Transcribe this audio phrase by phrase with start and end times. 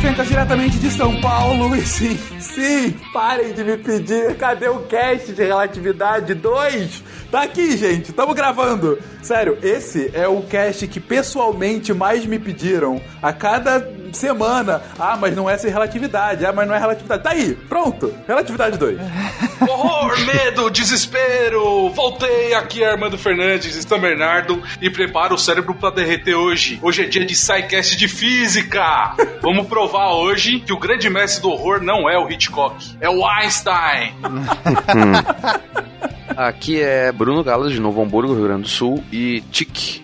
[0.00, 1.74] Fencas diretamente de São Paulo.
[1.74, 4.36] E sim, sim, parem de me pedir.
[4.36, 7.02] Cadê o cast de relatividade 2?
[7.30, 8.98] Tá aqui, gente, tamo gravando.
[9.20, 13.00] Sério, esse é o cast que pessoalmente mais me pediram.
[13.20, 13.80] A cada
[14.16, 14.82] semana.
[14.98, 16.44] Ah, mas não é sem relatividade.
[16.44, 17.22] Ah, mas não é relatividade.
[17.22, 18.12] Tá aí, pronto.
[18.26, 18.98] Relatividade 2.
[19.60, 21.90] Horror, medo, desespero.
[21.90, 26.78] Voltei aqui, Armando Fernandes, Stan Bernardo e prepara o cérebro pra derreter hoje.
[26.82, 29.14] Hoje é dia de SciCast de física.
[29.42, 33.26] Vamos provar hoje que o grande mestre do horror não é o Hitchcock, é o
[33.26, 34.14] Einstein.
[36.36, 40.02] Aqui é Bruno Galo de Novo Hamburgo, Rio Grande do Sul e tic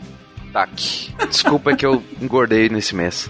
[0.55, 1.13] tac.
[1.29, 3.29] Desculpa é que eu engordei nesse mês.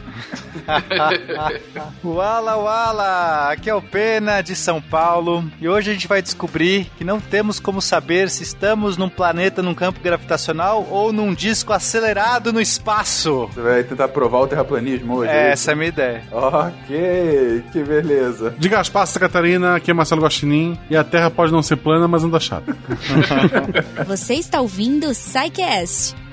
[2.04, 3.48] Wala Wala!
[3.50, 7.18] Aqui é o Pena de São Paulo e hoje a gente vai descobrir que não
[7.18, 12.60] temos como saber se estamos num planeta num campo gravitacional ou num disco acelerado no
[12.60, 13.48] espaço.
[13.52, 15.30] Você vai tentar provar o terraplanismo hoje?
[15.30, 16.22] É, essa é a minha ideia.
[16.30, 18.54] Ok, que beleza.
[18.58, 22.06] De Gaspar, Santa Catarina, aqui é Marcelo Guaxinim e a Terra pode não ser plana,
[22.06, 22.76] mas anda chata.
[24.06, 26.14] Você está ouvindo o Psycast,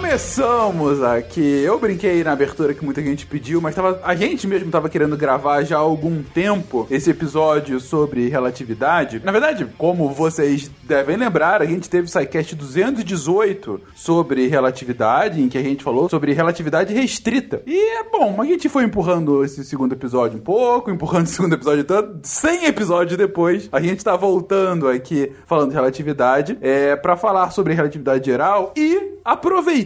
[0.00, 1.60] Começamos aqui.
[1.62, 5.14] Eu brinquei na abertura que muita gente pediu, mas tava, a gente mesmo tava querendo
[5.14, 9.20] gravar já há algum tempo esse episódio sobre relatividade.
[9.22, 15.50] Na verdade, como vocês devem lembrar, a gente teve o SciCast 218 sobre relatividade, em
[15.50, 17.62] que a gente falou sobre relatividade restrita.
[17.66, 21.52] E é bom, a gente foi empurrando esse segundo episódio um pouco, empurrando o segundo
[21.52, 22.20] episódio tanto.
[22.22, 27.74] 100 episódios depois, a gente tá voltando aqui falando de relatividade, é, para falar sobre
[27.74, 29.20] relatividade geral e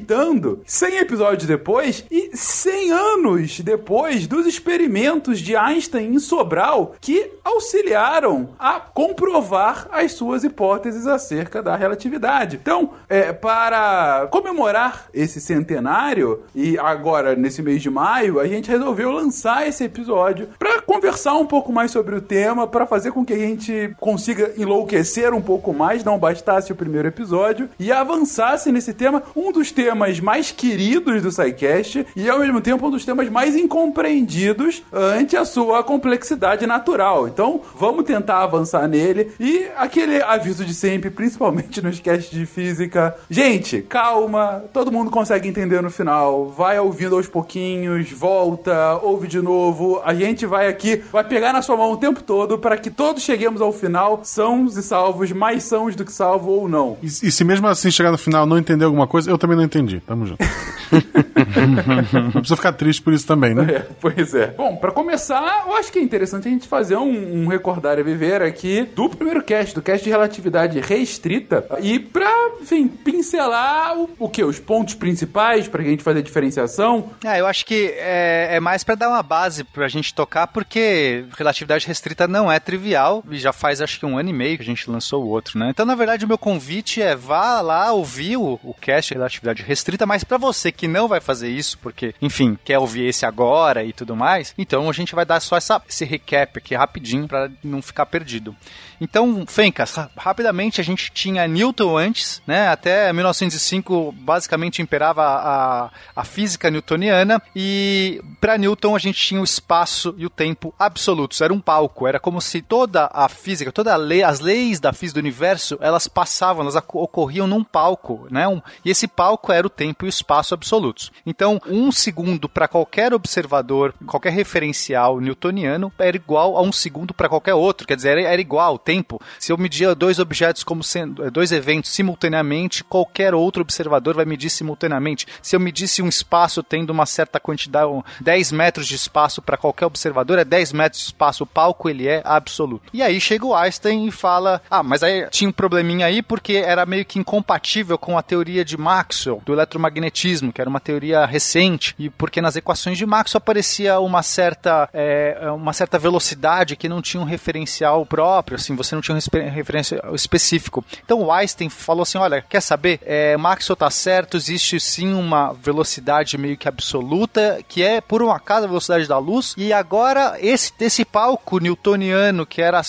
[0.05, 7.33] aproveitando 100 episódios depois e 100 anos depois dos experimentos de Einstein em Sobral que
[7.43, 12.59] auxiliaram a comprovar as suas hipóteses acerca da relatividade.
[12.61, 19.11] Então, é, para comemorar esse centenário e agora nesse mês de maio, a gente resolveu
[19.11, 23.33] lançar esse episódio para conversar um pouco mais sobre o tema, para fazer com que
[23.33, 28.93] a gente consiga enlouquecer um pouco mais, não bastasse o primeiro episódio e avançasse nesse
[28.93, 29.84] tema, um dos temas
[30.21, 35.45] mais queridos do SciCast e ao mesmo tempo um dos temas mais incompreendidos ante a
[35.45, 37.29] sua complexidade natural.
[37.29, 43.15] Então, vamos tentar avançar nele e aquele aviso de sempre, principalmente nos casts de física.
[43.29, 46.49] Gente, calma, todo mundo consegue entender no final.
[46.49, 50.01] Vai ouvindo aos pouquinhos, volta, ouve de novo.
[50.05, 53.23] A gente vai aqui, vai pegar na sua mão o tempo todo para que todos
[53.23, 56.97] cheguemos ao final sãos e salvos, mais sãos do que salvo ou não.
[57.03, 59.65] E, e se mesmo assim chegar no final não entender alguma coisa, eu também não
[59.65, 59.74] entendi.
[60.01, 60.45] Tamo junto.
[62.13, 63.67] não precisa ficar triste por isso também, né?
[63.71, 64.49] É, pois é.
[64.49, 68.03] Bom, pra começar, eu acho que é interessante a gente fazer um, um recordar e
[68.03, 74.11] viver aqui do primeiro cast, do cast de relatividade restrita, e pra, enfim, pincelar o,
[74.19, 74.45] o que?
[74.45, 77.11] Os pontos principais pra gente fazer a diferenciação.
[77.25, 81.25] É, eu acho que é, é mais pra dar uma base pra gente tocar, porque
[81.37, 84.63] relatividade restrita não é trivial, e já faz acho que um ano e meio que
[84.63, 85.71] a gente lançou o outro, né?
[85.71, 89.63] Então, na verdade, o meu convite é vá lá ouvir o, o cast de relatividade
[89.65, 93.83] restrita, mas pra você que não vai fazer isso, porque, enfim, quer ouvir esse agora
[93.85, 97.51] e tudo mais, então a gente vai dar só essa, esse recap aqui rapidinho pra
[97.63, 98.55] não ficar perdido.
[99.01, 102.69] Então, Fencas, ra- rapidamente a gente tinha Newton antes, né?
[102.69, 109.45] Até 1905 basicamente imperava a, a física newtoniana e para Newton a gente tinha o
[109.45, 111.41] espaço e o tempo absolutos.
[111.41, 114.93] Era um palco, era como se toda a física, toda a lei, as leis da
[114.93, 118.47] física do universo, elas passavam, elas ocorriam num palco, né?
[118.49, 121.11] Um- e esse palco era o tempo e o espaço absolutos.
[121.27, 127.29] Então, um segundo para qualquer observador, qualquer referencial newtoniano era igual a um segundo para
[127.29, 127.87] qualquer outro.
[127.87, 129.21] Quer dizer, era, era igual tempo.
[129.39, 134.51] Se eu media dois objetos como sendo dois eventos simultaneamente, qualquer outro observador vai medir
[134.51, 135.27] simultaneamente.
[135.43, 139.57] Se eu medisse um espaço tendo uma certa quantidade, um, 10 metros de espaço para
[139.57, 142.85] qualquer observador, é 10 metros de espaço, o palco ele é absoluto.
[142.93, 146.55] E aí chega o Einstein e fala: Ah, mas aí tinha um probleminha aí porque
[146.55, 151.25] era meio que incompatível com a teoria de Maxwell, do eletromagnetismo, que era uma teoria
[151.25, 156.89] recente, e porque nas equações de Maxwell aparecia uma certa, é, uma certa velocidade que
[156.89, 160.85] não tinha um referencial próprio, assim, assim, você não tinha uma referência específico.
[161.05, 163.01] Então o Einstein falou assim: olha, quer saber?
[163.05, 168.31] É, Maxwell tá certo, existe sim uma velocidade meio que absoluta, que é por um
[168.31, 172.81] acaso a velocidade da luz, e agora esse, esse palco newtoniano que era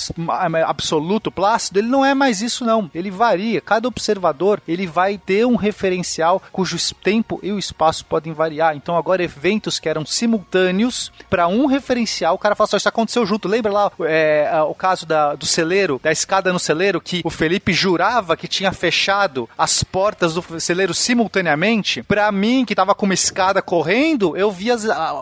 [0.67, 2.89] absoluto, plácido, ele não é mais isso não.
[2.93, 3.61] Ele varia.
[3.61, 8.75] Cada observador ele vai ter um referencial cujo tempo e o espaço podem variar.
[8.75, 13.25] Então agora eventos que eram simultâneos para um referencial, o cara fala só isso aconteceu
[13.25, 13.47] junto.
[13.47, 17.73] Lembra lá é, o caso da, do celeiro, da escada no celeiro que o Felipe
[17.73, 22.03] jurava que tinha fechado as portas do celeiro simultaneamente?
[22.03, 24.75] Para mim que tava com uma escada correndo, eu via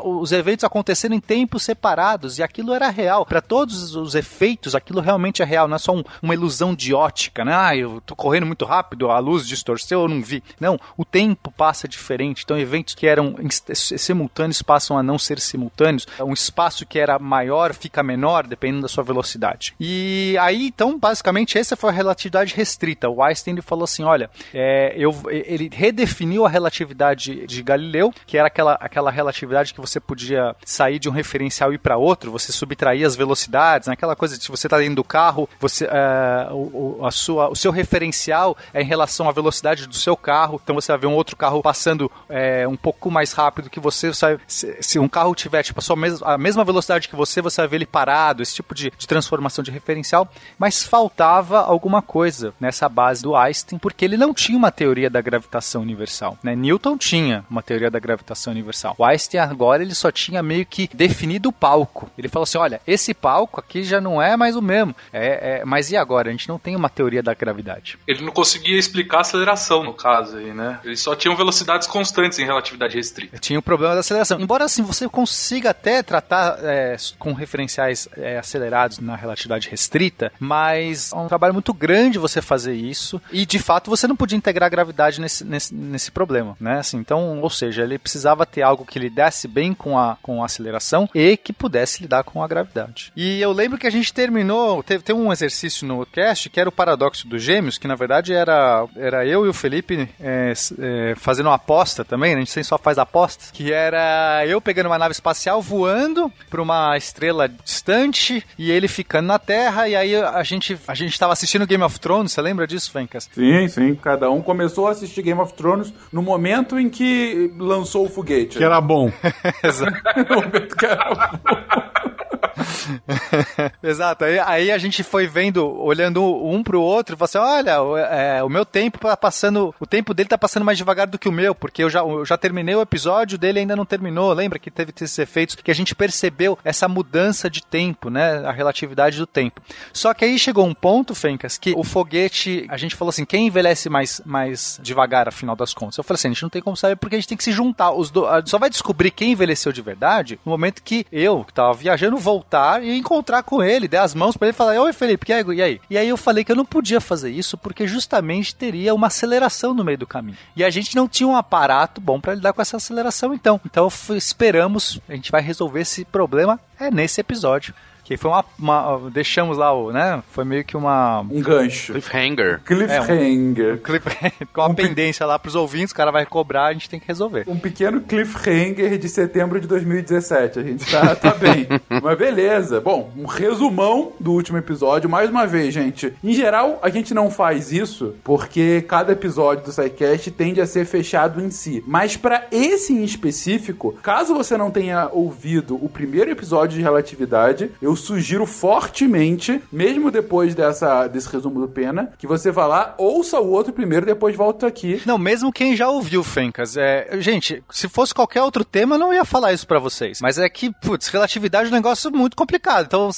[0.03, 3.25] os eventos acontecendo em tempos separados e aquilo era real.
[3.25, 6.93] Para todos os efeitos, aquilo realmente é real, não é só um, uma ilusão de
[6.93, 7.53] ótica, né?
[7.55, 10.43] Ah, eu tô correndo muito rápido, a luz distorceu, eu não vi.
[10.59, 12.43] Não, o tempo passa diferente.
[12.43, 13.35] Então, eventos que eram
[13.73, 16.07] simultâneos passam a não ser simultâneos.
[16.19, 19.73] Um espaço que era maior fica menor, dependendo da sua velocidade.
[19.79, 23.09] E aí, então, basicamente, essa foi a relatividade restrita.
[23.09, 28.47] O Einstein falou assim: olha, é, eu, ele redefiniu a relatividade de Galileu, que era
[28.47, 32.51] aquela, aquela relatividade que você podia sair de um referencial e ir para outro, você
[32.51, 33.93] subtrair as velocidades, né?
[33.93, 37.71] aquela coisa de você está dentro do carro, você, uh, o, a sua, o seu
[37.71, 41.35] referencial é em relação à velocidade do seu carro, então você vai ver um outro
[41.35, 44.11] carro passando é, um pouco mais rápido que você,
[44.47, 47.67] se, se, um carro tiver tipo, a, mes a mesma velocidade que você, você vai
[47.67, 50.27] ver ele parado, esse tipo de, de transformação de referencial,
[50.57, 55.21] mas faltava alguma coisa nessa base do Einstein, porque ele não tinha uma teoria da
[55.21, 56.55] gravitação universal, né?
[56.55, 58.95] Newton tinha uma teoria da gravitação universal.
[58.97, 62.09] O Einstein agora ele só tinha meio que definido o palco.
[62.17, 64.95] Ele falou assim, olha, esse palco aqui já não é mais o mesmo.
[65.11, 66.29] É, é, mas e agora?
[66.29, 67.97] A gente não tem uma teoria da gravidade.
[68.07, 70.79] Ele não conseguia explicar a aceleração, no caso aí, né?
[70.83, 73.37] Eles só tinham velocidades constantes em relatividade restrita.
[73.37, 74.39] Tinha o problema da aceleração.
[74.39, 81.11] Embora assim você consiga até tratar é, com referenciais é, acelerados na relatividade restrita, mas
[81.11, 84.67] é um trabalho muito grande você fazer isso e de fato você não podia integrar
[84.67, 86.79] a gravidade nesse, nesse, nesse problema, né?
[86.79, 90.45] Assim, então, ou seja, ele precisava ter algo que lidasse bem com a, com a
[90.45, 93.11] aceleração e que pudesse lidar com a gravidade.
[93.15, 96.69] E eu lembro que a gente terminou, teve, teve um exercício no cast que era
[96.69, 101.15] o paradoxo dos gêmeos, que na verdade era, era eu e o Felipe é, é,
[101.15, 102.41] fazendo uma aposta também, né?
[102.41, 106.95] a gente só faz apostas, que era eu pegando uma nave espacial voando para uma
[106.97, 111.65] estrela distante e ele ficando na Terra, e aí a gente a gente estava assistindo
[111.65, 113.29] Game of Thrones, você lembra disso, Fencas?
[113.33, 118.05] Sim, sim, cada um começou a assistir Game of Thrones no momento em que lançou
[118.05, 118.57] o foguete.
[118.57, 119.11] Que era bom.
[119.63, 119.93] Exato.
[120.29, 122.02] no momento que era bom.
[123.81, 124.25] Exato.
[124.25, 127.97] Aí, aí, a gente foi vendo, olhando um pro outro, e falou assim: olha, o,
[127.97, 129.73] é, o meu tempo tá passando.
[129.79, 132.25] O tempo dele tá passando mais devagar do que o meu, porque eu já, eu
[132.25, 134.33] já terminei o episódio, dele ainda não terminou.
[134.33, 138.45] Lembra que teve esses efeitos que a gente percebeu essa mudança de tempo, né?
[138.45, 139.61] A relatividade do tempo.
[139.91, 143.47] Só que aí chegou um ponto, Fencas, que o foguete, a gente falou assim: quem
[143.47, 145.97] envelhece mais, mais devagar, afinal das contas?
[145.97, 147.51] Eu falei assim: a gente não tem como saber porque a gente tem que se
[147.51, 147.91] juntar.
[147.91, 151.73] Os do, só vai descobrir quem envelheceu de verdade no momento que eu, que tava
[151.73, 155.61] viajando, voltar e encontrar com ele, der as mãos para ele falar: Oi, Felipe, e
[155.61, 155.81] aí?
[155.89, 159.73] E aí eu falei que eu não podia fazer isso porque justamente teria uma aceleração
[159.73, 160.37] no meio do caminho.
[160.55, 163.59] E a gente não tinha um aparato bom para lidar com essa aceleração, então.
[163.65, 167.73] Então esperamos, a gente vai resolver esse problema é nesse episódio.
[168.03, 170.21] Que foi uma, uma, Deixamos lá o, né?
[170.31, 171.21] Foi meio que uma.
[171.21, 171.93] Um gancho.
[171.93, 172.61] Cliffhanger.
[172.65, 173.65] Cliffhanger.
[173.65, 174.47] É, um, cliffhanger.
[174.53, 177.07] Com uma um pendência lá pros ouvintes, o cara vai cobrar, a gente tem que
[177.07, 177.45] resolver.
[177.47, 180.59] Um pequeno cliffhanger de setembro de 2017.
[180.59, 181.67] A gente tá, tá bem.
[182.01, 182.81] Mas beleza.
[182.81, 185.09] Bom, um resumão do último episódio.
[185.09, 186.13] Mais uma vez, gente.
[186.23, 190.85] Em geral, a gente não faz isso porque cada episódio do SciCast tende a ser
[190.85, 191.83] fechado em si.
[191.87, 197.71] Mas para esse em específico, caso você não tenha ouvido o primeiro episódio de relatividade,
[197.81, 202.95] eu eu sugiro fortemente, mesmo depois dessa, desse resumo do Pena, que você vá lá,
[202.97, 205.01] ouça o outro primeiro, depois volta aqui.
[205.05, 206.75] Não, mesmo quem já ouviu, Fencas.
[206.75, 210.19] É, gente, se fosse qualquer outro tema, eu não ia falar isso para vocês.
[210.21, 212.85] Mas é que, putz, relatividade é um negócio muito complicado.
[212.87, 213.09] Então,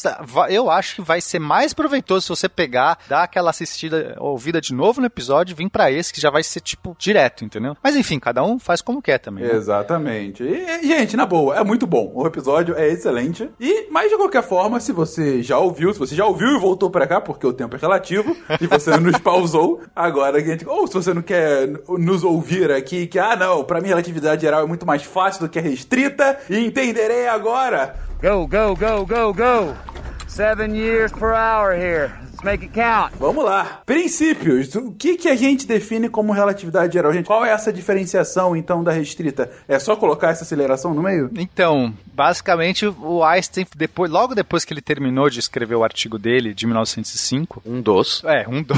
[0.49, 4.73] eu acho que vai ser mais proveitoso se você pegar, dar aquela assistida, ouvida de
[4.73, 7.77] novo no episódio e vir para esse, que já vai ser, tipo, direto, entendeu?
[7.81, 9.45] Mas enfim, cada um faz como quer também.
[9.45, 9.53] Né?
[9.53, 10.43] Exatamente.
[10.43, 12.11] E, gente, na boa, é muito bom.
[12.13, 13.49] O episódio é excelente.
[13.59, 16.59] E, mas de qualquer forma, forma, se você já ouviu, se você já ouviu e
[16.59, 20.67] voltou para cá, porque o tempo é relativo, e você nos pausou, agora a gente.
[20.67, 24.63] Ou se você não quer nos ouvir aqui, que, ah, não, para mim relatividade geral
[24.63, 27.95] é muito mais fácil do que a restrita, e entenderei agora.
[28.21, 29.75] Go, go, go, go, go!
[30.27, 32.11] Seven years per hour here.
[32.35, 33.13] Let's make it count.
[33.17, 33.81] Vamos lá.
[33.85, 34.75] Princípios.
[34.75, 37.13] O que, que a gente define como relatividade geral?
[37.13, 39.49] Gente, qual é essa diferenciação, então, da restrita?
[39.67, 41.29] É só colocar essa aceleração no meio?
[41.37, 46.53] Então, basicamente, o Einstein, depois, logo depois que ele terminou de escrever o artigo dele,
[46.53, 47.61] de 1905...
[47.65, 48.21] Um dos.
[48.25, 48.77] É, um dos.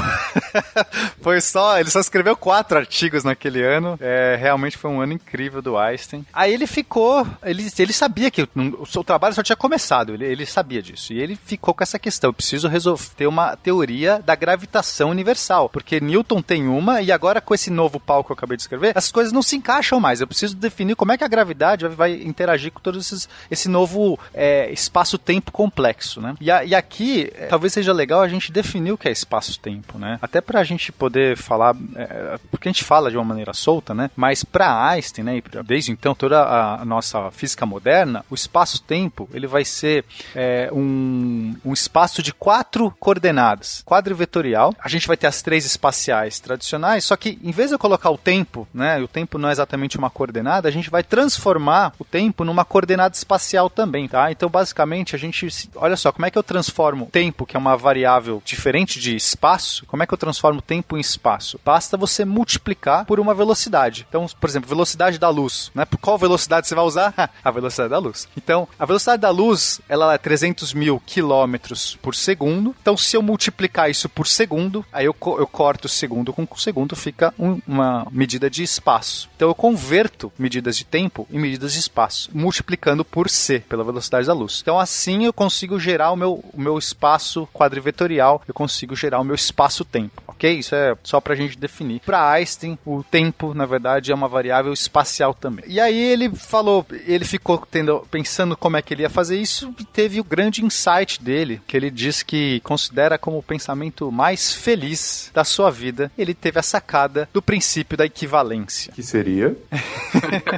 [1.20, 1.80] foi só...
[1.80, 3.98] Ele só escreveu quatro artigos naquele ano.
[4.00, 6.24] É, realmente foi um ano incrível do Einstein.
[6.32, 7.26] Aí ele ficou...
[7.42, 8.48] Ele, ele sabia que
[8.78, 10.14] o seu trabalho só tinha começado.
[10.14, 11.12] Ele, ele sabia disso.
[11.12, 12.28] E ele ficou com essa questão.
[12.28, 15.68] Eu preciso resolver, ter uma teoria da gravitação universal.
[15.68, 18.92] Porque Newton tem uma e agora com esse novo pau que eu acabei de escrever,
[18.94, 20.20] as coisas não se encaixam mais.
[20.20, 24.18] Eu preciso definir como é que a gravidade vai interagir com todo esses, esse novo
[24.32, 26.34] é, espaço-tempo complexo, né?
[26.40, 29.98] E, a, e aqui, é, talvez seja legal a gente definir o que é espaço-tempo,
[29.98, 30.18] né?
[30.22, 34.10] Até pra gente poder falar, é, porque a gente fala de uma maneira solta, né?
[34.16, 35.42] Mas para Einstein, né?
[35.64, 41.54] Desde então, toda a, a nossa física moderna, o espaço-tempo, ele vai ser é, um,
[41.64, 43.37] um espaço de quatro coordenadas,
[43.84, 44.74] quadrivetorial.
[44.78, 48.10] A gente vai ter as três espaciais tradicionais, só que em vez de eu colocar
[48.10, 49.00] o tempo, né?
[49.00, 53.14] O tempo não é exatamente uma coordenada, a gente vai transformar o tempo numa coordenada
[53.14, 54.30] espacial também, tá?
[54.30, 57.76] Então, basicamente, a gente, olha só, como é que eu transformo tempo, que é uma
[57.76, 61.60] variável diferente de espaço, como é que eu transformo tempo em espaço?
[61.64, 64.06] Basta você multiplicar por uma velocidade.
[64.08, 65.84] Então, por exemplo, velocidade da luz, né?
[65.84, 67.14] Por qual velocidade você vai usar?
[67.44, 68.28] a velocidade da luz.
[68.36, 72.74] Então, a velocidade da luz, ela é 300 mil quilômetros por segundo.
[72.80, 77.34] Então, se eu multiplicar isso por segundo, aí eu, eu corto segundo com segundo, fica
[77.38, 79.28] um, uma medida de espaço.
[79.36, 84.26] Então, eu converto medidas de tempo em medidas de espaço, multiplicando por c, pela velocidade
[84.26, 84.60] da luz.
[84.62, 89.24] Então, assim eu consigo gerar o meu, o meu espaço quadrivetorial, eu consigo gerar o
[89.24, 90.58] meu espaço-tempo, ok?
[90.58, 92.00] Isso é só pra gente definir.
[92.00, 95.64] Para Einstein, o tempo, na verdade, é uma variável espacial também.
[95.66, 99.74] E aí ele falou, ele ficou tendo, pensando como é que ele ia fazer isso
[99.78, 104.54] e teve o grande insight dele, que ele diz que considera como o pensamento mais
[104.54, 106.10] feliz da sua vida.
[106.16, 108.92] Ele teve a sacada do princípio da equivalência.
[108.92, 109.56] Que seria?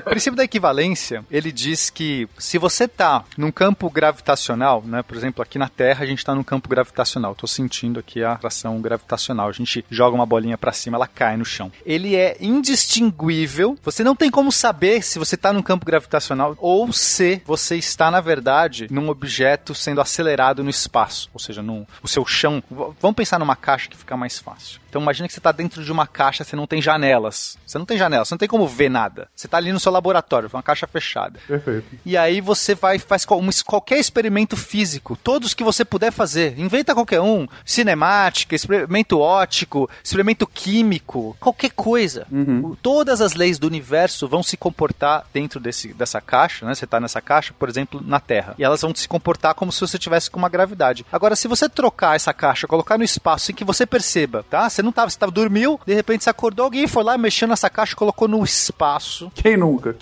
[0.07, 5.17] o princípio da equivalência, ele diz que se você tá num campo gravitacional, né, por
[5.17, 8.81] exemplo, aqui na Terra a gente tá num campo gravitacional, tô sentindo aqui a atração
[8.81, 11.71] gravitacional, a gente joga uma bolinha para cima, ela cai no chão.
[11.85, 16.93] Ele é indistinguível, você não tem como saber se você tá num campo gravitacional ou
[16.93, 22.09] se você está, na verdade, num objeto sendo acelerado no espaço, ou seja, no, o
[22.09, 22.63] seu chão.
[23.01, 24.81] Vamos pensar numa caixa que fica mais fácil.
[24.91, 27.57] Então imagina que você está dentro de uma caixa, você não tem janelas.
[27.65, 29.29] Você não tem janelas, você não tem como ver nada.
[29.35, 31.39] Você está ali no seu laboratório, uma caixa fechada.
[31.47, 31.87] Perfeito.
[32.05, 36.59] E aí você vai faz qualquer experimento físico, todos que você puder fazer.
[36.59, 42.27] Inventa qualquer um, cinemática, experimento óptico, experimento químico, qualquer coisa.
[42.31, 42.77] Uhum.
[42.83, 46.75] Todas as leis do universo vão se comportar dentro desse, dessa caixa, né?
[46.75, 48.55] Você está nessa caixa, por exemplo, na Terra.
[48.59, 51.07] E elas vão se comportar como se você tivesse com uma gravidade.
[51.13, 54.69] Agora, se você trocar essa caixa, colocar no espaço em que você perceba, tá?
[54.69, 57.71] Você não tava, você tava, dormiu, de repente você acordou, alguém foi lá, mexeu nessa
[57.71, 59.31] caixa, colocou no espaço.
[59.35, 59.97] Quem nunca?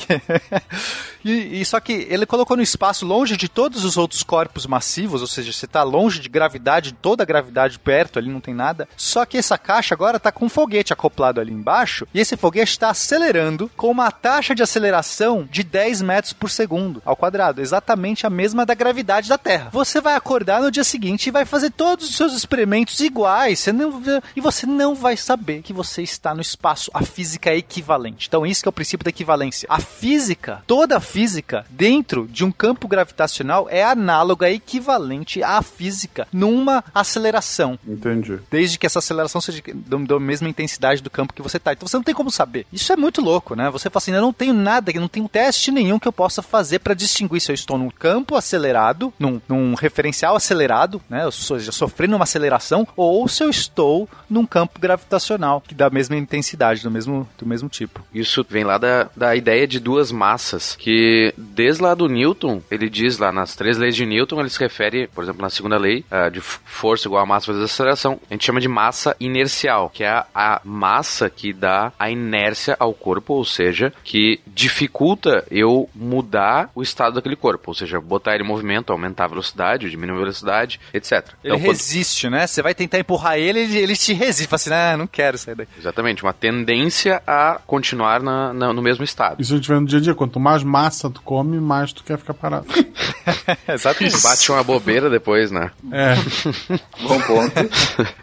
[1.25, 5.21] e, e, só que ele colocou no espaço longe de todos os outros corpos massivos,
[5.21, 8.89] ou seja, você tá longe de gravidade, toda a gravidade perto, ali não tem nada.
[8.97, 12.73] Só que essa caixa agora tá com um foguete acoplado ali embaixo, e esse foguete
[12.73, 18.27] está acelerando com uma taxa de aceleração de 10 metros por segundo ao quadrado, exatamente
[18.27, 19.71] a mesma da gravidade da Terra.
[19.73, 23.73] Você vai acordar no dia seguinte e vai fazer todos os seus experimentos iguais, você
[23.73, 24.03] não,
[24.37, 26.91] e você não vai saber que você está no espaço.
[26.95, 28.29] A física é equivalente.
[28.29, 29.67] Então, isso que é o princípio da equivalência.
[29.71, 35.61] A física, toda a física, dentro de um campo gravitacional, é análoga, é equivalente à
[35.63, 37.79] física numa aceleração.
[37.87, 38.39] Entendi.
[38.51, 41.73] Desde que essa aceleração seja da mesma intensidade do campo que você está.
[41.73, 42.67] Então, você não tem como saber.
[42.73, 43.71] Isso é muito louco, né?
[43.71, 46.43] Você fala assim: eu não tenho nada, eu não tenho teste nenhum que eu possa
[46.43, 51.25] fazer para distinguir se eu estou num campo acelerado, num, num referencial acelerado, né?
[51.25, 55.91] Ou seja, sofrendo uma aceleração, ou se eu estou num campo gravitacional, que dá a
[55.91, 58.05] mesma intensidade, do mesmo, do mesmo tipo.
[58.13, 62.89] Isso vem lá da, da ideia de duas massas, que desde lá do Newton, ele
[62.89, 66.05] diz lá nas três leis de Newton, ele se refere, por exemplo, na segunda lei,
[66.11, 70.05] uh, de força igual a massa vezes aceleração, a gente chama de massa inercial, que
[70.05, 75.89] é a, a massa que dá a inércia ao corpo, ou seja, que dificulta eu
[75.95, 80.17] mudar o estado daquele corpo, ou seja, botar ele em movimento, aumentar a velocidade, diminuir
[80.17, 81.29] a velocidade, etc.
[81.43, 82.33] Ele então, resiste, quando...
[82.33, 82.47] né?
[82.47, 84.48] Você vai tentar empurrar ele, ele, ele te resiste.
[84.49, 85.73] Tipo assim, ah, não quero sair daqui.
[85.79, 89.41] Exatamente, uma tendência a continuar na, na- no mesmo estado.
[89.41, 90.15] Isso a gente vê no dia a dia.
[90.15, 92.67] Quanto mais massa tu come, mais tu quer ficar parado.
[93.69, 94.21] Exatamente.
[94.23, 95.71] Bate uma bobeira depois, né?
[95.93, 96.15] É.
[97.07, 97.53] Bom ponto.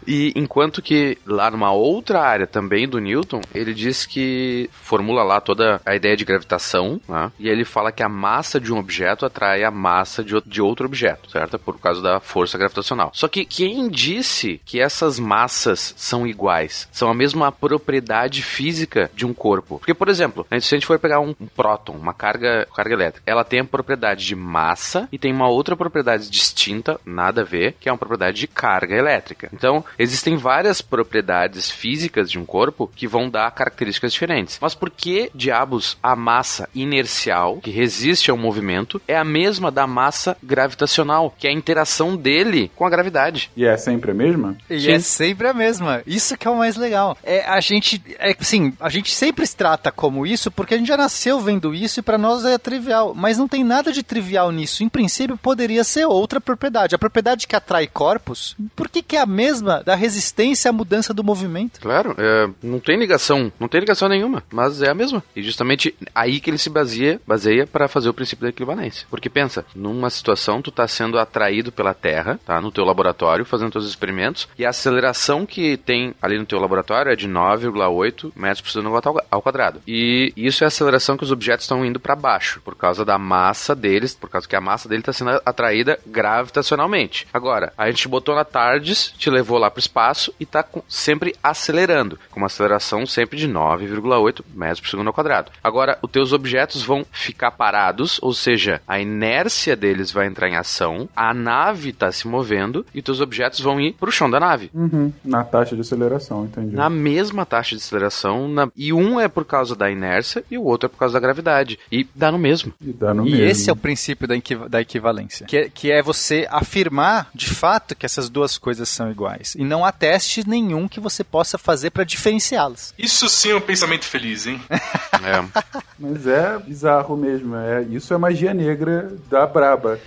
[0.06, 5.40] E enquanto que lá numa outra área também do Newton, ele diz que formula lá
[5.40, 7.30] toda a ideia de gravitação, né?
[7.38, 10.86] e ele fala que a massa de um objeto atrai a massa de, de outro
[10.86, 11.58] objeto, certo?
[11.58, 13.10] Por causa da força gravitacional.
[13.14, 16.88] Só que quem disse que essas massas são iguais?
[16.92, 19.80] São a mesma propriedade física de um corpo.
[19.80, 23.22] Porque, por exemplo, se a gente for pegar um, um próton, uma carga, carga elétrica,
[23.26, 27.74] ela tem a propriedade de massa e tem uma outra propriedade distinta, nada a ver,
[27.80, 29.48] que é uma propriedade de carga elétrica.
[29.52, 34.58] Então, existem várias propriedades físicas de um corpo que vão dar características diferentes.
[34.60, 39.86] Mas por que diabos a massa inercial, que resiste ao movimento, é a mesma da
[39.86, 43.50] massa gravitacional, que é a interação dele com a gravidade?
[43.56, 44.56] E é sempre a mesma?
[44.68, 44.92] E Sim.
[44.92, 46.02] é sempre a mesma.
[46.06, 47.16] Isso que é o mais legal.
[47.22, 50.88] É, a gente, é, sim, a gente sempre se trata como isso porque a gente
[50.88, 53.14] já nasceu vendo isso e pra nós é trivial.
[53.14, 54.84] Mas não tem nada de trivial nisso.
[54.84, 56.94] Em princípio, poderia ser outra propriedade.
[56.94, 61.12] A propriedade que atrai corpos, por que, que é a mesma da resistência à mudança
[61.12, 61.80] do movimento?
[61.80, 65.22] Claro, é, não tem ligação, não tem ligação nenhuma, mas é a mesma.
[65.34, 69.06] E justamente aí que ele se baseia, baseia para fazer o princípio da equivalência.
[69.10, 73.72] Porque pensa, numa situação tu tá sendo atraído pela Terra, tá, no teu laboratório, fazendo
[73.72, 78.60] teus experimentos, e a aceleração que tem ali no teu laboratório é de 9,8 metros
[78.60, 78.94] por segundo
[79.30, 79.80] ao- quadrado.
[79.86, 83.18] E isso é a aceleração que os objetos estão indo para baixo, por causa da
[83.18, 87.26] massa deles, por causa que a massa dele está sendo atraída gravitacionalmente.
[87.32, 91.34] Agora, a gente botou na TARDIS, te levou lá para o espaço e está sempre
[91.42, 95.50] acelerando, com uma aceleração sempre de 9,8 metros por segundo ao quadrado.
[95.62, 100.56] Agora, os teus objetos vão ficar parados, ou seja, a inércia deles vai entrar em
[100.56, 104.40] ação, a nave está se movendo e teus objetos vão ir para o chão da
[104.40, 104.70] nave.
[104.74, 105.12] Uhum.
[105.24, 106.74] Na taxa de aceleração, entendi.
[106.74, 110.64] Na mesma taxa de aceleração, na- e um é por causa da inércia e o
[110.64, 111.78] outro é por causa da gravidade.
[111.92, 112.72] E dá no mesmo.
[112.80, 113.44] E dá no e mesmo.
[113.46, 115.46] esse é o princípio da, equiva- da equivalência.
[115.46, 119.54] Que é, que é você afirmar de fato que essas duas coisas são iguais.
[119.56, 122.92] E não há teste nenhum que você possa fazer para diferenciá-las.
[122.98, 124.60] Isso sim é um pensamento feliz, hein?
[124.70, 125.76] É.
[125.98, 127.56] Mas é bizarro mesmo.
[127.56, 129.98] É, isso é magia negra da braba.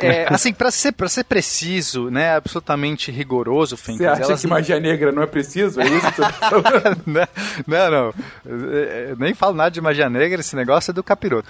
[0.00, 4.46] É, assim, para ser, pra ser preciso, né, absolutamente rigoroso, Fencas, Você acha elas que
[4.46, 5.80] magia negra não é preciso?
[5.80, 7.02] É isso que você tá falando?
[7.06, 7.26] Né?
[7.66, 8.14] não, não.
[8.44, 8.70] Eu-
[9.10, 11.48] eu nem falo nada de magia negra, esse negócio é do capiroto.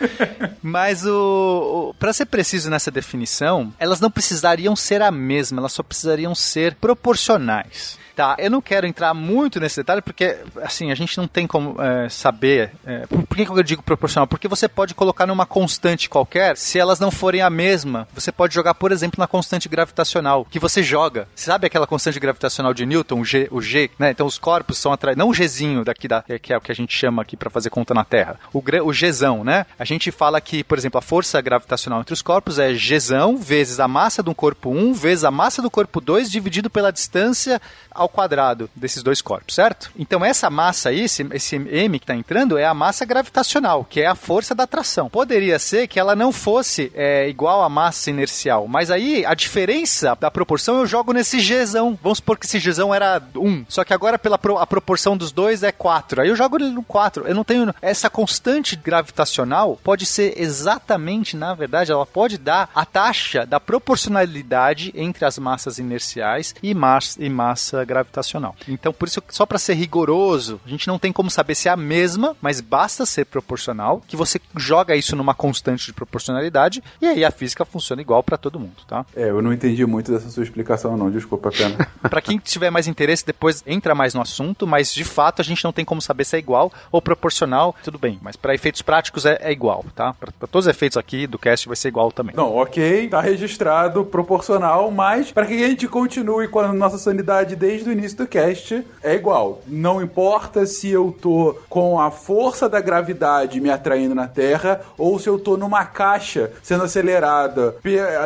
[0.63, 5.73] Mas o, o para ser preciso nessa definição, elas não precisariam ser a mesma, elas
[5.73, 7.99] só precisariam ser proporcionais.
[8.17, 11.81] Tá, eu não quero entrar muito nesse detalhe porque, assim, a gente não tem como
[11.81, 12.73] é, saber.
[12.87, 14.27] é, por, por que, eu digo proporcional?
[14.27, 18.55] Porque você pode colocar numa constante qualquer, se elas não forem a mesma, você pode
[18.55, 21.29] jogar, por exemplo, na constante gravitacional, que você joga.
[21.35, 24.11] Sabe aquela constante gravitacional de Newton, o G, o G né?
[24.11, 26.75] Então os corpos são atraídos, não o Gzinho daqui, da, que é o que a
[26.75, 29.67] gente chama aqui para fazer conta na Terra, o, o Gzão, né?
[29.79, 33.81] A gente fala que, por exemplo, a força gravitacional entre os corpos é Gzão vezes
[33.81, 38.06] a massa do corpo 1 vezes a massa do corpo 2 dividido pela distância ao
[38.09, 39.91] quadrado desses dois corpos, certo?
[39.99, 44.01] Então essa massa aí, esse, esse M que está entrando, é a massa gravitacional, que
[44.01, 45.09] é a força da atração.
[45.09, 50.17] Poderia ser que ela não fosse é, igual à massa inercial, mas aí a diferença
[50.21, 51.99] da proporção eu jogo nesse Gzão.
[52.03, 55.33] Vamos supor que esse Gzão era 1, só que agora pela pro- a proporção dos
[55.33, 56.23] dois é 4.
[56.23, 57.27] Aí eu jogo ele no 4.
[57.27, 62.85] Eu não tenho essa constante gravitacional pode ser exatamente, na verdade, ela pode dar a
[62.85, 67.96] taxa da proporcionalidade entre as massas inerciais e massa, e massa gravitacional.
[68.69, 71.73] Então, por isso, só para ser rigoroso, a gente não tem como saber se é
[71.73, 77.07] a mesma, mas basta ser proporcional, que você joga isso numa constante de proporcionalidade e
[77.07, 79.05] aí a física funciona igual para todo mundo, tá?
[79.15, 81.11] É, eu não entendi muito dessa sua explicação, não.
[81.11, 81.89] Desculpa, pena.
[82.09, 85.65] Para quem tiver mais interesse, depois entra mais no assunto, mas de fato a gente
[85.65, 88.19] não tem como saber se é igual ou proporcional, tudo bem.
[88.23, 90.15] Mas para efeitos práticos é, é igual, tá?
[90.15, 92.35] Para todos os efeitos aqui do cast vai ser igual também.
[92.35, 97.57] Não, ok, tá registrado, proporcional, mas para que a gente continue com a nossa sanidade
[97.57, 99.63] desde o início do cast, é igual.
[99.67, 105.19] Não importa se eu tô com a força da gravidade me atraindo na Terra ou
[105.19, 107.77] se eu tô numa caixa sendo acelerada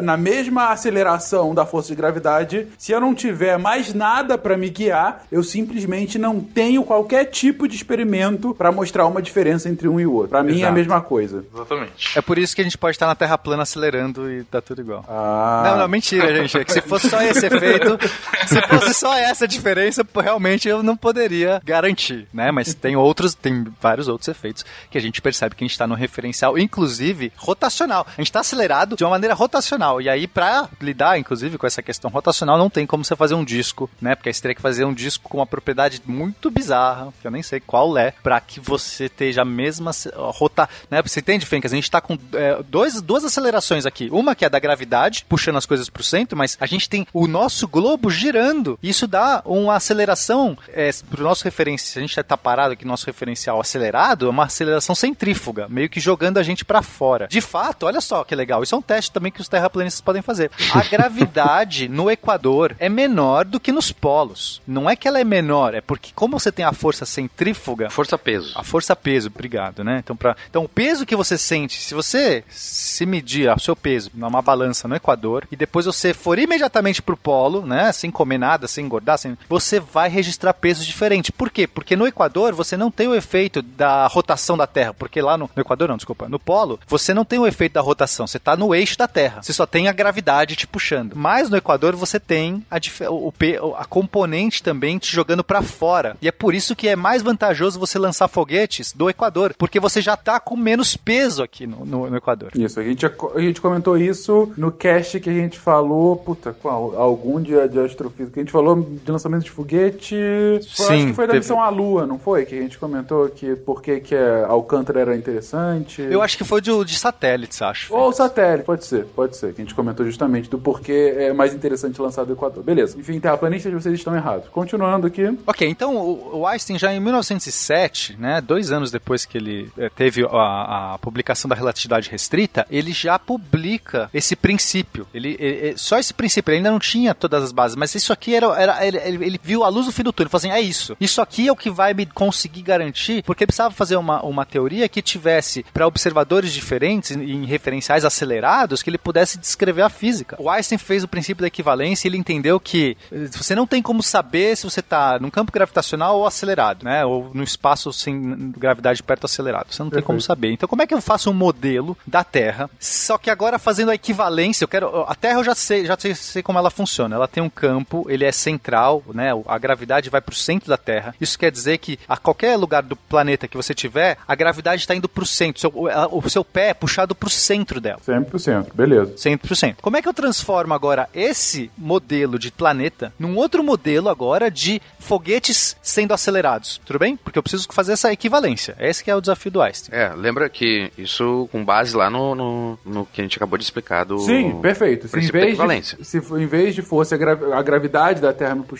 [0.02, 4.68] na mesma aceleração da força de gravidade, se eu não tiver mais nada para me
[4.68, 10.00] guiar, eu simplesmente não tenho qualquer tipo de experimento para mostrar uma diferença entre um
[10.00, 10.30] e o outro.
[10.30, 11.44] Para mim é a mesma coisa.
[11.54, 12.18] Exatamente.
[12.18, 14.80] É por isso que a gente pode estar na Terra plana acelerando e tá tudo
[14.80, 15.04] igual.
[15.08, 15.62] Ah.
[15.64, 16.58] Não, não, mentira, gente.
[16.58, 17.98] É que se fosse só esse efeito,
[18.46, 22.50] se fosse só essa diferença, realmente eu não poderia garantir, né?
[22.50, 25.86] Mas tem outros, tem vários outros efeitos que a gente percebe que a gente está
[25.86, 28.06] no referencial, inclusive rotacional.
[28.06, 30.00] A gente está acelerado de uma maneira rotacional.
[30.00, 33.44] E aí, para lidar, inclusive, com essa questão rotacional, não tem como você fazer um
[33.44, 34.14] disco, né?
[34.14, 37.30] Porque aí você teria que fazer um disco com uma propriedade muito bizarra, que eu
[37.30, 41.02] nem sei qual é, para que você esteja a mesma rota, né?
[41.02, 41.72] Você entende, Fencas?
[41.72, 44.08] A gente está com é, dois, duas acelerações aqui.
[44.12, 47.06] Uma que é da gravidade, puxando as coisas para o centro, mas a gente tem
[47.12, 48.78] o nosso globo girando.
[48.82, 51.90] Isso dá uma aceleração é, para o nosso referencial.
[51.92, 56.00] Se a gente está parado aqui, nosso referencial acelerado, é uma aceleração centrífuga, meio que
[56.00, 57.26] jogando a gente para fora.
[57.28, 58.62] De fato, olha só que legal.
[58.62, 60.50] Isso é um teste também que os terraplanistas podem fazer.
[60.74, 64.60] A gravidade no Equador é menor do que nos polos.
[64.66, 68.52] Não é que ela é menor, é porque como você tem a força centrífuga, Força-peso.
[68.56, 70.00] a força-peso, obrigado, né?
[70.02, 74.10] Então, pra, então, o peso que você sente, se você se medir o seu peso
[74.14, 77.92] numa balança no Equador e depois você for imediatamente pro polo, né?
[77.92, 81.30] Sem comer nada, sem engordar, sem, você vai registrar pesos diferentes.
[81.30, 81.66] Por quê?
[81.66, 84.94] Porque no Equador você não tem o efeito da rotação da Terra.
[84.94, 87.80] Porque lá no, no Equador, não, desculpa, no polo, você não tem o efeito da
[87.80, 88.26] rotação.
[88.26, 89.42] Você tá no eixo da Terra.
[89.42, 91.14] Você só tem a gravidade te puxando.
[91.14, 92.78] Mas no Equador você tem a,
[93.10, 93.32] o,
[93.76, 96.16] a componente também te jogando pra fora.
[96.20, 99.54] E é por isso que é mais vantajoso você lançar foguetes do Equador.
[99.56, 102.50] Porque você já tá com menos peso aqui no, no- no Equador.
[102.54, 106.94] Isso, a gente, a gente comentou isso no cast que a gente falou, puta, qual?
[106.98, 108.40] Algum dia de astrofísica.
[108.40, 108.76] A gente falou
[109.10, 110.14] de lançamento de foguete.
[110.62, 112.44] Sim, acho que foi da teve- missão à Lua, não foi?
[112.46, 116.00] Que a gente comentou que por que que a Alcântara era interessante.
[116.02, 117.94] Eu acho que foi de, de satélites, acho.
[117.94, 119.52] Ou satélite, pode ser, pode ser.
[119.54, 122.62] Que a gente comentou justamente do porquê é mais interessante lançar do Equador.
[122.62, 122.98] Beleza.
[122.98, 124.48] Enfim, terraplanistas, vocês estão errados.
[124.48, 125.24] Continuando aqui.
[125.46, 129.90] Ok, então o, o Einstein já em 1907, né, dois anos depois que ele eh,
[129.94, 135.06] teve a, a publicação da relatividade restrita, ele já publica esse princípio.
[135.12, 138.34] Ele, ele- só esse princípio, ele ainda não tinha todas as bases, mas isso aqui
[138.34, 140.50] era, era ele, ele- ele viu a luz do fim do túnel, ele falou assim,
[140.50, 140.96] é isso.
[141.00, 144.44] Isso aqui é o que vai me conseguir garantir, porque ele precisava fazer uma, uma
[144.44, 150.36] teoria que tivesse para observadores diferentes em referenciais acelerados que ele pudesse descrever a física.
[150.38, 153.82] O Einstein fez o princípio da equivalência e ele entendeu que eh, você não tem
[153.82, 157.04] como saber se você está num campo gravitacional ou acelerado, né?
[157.04, 159.66] Ou no espaço sem gravidade perto acelerado.
[159.72, 160.52] Você não tem como saber.
[160.52, 162.68] Então, como é que eu faço um modelo da Terra?
[162.78, 166.14] Só que agora fazendo a equivalência, eu quero a Terra eu já sei, já sei,
[166.14, 167.16] sei como ela funciona.
[167.16, 169.30] Ela tem um campo, ele é central, né?
[169.46, 171.14] A gravidade vai para o centro da Terra.
[171.20, 174.94] Isso quer dizer que a qualquer lugar do planeta que você tiver, a gravidade está
[174.94, 175.60] indo para o centro.
[175.60, 178.00] Seu- o- o seu pé é puxado para o centro dela.
[178.02, 179.14] Sempre pro centro, beleza.
[179.16, 179.76] 100%.
[179.80, 184.80] Como é que eu transformo agora esse modelo de planeta num outro modelo agora de
[184.98, 186.80] foguetes sendo acelerados?
[186.84, 187.16] Tudo bem?
[187.16, 188.74] Porque eu preciso fazer essa equivalência.
[188.78, 189.94] Esse que é o desafio do Einstein.
[189.98, 193.64] É, lembra que isso com base lá no, no, no que a gente acabou de
[193.64, 194.18] explicar do.
[194.20, 195.08] Sim, perfeito.
[195.08, 195.98] Se em, vez equivalência.
[195.98, 198.79] de, se em vez de fosse a, gra- a gravidade da Terra me puxando,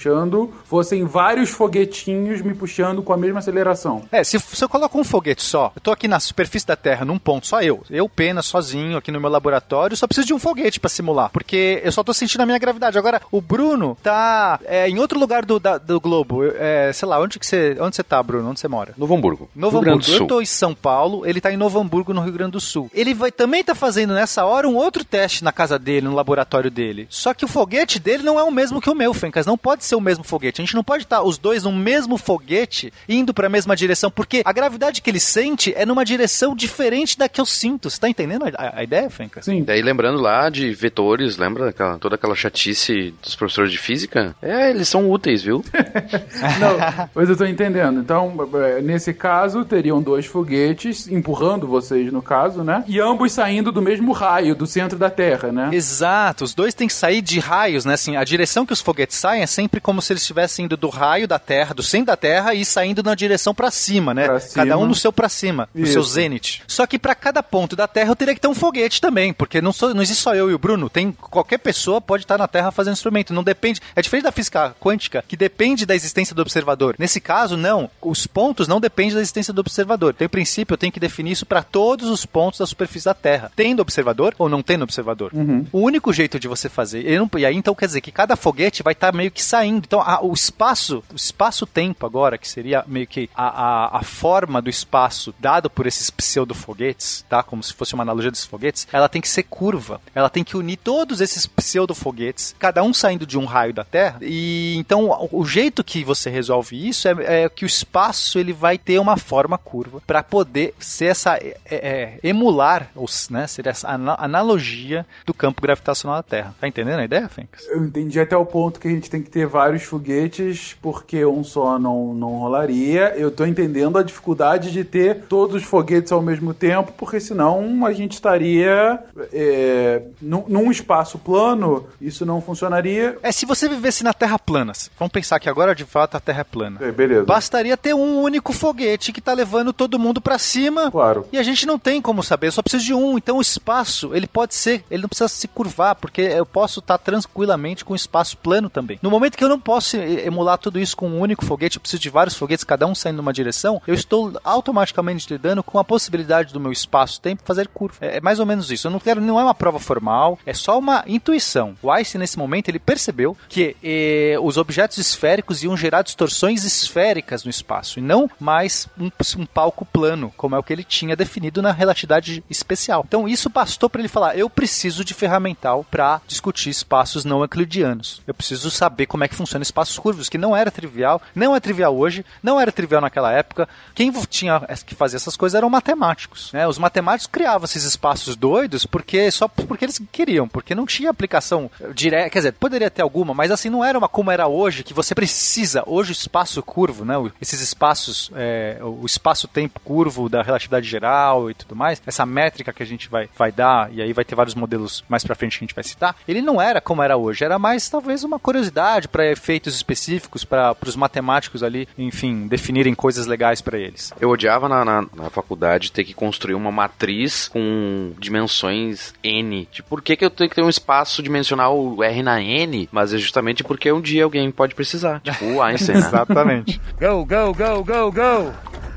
[0.65, 4.03] fossem vários foguetinhos me puxando com a mesma aceleração.
[4.13, 7.05] É, se, se eu coloco um foguete só, eu tô aqui na superfície da Terra,
[7.05, 10.39] num ponto, só eu, eu pena sozinho aqui no meu laboratório, só preciso de um
[10.39, 12.99] foguete pra simular, porque eu só tô sentindo a minha gravidade.
[12.99, 17.09] Agora, o Bruno tá é, em outro lugar do, da- do globo, Eu- é, sei
[17.09, 18.51] lá, onde que você, onde você tá, Bruno?
[18.51, 18.95] Onde você mora?
[18.97, 19.49] Novo Hamburgo.
[19.55, 20.11] Novo Rio Grande Hamburgo.
[20.11, 20.27] do Eu Sul.
[20.27, 22.91] tô em São Paulo, ele tá em Novo Hamburgo, no Rio Grande do Sul.
[22.95, 26.71] Ele vai também tá fazendo nessa hora um outro teste na casa dele, no laboratório
[26.71, 27.07] dele.
[27.11, 29.47] Só que o foguete dele não é o mesmo que o meu, Fencas.
[29.47, 30.61] Não pode ser o mesmo foguete.
[30.61, 34.42] A gente não pode estar os dois no mesmo foguete indo pra mesma direção, porque
[34.44, 37.90] a gravidade que ele sente é numa direção diferente da que eu sinto.
[37.90, 39.44] Você tá entendendo a, a ideia, Fencas?
[39.44, 39.62] Sim.
[39.62, 44.35] Daí lembrando lá de vetores, lembra aquela- toda aquela chatice dos professores de física?
[44.40, 45.64] É, eles são úteis, viu?
[46.61, 48.00] Não, mas eu tô entendendo.
[48.00, 48.35] Então,
[48.83, 52.85] nesse caso, teriam dois foguetes empurrando vocês, no caso, né?
[52.87, 55.70] E ambos saindo do mesmo raio, do centro da Terra, né?
[55.72, 57.94] Exato, os dois têm que sair de raios, né?
[57.94, 60.88] Assim, a direção que os foguetes saem é sempre como se eles estivessem indo do
[60.88, 64.27] raio da Terra, do centro da Terra e saindo na direção pra cima, né?
[64.27, 64.87] Pra Cada um cima.
[64.88, 65.93] no seu pra cima, no Isso.
[65.95, 66.62] seu zênite.
[66.66, 69.61] Só que pra cada ponto da Terra eu teria que ter um foguete também, porque
[69.61, 72.49] não, sou, não existe só eu e o Bruno, tem qualquer pessoa pode estar na
[72.49, 76.43] Terra fazendo instrumento, não depende, é diferente da física quântica, que depende da existência do
[76.43, 76.95] observador.
[76.99, 80.12] Nesse caso, não, os pontos não dependem da existência do observador.
[80.14, 83.14] Então, em princípio, eu tenho que definir isso para todos os pontos da superfície da
[83.14, 85.33] Terra, tendo observador ou não tendo observador.
[85.73, 88.83] O único jeito de você fazer, não- e aí então quer dizer que cada foguete
[88.83, 89.69] vai estar meio que saindo.
[89.78, 93.48] Então, a- o espaço, o espaço-tempo agora, que seria meio que a,
[93.94, 97.42] a, a forma do espaço dado por esses pseudo-foguetes, tá?
[97.42, 100.00] Como se fosse uma analogia desses foguetes, ela tem que ser curva.
[100.14, 104.18] Ela tem que unir todos esses pseudo-foguetes, cada um saindo de um raio da Terra.
[104.22, 108.78] E então, o, jeito que você resolve isso é, é que o espaço ele vai
[108.78, 113.46] ter uma forma curva para poder ser essa é, é, emular, os, né?
[113.46, 116.54] Ser essa ana- analogia do campo gravitacional da Terra.
[116.61, 117.66] Tá entendendo a ideia, Fencas?
[117.68, 121.44] Eu entendi até o ponto que a gente tem que ter vários foguetes porque um
[121.44, 123.12] só não, não rolaria.
[123.14, 127.85] Eu tô entendendo a dificuldade de ter todos os foguetes ao mesmo tempo, porque senão
[127.85, 128.99] a gente estaria
[129.31, 133.18] é, num, num espaço plano, isso não funcionaria.
[133.23, 136.40] É, se você vivesse na Terra plana, vamos pensar que agora de fato a Terra
[136.40, 136.79] é plana.
[136.81, 137.25] É, beleza.
[137.25, 140.90] Bastaria ter um único foguete que tá levando todo mundo pra cima.
[140.90, 141.27] Claro.
[141.31, 143.18] E a gente não tem como saber, eu só preciso de um.
[143.18, 146.96] Então o espaço, ele pode ser, ele não precisa se curvar, porque eu posso estar
[146.96, 148.99] tranquilamente com o espaço plano também.
[149.03, 152.03] No momento que eu não posso emular tudo isso com um único foguete, eu preciso
[152.03, 156.53] de vários foguetes, cada um saindo numa direção, eu estou automaticamente lidando com a possibilidade
[156.53, 157.96] do meu espaço-tempo fazer curva.
[158.03, 158.87] É, é mais ou menos isso.
[158.87, 161.74] Eu não quero, não é uma prova formal, é só uma intuição.
[161.81, 167.42] O Einstein, nesse momento, ele percebeu que eh, os objetos esféricos iam gerar distorções esféricas
[167.42, 171.16] no espaço, e não mais um, um palco plano, como é o que ele tinha
[171.16, 173.07] definido na relatividade especial.
[173.09, 178.20] Então, isso bastou para ele falar: eu preciso de ferramental para discutir espaços não euclidianos.
[178.26, 181.61] Eu preciso saber como é que funciona espaços curvos, que não era trivial, não é
[181.61, 183.69] trivial hoje, não era trivial naquela época.
[183.95, 186.53] Quem tinha que fazer essas coisas eram matemáticos.
[186.53, 186.66] Né?
[186.66, 191.71] Os matemáticos criavam esses espaços doidos porque só porque eles queriam, porque não tinha aplicação
[191.95, 192.31] direta.
[192.31, 195.14] Quer dizer, poderia ter alguma, mas assim não era uma como era hoje, que você
[195.14, 195.83] precisa.
[195.87, 197.14] Hoje o espaço curvo, né?
[197.40, 202.83] Esses espaços, é, o espaço-tempo curvo da relatividade geral e tudo mais, essa métrica que
[202.83, 205.64] a gente vai, vai dar, e aí vai ter vários modelos mais pra frente que
[205.64, 209.09] a gente vai citar, ele não era como era hoje, era mais talvez uma curiosidade
[209.09, 214.12] para efeitos específicos, para os matemáticos ali, enfim, definirem coisas legais para eles.
[214.20, 219.66] Eu odiava na, na, na faculdade ter que construir uma matriz com dimensões N.
[219.70, 222.88] Tipo, por que, que eu tenho que ter um espaço dimensional R na N?
[222.92, 225.20] Mas é justamente porque um dia alguém pode precisar.
[225.20, 226.06] Tipo o Einstein, né?
[226.06, 226.80] Exatamente.
[226.98, 228.52] Go, go, go, go, go.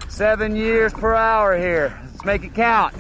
[0.10, 1.92] Seven years per hour here.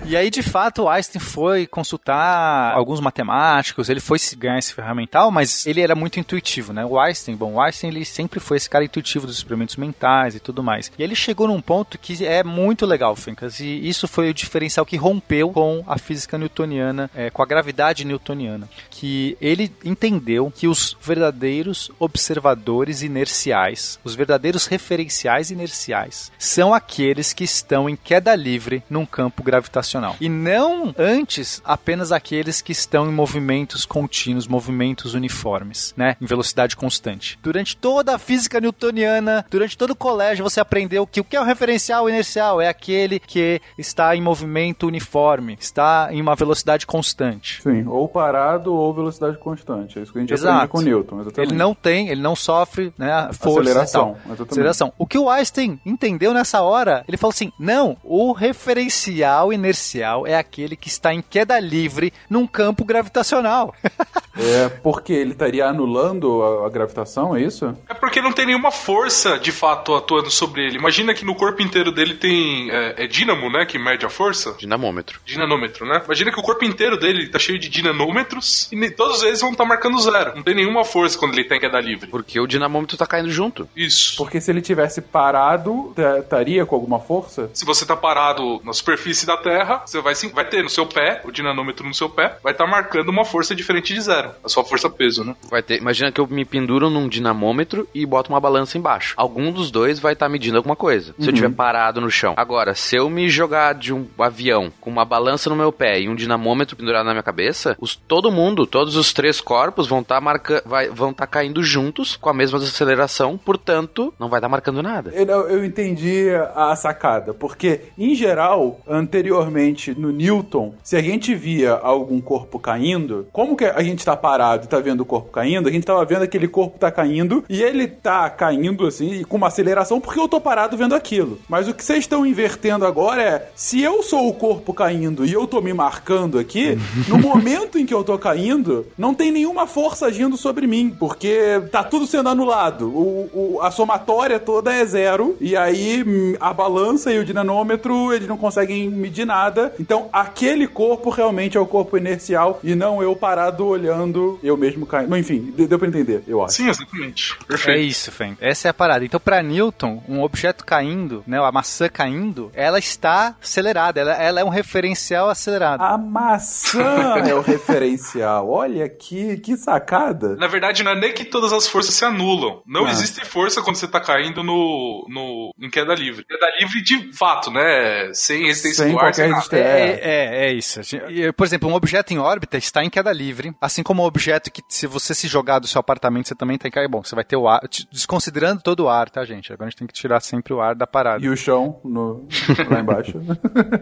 [0.05, 5.65] E aí, de fato, Einstein foi consultar alguns matemáticos, ele foi ganhar esse ferramental, mas
[5.65, 6.85] ele era muito intuitivo, né?
[6.85, 10.39] O Einstein, bom, o Einstein ele sempre foi esse cara intuitivo dos experimentos mentais e
[10.39, 10.91] tudo mais.
[10.97, 14.85] E ele chegou num ponto que é muito legal, Fencas, e isso foi o diferencial
[14.85, 20.67] que rompeu com a física newtoniana, é, com a gravidade newtoniana, que ele entendeu que
[20.67, 28.83] os verdadeiros observadores inerciais, os verdadeiros referenciais inerciais, são aqueles que estão em queda livre
[28.89, 30.15] num campo gravitacional.
[30.19, 36.17] E não antes apenas aqueles que estão em movimentos contínuos, movimentos uniformes, né?
[36.19, 37.37] Em velocidade constante.
[37.43, 41.41] Durante toda a física newtoniana, durante todo o colégio, você aprendeu que o que é
[41.41, 47.61] o referencial inercial é aquele que está em movimento uniforme, está em uma velocidade constante.
[47.61, 49.99] Sim, ou parado ou velocidade constante.
[49.99, 50.55] É isso que a gente Exato.
[50.55, 51.21] aprende com Newton.
[51.21, 51.51] Exatamente.
[51.51, 54.41] Ele não tem, ele não sofre, né, força Aceleração, e.
[54.41, 54.93] Aceleração.
[54.97, 59.02] O que o Einstein entendeu nessa hora, ele falou assim: "Não, o referencial
[59.51, 63.73] inercial é aquele que está em queda livre num campo gravitacional".
[64.35, 67.77] É porque ele estaria anulando a, a gravitação, é isso?
[67.87, 70.75] É porque não tem nenhuma força de fato atuando sobre ele.
[70.79, 72.67] Imagina que no corpo inteiro dele tem.
[72.71, 73.63] É, é dínamo, né?
[73.63, 74.53] Que mede a força.
[74.57, 75.19] Dinamômetro.
[75.23, 76.01] Dinanômetro, né?
[76.03, 79.51] Imagina que o corpo inteiro dele tá cheio de dinanômetros e ne- todos eles vão
[79.51, 80.33] estar marcando zero.
[80.35, 82.07] Não tem nenhuma força quando ele tá em queda livre.
[82.09, 83.69] Porque o dinamômetro tá caindo junto.
[83.75, 84.17] Isso.
[84.17, 87.51] Porque se ele tivesse parado, ta- estaria com alguma força?
[87.53, 90.85] Se você tá parado na superfície da Terra, você vai, sim- vai ter no seu
[90.85, 94.31] pé, o dinanômetro no seu pé, vai estar marcando uma força diferente de zero.
[94.43, 95.35] A sua força peso, né?
[95.49, 99.13] Vai ter, imagina que eu me penduro num dinamômetro e boto uma balança embaixo.
[99.17, 101.13] Algum dos dois vai estar medindo alguma coisa.
[101.19, 102.33] Se eu estiver parado no chão.
[102.37, 106.09] Agora, se eu me jogar de um avião com uma balança no meu pé e
[106.09, 110.19] um dinamômetro pendurado na minha cabeça, os, todo mundo, todos os três corpos vão estar
[110.21, 114.81] marca, vai, vão estar caindo juntos com a mesma aceleração, portanto, não vai estar marcando
[114.83, 115.11] nada.
[115.13, 121.73] Eu, eu entendi a sacada, porque, em geral, anteriormente no Newton, se a gente via
[121.73, 125.67] algum corpo caindo, como que a gente tá parado e tá vendo o corpo caindo?
[125.69, 129.47] A gente tava vendo aquele corpo tá caindo e ele tá caindo assim, com uma
[129.47, 131.39] aceleração, porque eu tô parado vendo aquilo.
[131.47, 135.33] Mas o que vocês estão invertendo agora é: se eu sou o corpo caindo e
[135.33, 139.67] eu tô me marcando aqui, no momento em que eu tô caindo, não tem nenhuma
[139.67, 142.87] força agindo sobre mim, porque tá tudo sendo anulado.
[142.89, 148.13] O, o- a somatória toda é zero, e aí hum, a balança e o dinamômetro
[148.13, 149.73] eles não conseguem medir nada.
[149.79, 154.85] Então aquele corpo realmente é o corpo inercial e não eu parado olhando eu mesmo
[154.85, 155.09] caindo.
[155.09, 156.55] Mas, enfim, de- deu pra entender, eu acho.
[156.55, 157.37] Sim, exatamente.
[157.43, 157.81] É Perfeito.
[157.81, 158.37] isso, Fen.
[158.39, 159.03] Essa é a parada.
[159.05, 164.39] Então, pra Newton, um objeto caindo, né, a maçã caindo, ela está acelerada, ela, ela
[164.39, 165.81] é um referencial acelerado.
[165.81, 168.49] A maçã é o referencial.
[168.49, 170.35] Olha que, que sacada.
[170.35, 172.61] Na verdade, não é nem que todas as forças se anulam.
[172.65, 172.91] Não Ah.
[172.91, 176.25] existe força quando você tá caindo no, no, em queda livre.
[176.25, 178.11] Queda livre de fato, né?
[178.13, 179.63] Sem resistência Sem qualquer resistência.
[179.63, 180.81] É, é, é isso.
[181.09, 184.51] E, Por exemplo, um objeto em órbita está em queda livre, assim como um objeto
[184.51, 186.87] que, se você se jogar do seu apartamento, você também tem que.
[186.87, 187.61] Bom, você vai ter o ar.
[187.91, 189.51] Desconsiderando todo o ar, tá, gente?
[189.51, 191.23] Agora a gente tem que tirar sempre o ar da parada.
[191.23, 192.27] E o chão no,
[192.69, 193.13] lá embaixo.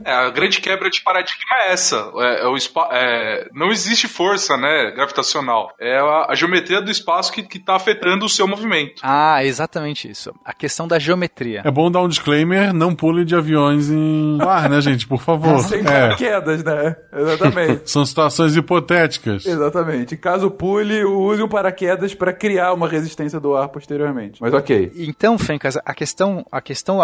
[0.05, 2.11] É, a grande quebra de paradigma é essa.
[2.17, 2.55] É, é o
[2.91, 5.73] é, não existe força, né, gravitacional.
[5.79, 9.01] É a, a geometria do espaço que, que tá afetando o seu movimento.
[9.03, 10.33] Ah, exatamente isso.
[10.45, 11.61] A questão da geometria.
[11.65, 15.07] É bom dar um disclaimer, não pule de aviões em ar, né, gente?
[15.07, 15.59] Por favor.
[15.63, 15.83] Sem É.
[15.83, 16.95] paraquedas, né?
[17.13, 17.81] Exatamente.
[17.89, 19.45] São situações hipotéticas.
[19.45, 20.17] Exatamente.
[20.17, 24.41] Caso pule, use o paraquedas para criar uma resistência do ar posteriormente.
[24.41, 24.91] Mas ok.
[24.95, 26.99] Então, Fencas, a questão, a questão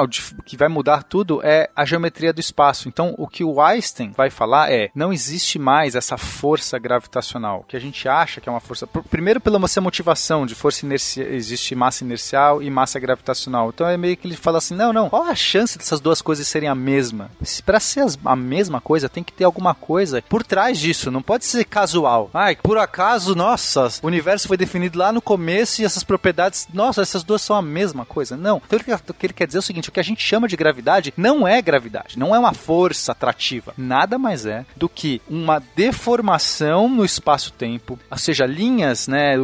[0.45, 2.87] que vai mudar tudo é a geometria do espaço.
[2.87, 7.75] Então, o que o Einstein vai falar é: não existe mais essa força gravitacional, que
[7.75, 8.85] a gente acha que é uma força.
[8.87, 13.69] pr- Primeiro, pela essa motivação de força inercial, existe massa inercial e massa gravitacional.
[13.73, 16.47] Então, é meio que ele fala assim: não, não, qual a chance dessas duas coisas
[16.47, 17.29] serem a mesma?
[17.65, 21.21] Para ser as- a mesma coisa, tem que ter alguma coisa por trás disso, não
[21.21, 22.29] pode ser casual.
[22.33, 27.01] Ai, por acaso, nossa, o universo foi definido lá no começo e essas propriedades, nossa,
[27.01, 28.35] essas duas são a mesma coisa.
[28.37, 28.61] Não.
[28.65, 30.55] Então, o que- ele quer dizer é o seguinte: o que a gente chama de
[30.55, 33.73] gravidade não é gravidade, não é uma força atrativa.
[33.77, 39.35] Nada mais é do que uma deformação no espaço-tempo, ou seja, linhas, né?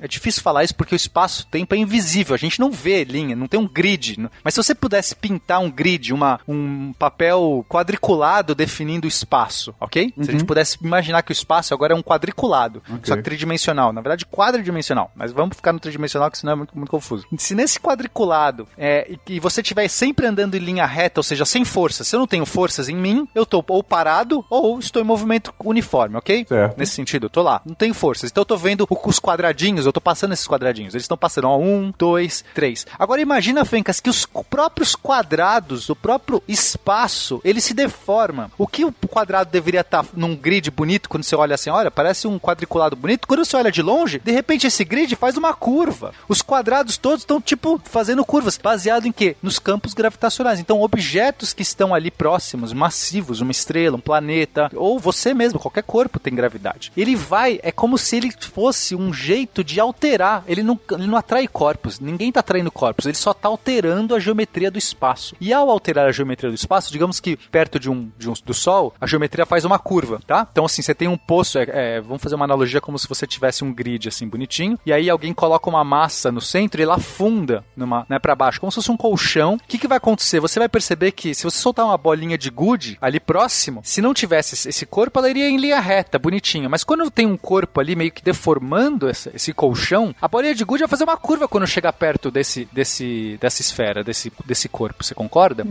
[0.00, 3.46] É difícil falar isso porque o espaço-tempo é invisível, a gente não vê linha, não
[3.46, 4.16] tem um grid.
[4.42, 10.12] Mas se você pudesse pintar um grid, uma, um papel quadriculado definindo o espaço, ok?
[10.20, 13.92] Se a gente pudesse imaginar que o espaço agora é um quadriculado, só que tridimensional,
[13.92, 17.26] na verdade quadridimensional, mas vamos ficar no tridimensional que senão é muito, muito confuso.
[17.38, 21.64] Se nesse quadriculado é, e, você estiver sempre andando em linha reta, ou seja, sem
[21.64, 25.04] força, se eu não tenho forças em mim, eu tô ou parado ou estou em
[25.04, 26.46] movimento uniforme, ok?
[26.46, 26.78] Certo.
[26.78, 28.30] Nesse sentido, eu tô lá, não tenho forças.
[28.30, 30.94] Então eu tô vendo os quadradinhos, eu tô passando esses quadradinhos.
[30.94, 32.86] Eles estão passando, ó, um, dois, três.
[32.98, 38.50] Agora imagina, Fencas, que os próprios quadrados, o próprio espaço, ele se deforma.
[38.58, 42.26] O que o quadrado deveria estar num grid bonito quando você olha assim, olha, parece
[42.26, 43.26] um quadriculado bonito.
[43.26, 46.12] Quando você olha de longe, de repente esse grid faz uma curva.
[46.28, 48.58] Os quadrados todos estão, tipo, fazendo curvas.
[48.62, 49.36] Baseado em quê?
[49.42, 50.60] Nos campos gravitacionais.
[50.60, 55.82] Então, objetos que estão ali próximos, massivos, uma estrela, um planeta, ou você mesmo, qualquer
[55.82, 56.92] corpo tem gravidade.
[56.96, 60.44] Ele vai, é como se ele fosse um jeito de alterar.
[60.46, 64.20] Ele não, ele não atrai corpos, ninguém está atraindo corpos, ele só está alterando a
[64.20, 65.34] geometria do espaço.
[65.40, 68.52] E ao alterar a geometria do espaço, digamos que perto de um, de um do
[68.52, 70.46] Sol, a geometria faz uma curva, tá?
[70.52, 73.26] Então, assim, você tem um poço, é, é, vamos fazer uma analogia como se você
[73.26, 76.96] tivesse um grid assim bonitinho, e aí alguém coloca uma massa no centro e ela
[76.96, 79.54] afunda numa, né, para baixo, como se fosse um colchão.
[79.54, 80.38] O que, que vai acontecer?
[80.40, 84.12] Você vai perceber que se você soltar uma bolinha de gude ali próximo, se não
[84.12, 86.68] tivesse esse- corpo, ela iria em linha reta, bonitinho.
[86.70, 90.64] Mas quando tem um corpo ali meio que deformando essa- esse colchão, a bolinha de
[90.64, 95.02] gude vai fazer uma curva quando chegar perto desse, desse, dessa esfera, desse, desse corpo.
[95.04, 95.64] Você concorda?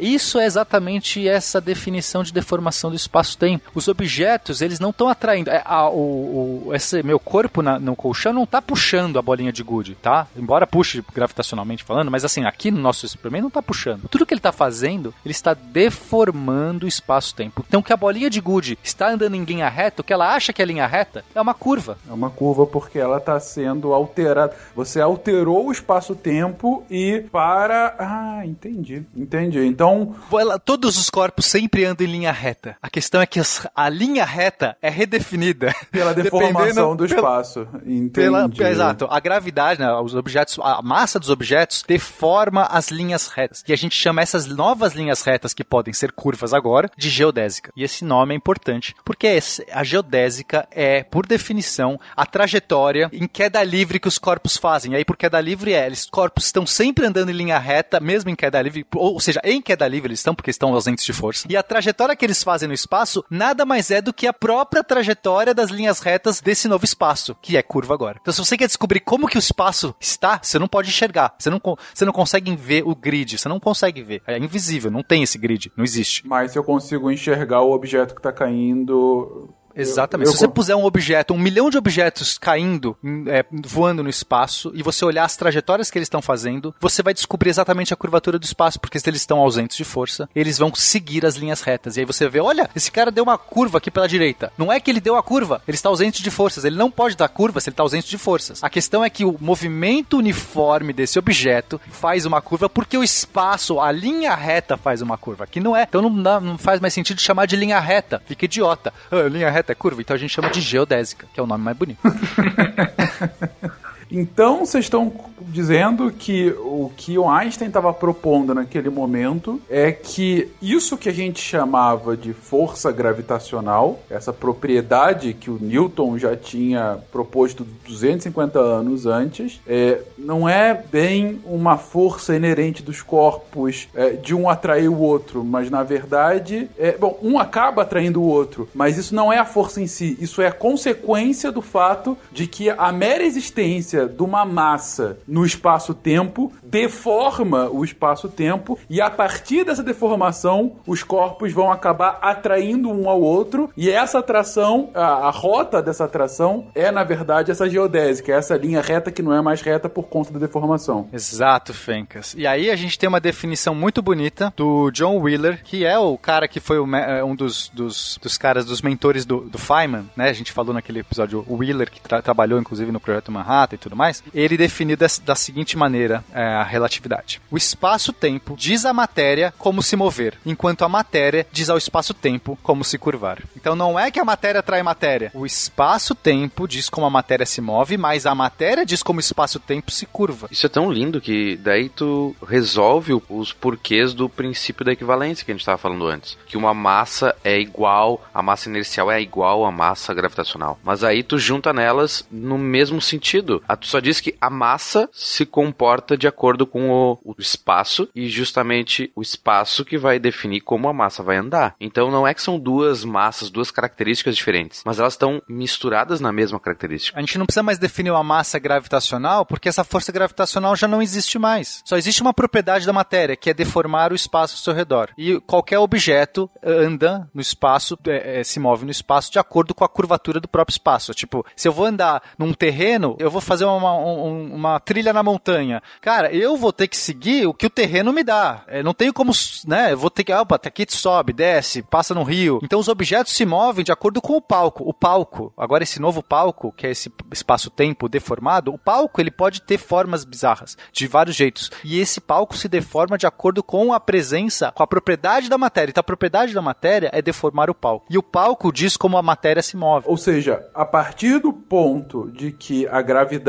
[0.00, 0.91] Isso é exatamente
[1.28, 3.70] essa definição de deformação do espaço-tempo.
[3.74, 5.50] Os objetos, eles não estão atraindo.
[5.50, 9.52] é, a- o, o- esse meu corpo na- no colchão não está puxando a bolinha
[9.52, 10.26] de gude, tá?
[10.36, 14.08] Embora puxe gravitacionalmente falando, mas assim, aqui no nosso experimento não está puxando.
[14.08, 17.64] Tudo que ele está fazendo, ele está deformando o espaço-tempo.
[17.68, 20.52] Então, que a bolinha de gude está andando em linha reta, o que ela acha
[20.52, 21.96] que é linha reta, é uma curva.
[22.08, 24.54] É uma curva porque ela está sendo alterada.
[24.74, 27.94] Você alterou o espaço-tempo e para.
[27.98, 29.02] Ah, entendi.
[29.16, 29.60] Entendi.
[29.64, 32.76] Então, Ela- todos os corpos sempre andam em linha reta.
[32.80, 37.68] A questão é que as- a linha reta é redefinida pela deformação do pela- espaço.
[37.84, 38.10] Entendi.
[38.10, 39.06] Pela, exato.
[39.10, 43.62] A gravidade, né, os objetos, a massa dos objetos deforma as linhas retas.
[43.68, 47.70] E a gente chama essas novas linhas retas que podem ser curvas agora de geodésica.
[47.76, 49.38] E esse nome é importante porque
[49.72, 54.92] a geodésica é, por definição, a trajetória em queda livre que os corpos fazem.
[54.92, 58.30] E aí, por queda livre é, os corpos estão sempre andando em linha reta, mesmo
[58.30, 61.46] em queda livre, ou seja, em queda livre eles estão porque estão ausentes de força.
[61.50, 64.84] E a trajetória que eles fazem no espaço nada mais é do que a própria
[64.84, 68.18] trajetória das linhas retas desse novo espaço, que é curva agora.
[68.20, 71.34] Então, se você quer descobrir como que o espaço está, você não pode enxergar.
[71.38, 71.60] Você não,
[71.92, 74.22] você não consegue ver o grid, você não consegue ver.
[74.26, 76.26] É invisível, não tem esse grid, não existe.
[76.26, 79.52] Mas eu consigo enxergar o objeto que está caindo.
[79.76, 80.26] Exatamente.
[80.26, 84.02] Eu- Se você eu- puser um objeto, um milhão de objetos caindo, em- é, voando
[84.02, 87.92] no espaço, e você olhar as trajetórias que eles estão fazendo, você vai descobrir exatamente
[87.92, 91.36] a curvatura do espaço, porque se eles estão ausentes de força, eles vão seguir as
[91.36, 91.96] linhas retas.
[91.96, 94.52] E aí você vê, olha, esse cara deu uma curva aqui pela direita.
[94.58, 96.64] Não é que ele deu a curva, ele está ausente de forças.
[96.64, 98.62] Ele não pode dar curva se ele está ausente de forças.
[98.62, 103.78] A questão é que o movimento uniforme desse objeto faz uma curva porque o espaço,
[103.80, 105.46] a linha reta faz uma curva.
[105.46, 105.84] Que não é.
[105.88, 108.22] Então não, dá- não faz mais sentido chamar de linha reta.
[108.26, 108.92] Fica idiota.
[109.10, 111.62] Ah, linha reta é curva, então a gente chama de geodésica, que é o nome
[111.62, 112.00] mais bonito.
[114.14, 120.50] Então vocês estão dizendo que o que o Einstein estava propondo naquele momento é que
[120.60, 126.98] isso que a gente chamava de força gravitacional, essa propriedade que o Newton já tinha
[127.10, 134.34] proposto 250 anos antes, é, não é bem uma força inerente dos corpos é, de
[134.34, 138.98] um atrair o outro, mas na verdade, é, bom, um acaba atraindo o outro, mas
[138.98, 142.68] isso não é a força em si, isso é a consequência do fato de que
[142.68, 149.82] a mera existência de uma massa no espaço-tempo deforma o espaço-tempo e a partir dessa
[149.82, 155.82] deformação os corpos vão acabar atraindo um ao outro e essa atração, a, a rota
[155.82, 159.60] dessa atração é na verdade essa geodésica, é essa linha reta que não é mais
[159.60, 161.08] reta por conta da deformação.
[161.12, 162.34] Exato, Fencas.
[162.36, 166.16] E aí a gente tem uma definição muito bonita do John Wheeler, que é o
[166.16, 170.28] cara que foi é, um dos, dos, dos, caras, dos mentores do, do Feynman, né?
[170.28, 173.78] A gente falou naquele episódio, o Wheeler, que tra trabalhou inclusive no Projeto Manhattan e
[173.78, 174.22] tudo mais.
[174.34, 177.40] Ele definiu da seguinte maneira é, a relatividade.
[177.50, 182.84] O espaço-tempo diz à matéria como se mover, enquanto a matéria diz ao espaço-tempo como
[182.84, 183.42] se curvar.
[183.56, 185.30] Então não é que a matéria atrai matéria.
[185.34, 189.90] O espaço-tempo diz como a matéria se move, mas a matéria diz como o espaço-tempo
[189.90, 190.48] se curva.
[190.50, 195.50] Isso é tão lindo que daí tu resolve os porquês do princípio da equivalência que
[195.50, 196.36] a gente estava falando antes.
[196.46, 200.78] Que uma massa é igual, a massa inercial é igual à massa gravitacional.
[200.82, 203.62] Mas aí tu junta nelas no mesmo sentido.
[203.82, 208.28] Tu só diz que a massa se comporta de acordo com o, o espaço e
[208.28, 211.74] justamente o espaço que vai definir como a massa vai andar.
[211.80, 216.32] Então não é que são duas massas, duas características diferentes, mas elas estão misturadas na
[216.32, 217.18] mesma característica.
[217.18, 221.02] A gente não precisa mais definir uma massa gravitacional porque essa força gravitacional já não
[221.02, 221.82] existe mais.
[221.84, 225.10] Só existe uma propriedade da matéria que é deformar o espaço ao seu redor.
[225.18, 229.84] E qualquer objeto anda no espaço, é, é, se move no espaço de acordo com
[229.84, 231.12] a curvatura do próprio espaço.
[231.12, 235.22] Tipo, se eu vou andar num terreno, eu vou fazer uma, uma, uma trilha na
[235.22, 235.82] montanha.
[236.00, 238.64] Cara, eu vou ter que seguir o que o terreno me dá.
[238.68, 239.32] Eu não tenho como,
[239.66, 239.92] né?
[239.92, 242.60] Eu vou ter que, opa, aqui sobe, desce, passa no rio.
[242.62, 244.88] Então os objetos se movem de acordo com o palco.
[244.88, 249.62] O palco, agora esse novo palco, que é esse espaço-tempo deformado, o palco ele pode
[249.62, 251.70] ter formas bizarras, de vários jeitos.
[251.84, 255.90] E esse palco se deforma de acordo com a presença, com a propriedade da matéria.
[255.90, 258.06] Então a propriedade da matéria é deformar o palco.
[258.08, 260.06] E o palco diz como a matéria se move.
[260.08, 263.42] Ou seja, a partir do ponto de que a gravidade,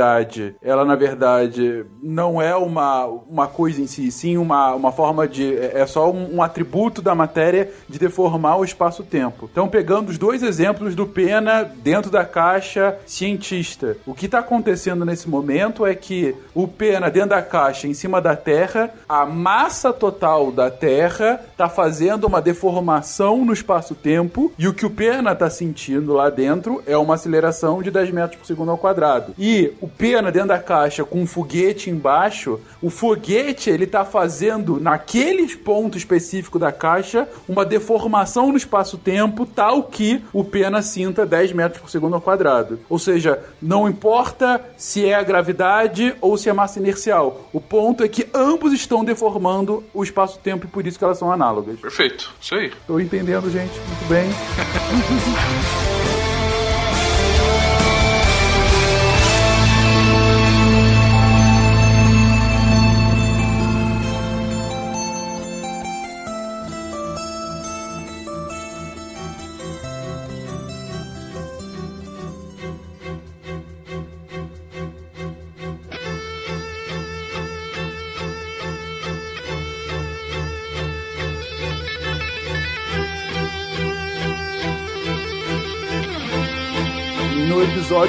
[0.62, 5.56] ela na verdade não é uma, uma coisa em si, sim uma, uma forma de.
[5.58, 9.50] É, é só um, um atributo da matéria de deformar o espaço-tempo.
[9.52, 15.06] Então, pegando os dois exemplos do Pena dentro da caixa cientista, o que está acontecendo
[15.06, 19.94] nesse momento é que o Pena dentro da caixa, em cima da Terra, a massa
[19.94, 25.50] total da Terra está fazendo uma deformação no espaço-tempo e o que o Pena está
[25.50, 29.34] sentindo lá dentro é uma aceleração de 10 metros por segundo ao quadrado.
[29.38, 34.80] E o Pena dentro da caixa com um foguete embaixo, o foguete ele está fazendo
[34.80, 41.54] naqueles pontos específicos da caixa uma deformação no espaço-tempo tal que o Pena sinta 10
[41.54, 42.80] metros por segundo ao quadrado.
[42.90, 47.50] Ou seja, não importa se é a gravidade ou se é massa inercial.
[47.54, 51.32] O ponto é que ambos estão deformando o espaço-tempo e por isso que elas são
[51.32, 51.80] análogas.
[51.80, 52.72] Perfeito, isso aí.
[52.88, 53.74] Tô entendendo, gente.
[53.74, 54.30] Muito bem.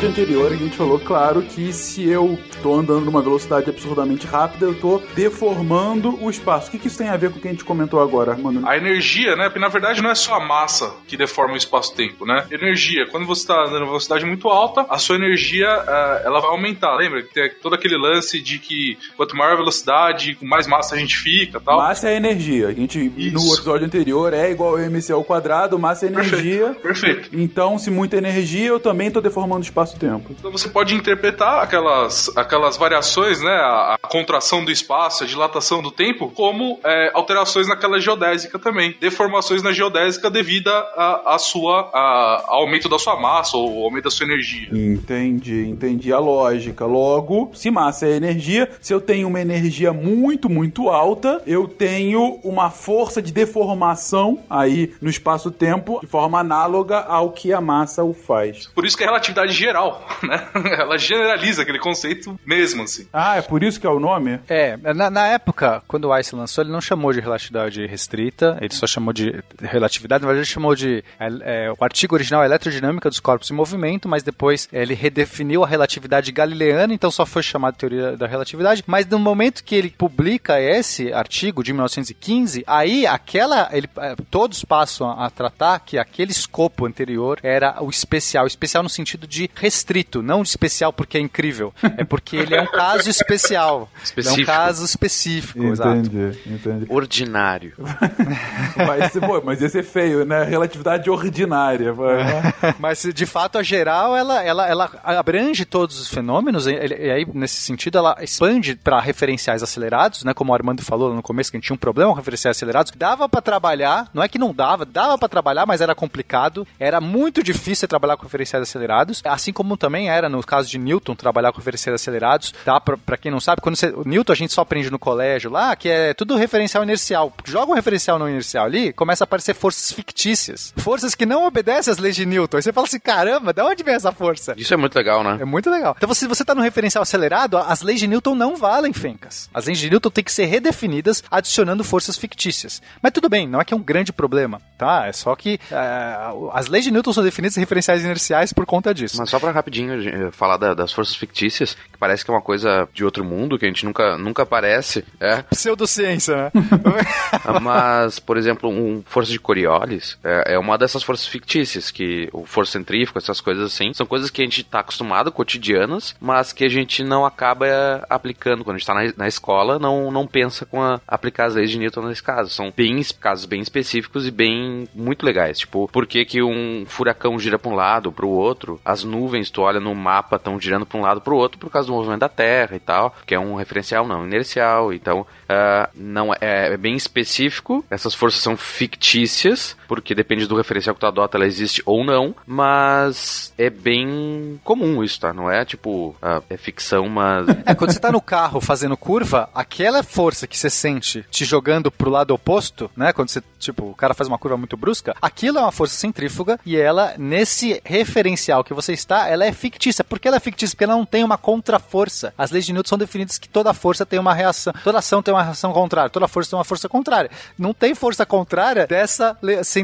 [0.05, 4.67] episódio anterior a gente falou, claro, que se eu tô andando numa velocidade absurdamente rápida,
[4.67, 6.69] eu tô deformando o espaço.
[6.69, 8.67] O que, que isso tem a ver com o que a gente comentou agora, Armando?
[8.67, 9.45] A energia, né?
[9.45, 12.47] Porque na verdade não é só a massa que deforma o espaço-tempo, né?
[12.51, 16.51] Energia, quando você tá andando numa velocidade muito alta, a sua energia uh, ela vai
[16.51, 16.95] aumentar.
[16.97, 20.95] Lembra que tem todo aquele lance de que quanto maior a velocidade, com mais massa
[20.95, 21.79] a gente fica tal.
[21.79, 22.69] Massa é energia.
[22.69, 23.35] A gente, isso.
[23.35, 26.75] no episódio anterior, é igual ao MC ao quadrado, massa é energia.
[26.83, 26.85] Perfeito.
[26.85, 27.31] Perfeito.
[27.33, 29.65] Então, se muita energia, eu também tô deformando o
[29.95, 30.35] espaço-tempo.
[30.39, 33.51] Então você pode interpretar aquelas, aquelas variações, né?
[33.51, 38.95] A, a contração do espaço, a dilatação do tempo, como é, alterações naquela geodésica também.
[39.01, 43.85] Deformações na geodésica devido a, a sua, a, ao aumento da sua massa ou ao
[43.85, 44.69] aumento da sua energia.
[44.73, 46.85] Entendi, entendi a lógica.
[46.85, 52.41] Logo, se massa é energia, se eu tenho uma energia muito, muito alta, eu tenho
[52.43, 58.13] uma força de deformação aí no espaço-tempo de forma análoga ao que a massa o
[58.13, 58.67] faz.
[58.75, 59.84] Por isso que é relatividade geral,
[60.23, 60.49] né?
[60.79, 63.09] Ela generaliza aquele conceito mesmo, assim.
[63.13, 64.41] Ah, é por isso que é o nome?
[64.49, 68.75] É, na, na época, quando o Einstein lançou, ele não chamou de relatividade restrita, ele
[68.75, 71.05] só chamou de relatividade, na verdade ele chamou de.
[71.19, 75.67] é, o artigo original é eletrodinâmica dos corpos em movimento, mas depois ele redefiniu a
[75.67, 78.85] relatividade galileana, então só foi chamado de teoria da relatividade.
[78.87, 83.69] Mas no momento que ele publica esse artigo de 1915, aí aquela.
[83.73, 88.47] Ele, é, todos passam a, a tratar que aquele escopo anterior era o especial.
[88.47, 91.73] Especial no sentido de restrito, não especial porque é incrível.
[91.97, 93.89] É porque ele é um caso especial.
[93.95, 94.47] É um Específico.
[94.47, 95.97] caso específico, exato.
[96.01, 96.87] Entendi, entendi.
[96.89, 97.73] Ordinário.
[98.87, 100.45] Mas, pô, mas ia ser feio, né?
[100.45, 101.93] Relatividade ordinária.
[101.93, 102.53] né?
[102.79, 107.27] Mas de fato a geral ela, ela, ela abrange todos os fenômenos e, e aí
[107.33, 110.35] nesse sentido ela expande para referenciais acelerados, né?
[110.35, 112.93] Como o Armando falou no começo que a gente tinha um problema com referenciais acelerados,
[112.97, 117.01] dava para trabalhar, não é que não dava, dava para trabalhar, mas era complicado, era
[117.01, 121.53] muito difícil trabalhar com referenciais acelerados, assim como também era no caso de Newton trabalhar
[121.53, 122.79] com referenciais acelerados, tá?
[122.81, 125.51] Pra, pra quem não sabe, quando você, o Newton a gente só aprende no colégio
[125.51, 127.33] lá, que é tudo referencial inercial.
[127.45, 131.91] Joga um referencial não inercial ali, começa a aparecer forças fictícias, forças que não obedecem
[131.91, 132.57] às leis de Newton.
[132.57, 134.55] Aí você fala assim, caramba, de onde vem essa força?
[134.57, 135.39] Isso é muito legal, né?
[135.41, 135.95] É muito legal.
[135.97, 139.49] Então, se você tá no referencial acelerado, as leis de Newton não valem, Fencas.
[139.53, 142.83] As leis de Newton têm que ser redefinidas adicionando forças fictícias.
[143.01, 145.07] Mas tudo bem, não é que é um grande problema, tá?
[145.07, 146.17] É só que é,
[146.53, 149.17] as leis de Newton são definidas em referenciais inerciais por conta disso.
[149.19, 152.41] Mas só pra rapidinho eh, falar da- das forças fictícias, que parece que é uma
[152.43, 155.43] coisa de outro mundo, que a gente nunca, nunca aparece, é.
[155.43, 156.53] Pseudociência, né?
[157.63, 162.45] Mas, por exemplo, um força de Coriolis é, é uma dessas forças fictícias, que o
[162.45, 166.65] força centrífuga, essas coisas assim, são coisas que a gente tá acostumado, cotidianas, mas que
[166.65, 168.65] a gente não acaba é, aplicando.
[168.65, 171.71] Quando a gente tá na, na escola, não, não pensa com a, aplicar as leis
[171.71, 172.51] de Newton nesse caso.
[172.51, 175.59] São bem, casos bem específicos e bem, muito legais.
[175.59, 178.81] Tipo, por que que um furacão gira pra um lado ou pro outro?
[178.85, 181.89] As nuvens, tu olha no mapa, estão girando pra um lado pro outro por causa
[181.89, 184.93] do movimento da Terra e tal, que é um referencial não inercial.
[184.93, 187.85] Então, ah, não é, é bem específico.
[187.91, 192.35] Essas forças são fictícias, porque depende do referencial que tu adota, ela existe ou não,
[192.47, 195.33] mas é bem comum isso, tá?
[195.33, 197.47] Não é tipo, ah, é ficção, mas.
[197.67, 201.91] É, quando você tá no carro fazendo curva, aquela força que você sente te jogando
[201.91, 203.13] pro lado oposto, né?
[203.13, 206.59] Quando você, tipo, o cara faz uma curva muito brusca, aquilo é uma força centrífuga
[206.67, 210.05] e ela, nesse referencial que você está, ela é fictícia.
[210.05, 210.75] Por que ela é fictícia?
[210.75, 212.35] Porque ela não tem uma contraforça.
[212.37, 215.33] As leis de Newton são definidas que toda força tem uma reação, toda ação tem
[215.33, 217.31] uma reação contrária, toda força tem uma força contrária.
[217.59, 219.84] Não tem força contrária dessa le- centrífuga.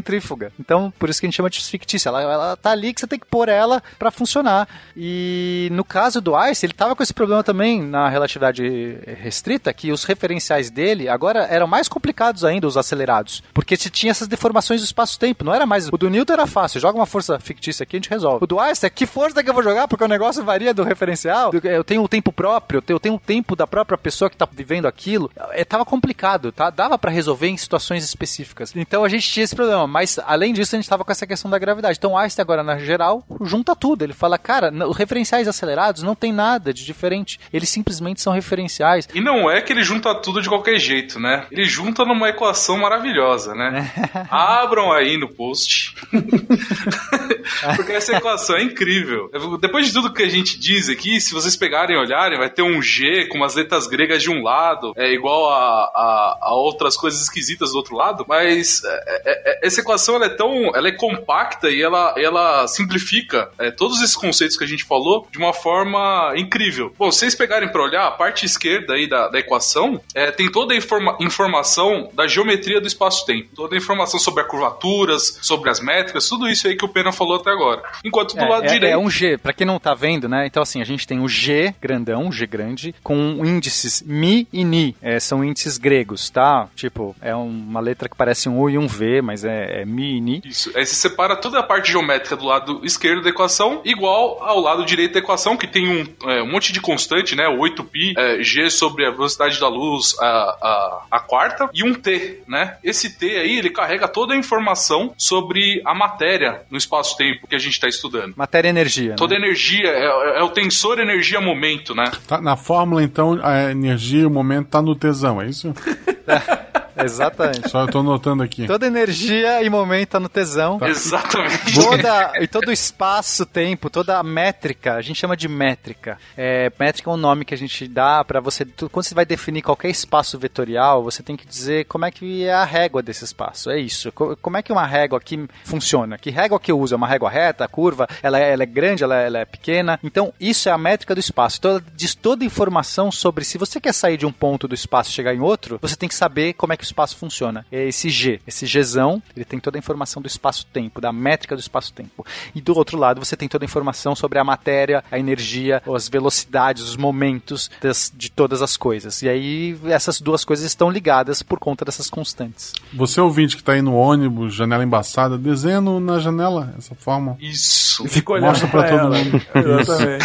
[0.58, 2.08] Então, por isso que a gente chama de fictícia.
[2.08, 4.68] Ela, ela tá ali que você tem que pôr ela pra funcionar.
[4.96, 9.90] E no caso do Einstein, ele tava com esse problema também na relatividade restrita, que
[9.92, 13.42] os referenciais dele agora eram mais complicados ainda, os acelerados.
[13.52, 15.44] Porque você tinha essas deformações do espaço-tempo.
[15.44, 15.88] Não era mais.
[15.88, 18.44] O do Newton era fácil, joga uma força fictícia aqui, a gente resolve.
[18.44, 19.88] O do Einstein, que força que eu vou jogar?
[19.88, 21.50] Porque o negócio varia do referencial.
[21.64, 24.46] Eu tenho um tempo próprio, eu tenho- tenho um tempo da própria pessoa que tá
[24.50, 25.30] vivendo aquilo.
[25.52, 26.70] É, tava complicado, tá?
[26.70, 28.72] Dava pra resolver em situações específicas.
[28.76, 29.79] Então a gente tinha esse problema.
[29.86, 31.98] Mas além disso, a gente tava com essa questão da gravidade.
[31.98, 34.02] Então Einstein agora, na geral, junta tudo.
[34.02, 37.38] Ele fala, cara, os referenciais acelerados não tem nada de diferente.
[37.52, 39.08] Eles simplesmente são referenciais.
[39.14, 41.46] E não é que ele junta tudo de qualquer jeito, né?
[41.50, 43.90] Ele junta numa equação maravilhosa, né?
[44.30, 45.94] Abram aí no post.
[47.76, 49.30] Porque essa equação é incrível.
[49.60, 52.62] Depois de tudo que a gente diz aqui, se vocês pegarem e olharem, vai ter
[52.62, 56.96] um G com umas letras gregas de um lado, é igual a, a, a outras
[56.96, 60.74] coisas esquisitas do outro lado, mas é, é, é, essa equação ela é tão.
[60.74, 65.26] ela é compacta e ela, ela simplifica é, todos esses conceitos que a gente falou
[65.30, 66.92] de uma forma incrível.
[66.98, 70.50] Bom, se vocês pegarem para olhar, a parte esquerda aí da, da equação é, tem
[70.50, 75.70] toda a informa- informação da geometria do espaço-tempo, toda a informação sobre as curvaturas, sobre
[75.70, 77.82] as métricas, tudo isso aí que o Pena falou até agora.
[78.04, 78.92] Enquanto do É, lado é- direito.
[78.94, 80.46] é um G, pra quem não tá vendo, né?
[80.46, 84.96] Então, assim, a gente tem o G grandão, G grande, com índices Mi e Ni.
[85.02, 86.68] É, são índices gregos, tá?
[86.74, 90.16] Tipo, é uma letra que parece um U e um V, mas é, é Mi
[90.16, 90.42] e Ni.
[90.44, 90.70] Isso.
[90.76, 94.84] Aí você separa toda a parte geométrica do lado esquerdo da equação, igual ao lado
[94.84, 97.48] direito da equação, que tem um, é, um monte de constante, né?
[97.48, 101.94] O 8π, é, G sobre a velocidade da luz, a, a, a quarta, e um
[101.94, 102.76] T, né?
[102.82, 107.58] Esse T aí, ele carrega toda a informação sobre a matéria no espaço-tempo que a
[107.58, 108.34] gente está estudando.
[108.36, 109.14] Matéria e energia.
[109.16, 109.40] Toda né?
[109.40, 112.10] a energia, é, é o tensor energia-momento, né?
[112.26, 115.72] Tá, na fórmula, então, a energia e o momento tá no tesão, é isso?
[117.04, 117.68] Exatamente.
[117.68, 118.66] Só eu tô anotando aqui.
[118.66, 120.78] Toda energia e momento tá no tesão.
[120.82, 121.74] Exatamente.
[121.74, 126.18] Toda, e todo o espaço, tempo, toda a métrica, a gente chama de métrica.
[126.36, 128.64] É, métrica é um nome que a gente dá pra você.
[128.64, 132.44] tu- Quando você vai definir qualquer espaço vetorial, você tem que dizer como é que
[132.44, 133.70] é a régua desse espaço.
[133.70, 134.10] É isso.
[134.12, 136.18] Co- Como é que uma régua aqui funciona?
[136.18, 136.94] Que régua que eu uso?
[136.94, 138.06] É uma régua reta, curva?
[138.22, 139.98] Ela é, ela é grande, ela é, ela é pequena?
[140.02, 141.56] Então, isso é a métrica do espaço.
[141.58, 144.74] Então, ela diz toda a informação sobre se você quer sair de um ponto do
[144.74, 147.64] espaço e chegar em outro, você tem que saber como é que o espaço funciona.
[147.70, 148.40] É esse G.
[148.46, 152.24] Esse Gzão, ele tem toda a informação do espaço-tempo, da métrica do espaço-tempo.
[152.54, 156.08] E do outro lado, você tem toda a informação sobre a matéria, a energia, as
[156.08, 159.22] velocidades, os momentos das- de todas as coisas.
[159.22, 162.72] E aí, essas duas coisas estão ligadas por conta dessas constantes.
[162.94, 167.36] Você ouvinte que tá aí no ônibus, janela embaçada, desenha no- na janela essa forma.
[167.40, 168.06] Isso.
[168.08, 169.18] Fica olhando Mostra pra todo ela.
[169.18, 169.42] mundo.
[169.54, 170.24] Exatamente.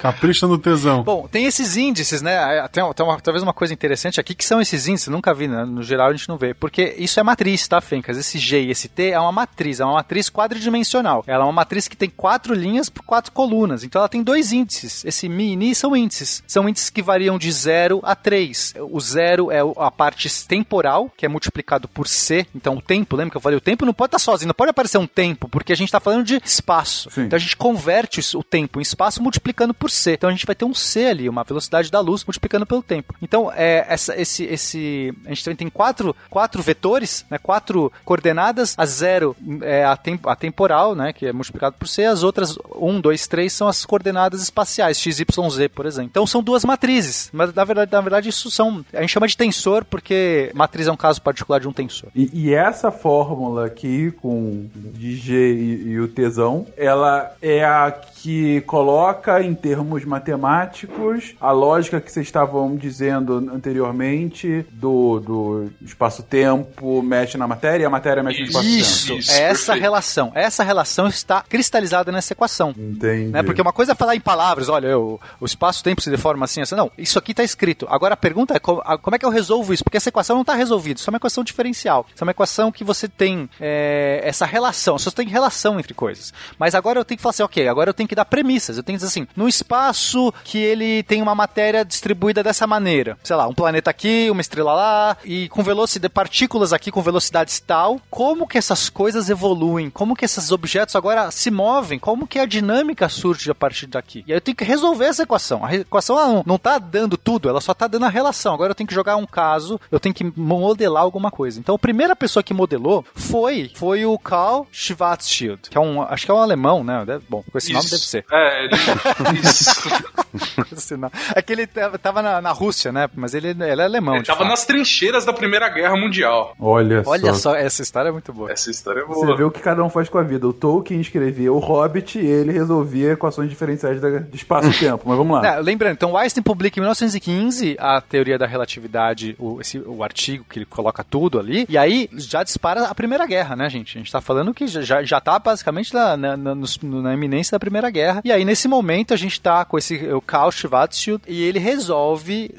[0.00, 1.02] Capricha no tesão.
[1.02, 2.36] Bom, tem esses índices, né?
[2.68, 5.64] Tem, tem uma- talvez uma coisa interessante aqui, que são esses índices, nunca vi, né?
[5.78, 6.52] No geral a gente não vê.
[6.54, 8.16] Porque isso é matriz, tá, Fencas?
[8.16, 11.22] Esse G e esse T é uma matriz, é uma matriz quadridimensional.
[11.26, 13.84] Ela é uma matriz que tem quatro linhas por quatro colunas.
[13.84, 15.04] Então ela tem dois índices.
[15.04, 16.42] Esse Mi e Ni são índices.
[16.46, 18.74] São índices que variam de 0 a 3.
[18.90, 22.46] O zero é a parte temporal, que é multiplicado por C.
[22.54, 23.56] Então o tempo, lembra que eu falei?
[23.56, 26.00] O tempo não pode estar sozinho, não pode aparecer um tempo, porque a gente está
[26.00, 27.10] falando de espaço.
[27.10, 27.22] Sim.
[27.22, 30.12] Então a gente converte o tempo em espaço multiplicando por c.
[30.14, 33.14] Então a gente vai ter um c ali, uma velocidade da luz multiplicando pelo tempo.
[33.22, 38.74] Então é, essa, esse, esse, a gente também tem quatro, quatro vetores, né, quatro coordenadas.
[38.76, 42.04] A zero é a, tem, a temporal, né, que é multiplicado por c.
[42.04, 46.10] As outras um, dois, três são as coordenadas espaciais, x, y, z, por exemplo.
[46.10, 49.36] Então são duas matrizes, mas na verdade, na verdade isso são a gente chama de
[49.36, 52.10] tensor porque matriz é um caso particular de um tensor.
[52.14, 57.92] E, e essa fórmula aqui, com de G e, e o tesão, ela é a
[58.28, 67.00] que coloca em termos matemáticos a lógica que vocês estavam dizendo anteriormente do, do espaço-tempo
[67.02, 68.78] mexe na matéria e a matéria mexe no espaço-tempo.
[68.80, 69.80] Isso, Isso, é essa perfeito.
[69.80, 70.32] relação.
[70.34, 72.74] Essa relação está cristalizada nessa equação.
[72.76, 73.30] Entendi.
[73.30, 73.42] Né?
[73.42, 76.74] Porque uma coisa é falar em palavras, olha, o, o espaço-tempo se deforma assim, assim.
[76.74, 77.86] Não, isso aqui está escrito.
[77.88, 79.82] Agora a pergunta é co- a- como é que eu resolvo isso?
[79.82, 81.00] Porque essa equação não está resolvida.
[81.00, 82.04] Isso é uma equação diferencial.
[82.14, 84.98] Isso é uma equação que você tem é, essa relação.
[84.98, 86.34] Você tem relação entre coisas.
[86.58, 88.76] Mas agora eu tenho que falar assim, ok, agora eu tenho que dar premissas.
[88.76, 93.16] Eu tenho que dizer assim, no espaço que ele tem uma matéria distribuída dessa maneira.
[93.22, 97.60] Sei lá, um planeta aqui, uma estrela lá, e com velocidade, partículas aqui com velocidades
[97.60, 98.00] tal.
[98.10, 99.90] Como que essas coisas evoluem?
[99.90, 101.98] Como que esses objetos agora se movem?
[101.98, 104.24] Como que a dinâmica surge a partir daqui?
[104.26, 105.64] E aí eu tenho que resolver essa equação.
[105.64, 108.54] A equação não, não tá dando tudo, ela só tá dando a relação.
[108.54, 111.58] Agora eu tenho que jogar um caso, eu tenho que modelar alguma coisa.
[111.58, 116.24] Então a primeira pessoa que modelou foi foi o Karl Schwarzschild, que é um, acho
[116.24, 117.04] que é um alemão, né?
[117.28, 117.94] Bom, com esse nome Isso.
[117.98, 118.24] Deve ser.
[118.30, 118.74] É, ele...
[119.42, 120.98] Isso.
[121.34, 123.08] É que ele tava na, na Rússia, né?
[123.14, 124.16] Mas ele, ele é alemão.
[124.16, 124.48] Ele tava fato.
[124.48, 126.54] nas trincheiras da Primeira Guerra Mundial.
[126.58, 127.50] Olha, Olha só.
[127.52, 128.50] só, essa história é muito boa.
[128.52, 129.36] Essa história é Você boa.
[129.36, 130.46] vê o que cada um faz com a vida.
[130.46, 135.04] O Tolkien escrevia o Hobbit e ele resolvia equações diferenciais de espaço-tempo.
[135.06, 135.46] Mas vamos lá.
[135.56, 140.02] É, lembrando, então o Einstein publica em 1915 a teoria da relatividade, o, esse, o
[140.02, 143.96] artigo que ele coloca tudo ali, e aí já dispara a Primeira Guerra, né, gente?
[143.96, 147.52] A gente tá falando que já- já, tá basicamente na, na, na, nos- na iminência
[147.52, 151.22] da Primeira Guerra, e aí nesse momento a gente tá com esse o Karl Schwarzschild
[151.26, 152.54] e ele resolve.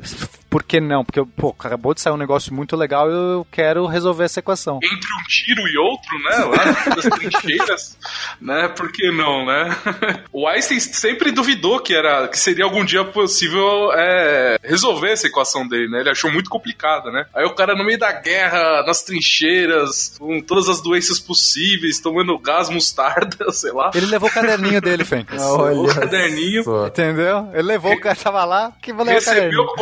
[0.50, 1.06] Por que não?
[1.06, 4.80] Porque, pô, acabou de sair um negócio muito legal e eu quero resolver essa equação.
[4.84, 6.38] Entre um tiro e outro, né?
[6.46, 7.98] Lá nas trincheiras,
[8.42, 8.68] né?
[8.70, 9.76] Por que não, né?
[10.32, 15.68] O Einstein sempre duvidou que era que seria algum dia possível é, resolver essa equação
[15.68, 16.00] dele, né?
[16.00, 17.26] Ele achou muito complicada, né?
[17.34, 22.38] Aí o cara no meio da guerra, nas trincheiras, com todas as doenças possíveis, tomando
[22.40, 23.92] gás mostarda, sei lá.
[23.94, 25.42] Ele levou o caderninho dele, Fencas.
[25.42, 26.64] o caderninho.
[26.64, 26.88] só.
[26.88, 27.50] Entendeu?
[27.54, 29.76] Ele levou o cara, tava lá, que o Recebeu caderninho.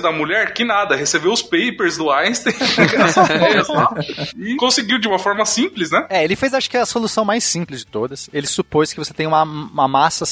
[0.00, 0.52] Da mulher?
[0.52, 2.54] Que nada, recebeu os papers do Einstein,
[3.36, 3.94] ideias lá,
[4.36, 6.06] e conseguiu de uma forma simples, né?
[6.08, 8.28] É, ele fez acho que a solução mais simples de todas.
[8.32, 10.24] Ele supôs que você tem uma, uma massa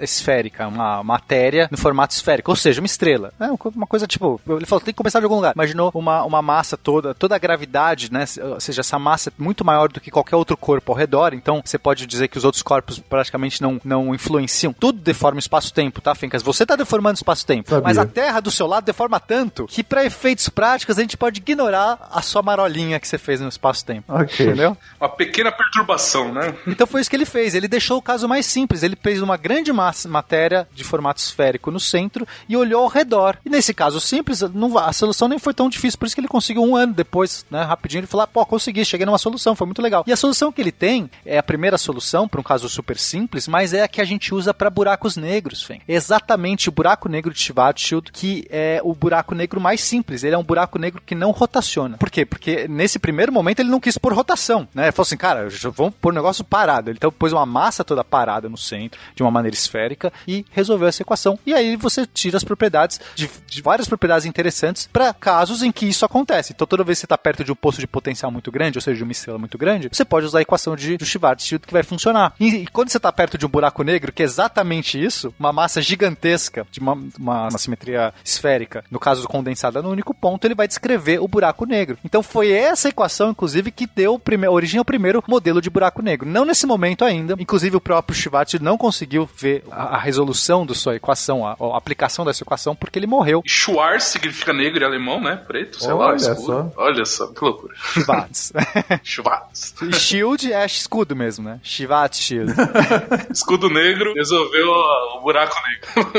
[0.00, 3.32] esférica, uma matéria no formato esférico, ou seja, uma estrela.
[3.38, 5.54] É uma coisa tipo, ele falou, tem que começar de algum lugar.
[5.54, 8.24] Imaginou uma, uma massa toda, toda a gravidade, né?
[8.42, 11.62] Ou seja, essa massa é muito maior do que qualquer outro corpo ao redor, então
[11.64, 14.72] você pode dizer que os outros corpos praticamente não, não influenciam.
[14.72, 16.42] Tudo deforma o espaço-tempo, tá, Fencas?
[16.42, 20.04] Você tá deformando o espaço-tempo, mas a Terra do seu lado deforma tanto que para
[20.04, 24.12] efeitos práticos a gente pode ignorar a sua marolinha que você fez no espaço-tempo.
[24.12, 24.46] Ok.
[24.46, 24.76] Entendeu?
[25.00, 26.54] Uma pequena perturbação, né?
[26.66, 27.54] Então foi isso que ele fez.
[27.54, 28.82] Ele deixou o caso mais simples.
[28.82, 33.38] Ele fez uma grande massa, matéria de formato esférico no centro e olhou ao redor.
[33.44, 35.98] E nesse caso simples, não, a solução nem foi tão difícil.
[35.98, 37.62] Por isso que ele conseguiu um ano depois, né?
[37.62, 40.04] Rapidinho, ele falou: pô, consegui, cheguei numa solução, foi muito legal.
[40.06, 43.48] E a solução que ele tem é a primeira solução para um caso super simples,
[43.48, 45.80] mas é a que a gente usa para buracos negros, Fen.
[45.86, 50.24] Exatamente o buraco negro de Schwarzschild, que é o, buraco negro mais simples.
[50.24, 51.96] Ele é um buraco negro que não rotaciona.
[51.98, 52.24] Por quê?
[52.24, 54.84] Porque nesse primeiro momento ele não quis pôr rotação, né?
[54.84, 56.90] Ele falou assim, cara, vamos pôr o negócio parado.
[56.90, 60.88] Ele então pôs uma massa toda parada no centro, de uma maneira esférica, e resolveu
[60.88, 61.38] essa equação.
[61.46, 65.86] E aí você tira as propriedades, de, de várias propriedades interessantes, para casos em que
[65.86, 66.52] isso acontece.
[66.52, 68.82] Então toda vez que você está perto de um posto de potencial muito grande, ou
[68.82, 71.72] seja, de uma estrela muito grande, você pode usar a equação de, de Schwarzschild que
[71.72, 72.34] vai funcionar.
[72.38, 75.52] E, e quando você está perto de um buraco negro, que é exatamente isso, uma
[75.52, 80.54] massa gigantesca, de uma, uma, uma simetria esférica, no caso condensada no único ponto, ele
[80.54, 81.98] vai descrever o buraco negro.
[82.04, 86.28] Então foi essa equação, inclusive, que deu prime origem ao primeiro modelo de buraco negro.
[86.28, 90.74] Não nesse momento ainda, inclusive o próprio Schwarzschild não conseguiu ver a, a resolução da
[90.74, 93.42] sua equação, a, a, aplicação dessa equação, porque ele morreu.
[93.46, 95.36] Schwarz significa negro em alemão, né?
[95.36, 96.36] Preto, sei Olha lá, escuro.
[96.36, 96.72] Só.
[96.76, 97.74] Olha só, que loucura.
[97.76, 98.52] Schwarz.
[99.02, 99.74] Schwarz.
[99.82, 101.60] E Shield é escudo mesmo, né?
[101.62, 102.52] Schwarzschild.
[103.30, 106.12] escudo negro resolveu o buraco negro.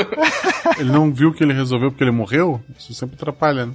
[0.78, 2.55] ele não viu que ele resolveu porque ele morreu?
[2.78, 3.72] Isso sempre atrapalha, né?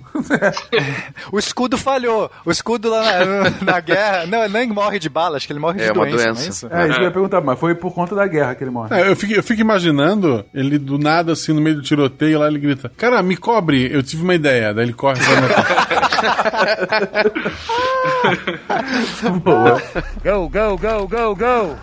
[1.32, 2.32] o escudo falhou.
[2.46, 4.26] O escudo lá na, na guerra.
[4.26, 6.18] Não, ele nem morre de bala, acho que ele morre é de doença.
[6.18, 6.42] doença.
[6.42, 6.68] É, isso?
[6.72, 8.96] é, isso que eu ia perguntar, mas foi por conta da guerra que ele morre.
[8.96, 12.48] É, eu, fico, eu fico imaginando ele do nada, assim, no meio do tiroteio, lá
[12.48, 14.74] ele grita: Cara, me cobre, eu tive uma ideia.
[14.74, 15.22] Daí ele corre
[19.44, 19.82] Boa.
[20.24, 21.76] Go, go, go, go, go.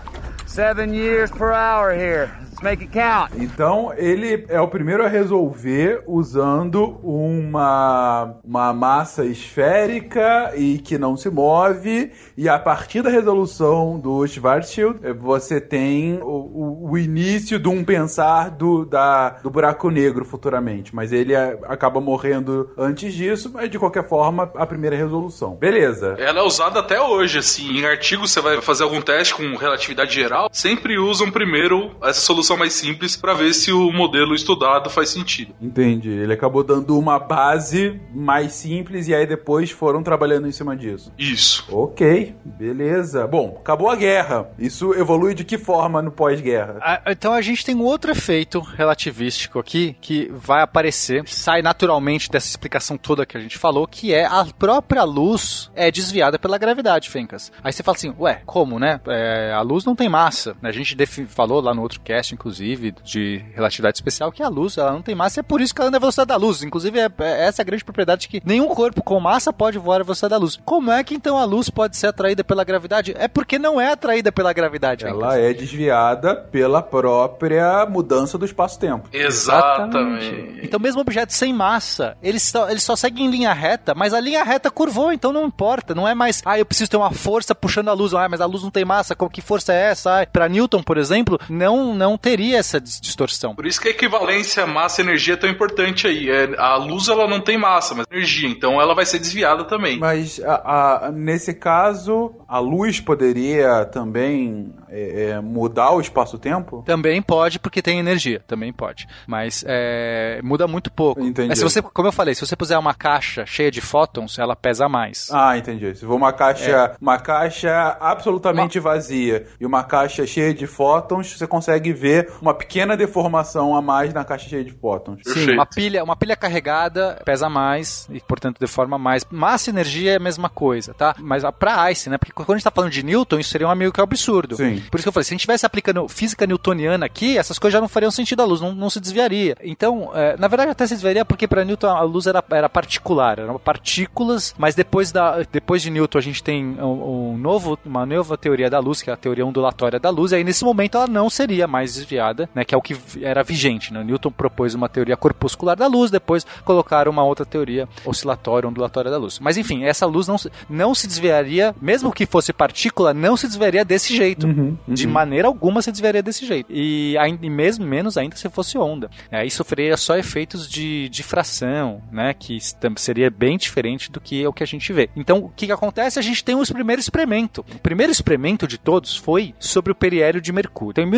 [0.47, 2.31] Seven years per hour here.
[2.59, 3.33] Let's make it count.
[3.37, 11.17] Então, ele é o primeiro a resolver usando uma, uma massa esférica e que não
[11.17, 12.11] se move.
[12.37, 17.85] E a partir da resolução do Schwarzschild, você tem o, o, o início de um
[17.85, 20.95] pensar do, da, do buraco negro futuramente.
[20.95, 25.55] Mas ele é, acaba morrendo antes disso, mas de qualquer forma, a primeira resolução.
[25.55, 26.17] Beleza.
[26.19, 27.79] Ela é usada até hoje, assim.
[27.79, 32.48] Em artigos, você vai fazer algum teste com relatividade geral, sempre usam primeiro essa solução
[32.57, 35.55] mais simples para ver se o modelo estudado faz sentido.
[35.61, 36.11] Entendi.
[36.11, 41.13] Ele acabou dando uma base mais simples e aí depois foram trabalhando em cima disso.
[41.19, 41.67] Isso.
[41.71, 43.27] Ok, beleza.
[43.27, 44.51] Bom, acabou a guerra.
[44.59, 47.03] Isso evolui de que forma no pós-guerra?
[47.07, 52.49] Então a gente tem um outro efeito relativístico aqui que vai aparecer, sai naturalmente dessa
[52.49, 57.11] explicação toda que a gente falou, que é a própria luz é desviada pela gravidade,
[57.11, 57.53] Fencas.
[57.63, 59.01] Aí você fala assim, ué, como, né?
[59.07, 60.57] É, a luz não tem massa.
[60.63, 60.97] A gente
[61.27, 65.15] falou lá no outro cast, inclusive, de relatividade especial, que a luz ela não tem
[65.15, 66.63] massa e é por isso que ela anda à velocidade da luz.
[66.63, 70.01] Inclusive, é, é essa a grande propriedade de que nenhum corpo com massa pode voar
[70.01, 70.59] à velocidade da luz.
[70.65, 73.15] Como é que então a luz pode ser atraída pela gravidade?
[73.19, 75.05] É porque não é atraída pela gravidade.
[75.05, 79.09] Ela é desviada pela própria mudança do espaço-tempo.
[79.13, 80.61] Exatamente.
[80.63, 84.21] Então, mesmo objeto sem massa, ele só, ele só segue em linha reta, mas a
[84.21, 85.95] linha reta curvou, então não importa.
[85.95, 88.15] Não é mais, ah, eu preciso ter uma força puxando a luz.
[88.15, 89.17] Ah, mas a luz não tem massa.
[89.17, 90.23] Como que força é essa?
[90.23, 93.55] Ah, para Newton, por exemplo, não, não teria essa distorção.
[93.55, 96.29] Por isso que a equivalência massa-energia é tão importante aí.
[96.29, 99.99] É, a luz ela não tem massa, mas energia, então ela vai ser desviada também.
[99.99, 106.83] Mas a, a, nesse caso, a luz poderia também é, é, mudar o espaço-tempo?
[106.85, 108.43] Também pode, porque tem energia.
[108.47, 109.07] Também pode.
[109.27, 111.21] Mas é, muda muito pouco.
[111.21, 111.55] Entendi.
[111.57, 114.89] se você, como eu falei, se você puser uma caixa cheia de fótons, ela pesa
[114.89, 115.29] mais.
[115.33, 115.95] Ah, entendi.
[115.95, 118.91] Se for uma caixa, uma caixa absolutamente uma...
[118.91, 124.13] vazia e uma caixa cheia de fótons, você consegue ver uma pequena deformação a mais
[124.13, 125.21] na caixa cheia de fótons.
[125.25, 129.27] Sim, uma pilha, uma pilha carregada pesa mais e, portanto, deforma mais.
[129.31, 131.15] Massa e energia é a mesma coisa, tá?
[131.19, 132.19] Mas para Einstein, né?
[132.19, 134.05] Porque quando a gente tá falando de Newton, isso seria um amigo que é um
[134.05, 134.57] absurdo.
[134.57, 134.83] Sim.
[134.91, 137.75] Por isso que eu falei, se a gente estivesse aplicando física newtoniana aqui, essas coisas
[137.75, 139.57] já não fariam sentido à luz, não, não se desviaria.
[139.63, 143.39] Então, é, na verdade, até se desviaria porque para Newton a luz era, era particular,
[143.39, 148.07] eram partículas, mas depois, da, depois de Newton a gente tem um, um novo, uma
[148.07, 150.97] nova teoria da luz, que é a teoria ondulatória da luz, e aí nesse momento
[150.97, 153.93] ela não seria mais desviada, né, que é o que era vigente.
[153.93, 154.03] Né?
[154.03, 159.19] Newton propôs uma teoria corpuscular da luz, depois colocaram uma outra teoria oscilatória, ondulatória da
[159.19, 159.39] luz.
[159.39, 160.37] Mas enfim, essa luz não,
[160.69, 164.47] não se desviaria, mesmo que fosse partícula, não se desviaria desse jeito.
[164.47, 164.95] Uhum, uhum.
[164.95, 166.71] De maneira alguma se desviaria desse jeito.
[166.71, 169.11] E, e mesmo menos ainda se fosse onda.
[169.31, 172.35] Aí sofreria só efeitos de difração, né?
[172.35, 172.59] Que
[172.97, 175.11] seria bem diferente do que é o que a gente vê.
[175.17, 176.19] Então, o que, que acontece?
[176.19, 177.65] A gente tem os primeiros experimento.
[177.75, 180.93] O primeiro experimento de todos foi sobre o periélio de Mercúrio.
[180.93, 181.11] Então, em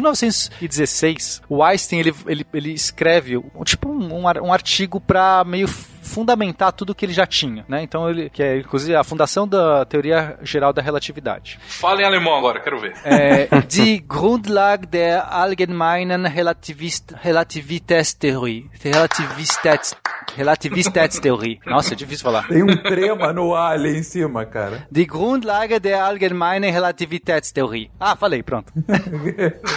[0.71, 6.95] 1916, o Einstein ele, ele, ele escreve tipo um, um artigo para meio fundamentar tudo
[6.95, 7.83] que ele já tinha, né?
[7.83, 11.59] Então ele que é inclusive a fundação da teoria geral da relatividade.
[11.63, 12.95] Fala em alemão agora, quero ver.
[13.05, 18.71] É, Die Grundlage der allgemeinen Relativist Relativitätstheorie.
[18.83, 19.95] Relativitäts
[20.37, 21.61] Relativitätstheorie.
[21.67, 22.47] Nossa, é difícil falar.
[22.49, 24.87] Tem um trema no A ali em cima, cara.
[24.91, 27.91] Die Grundlage der allgemeinen Relativitätstheorie.
[27.99, 28.73] Ah, falei, pronto.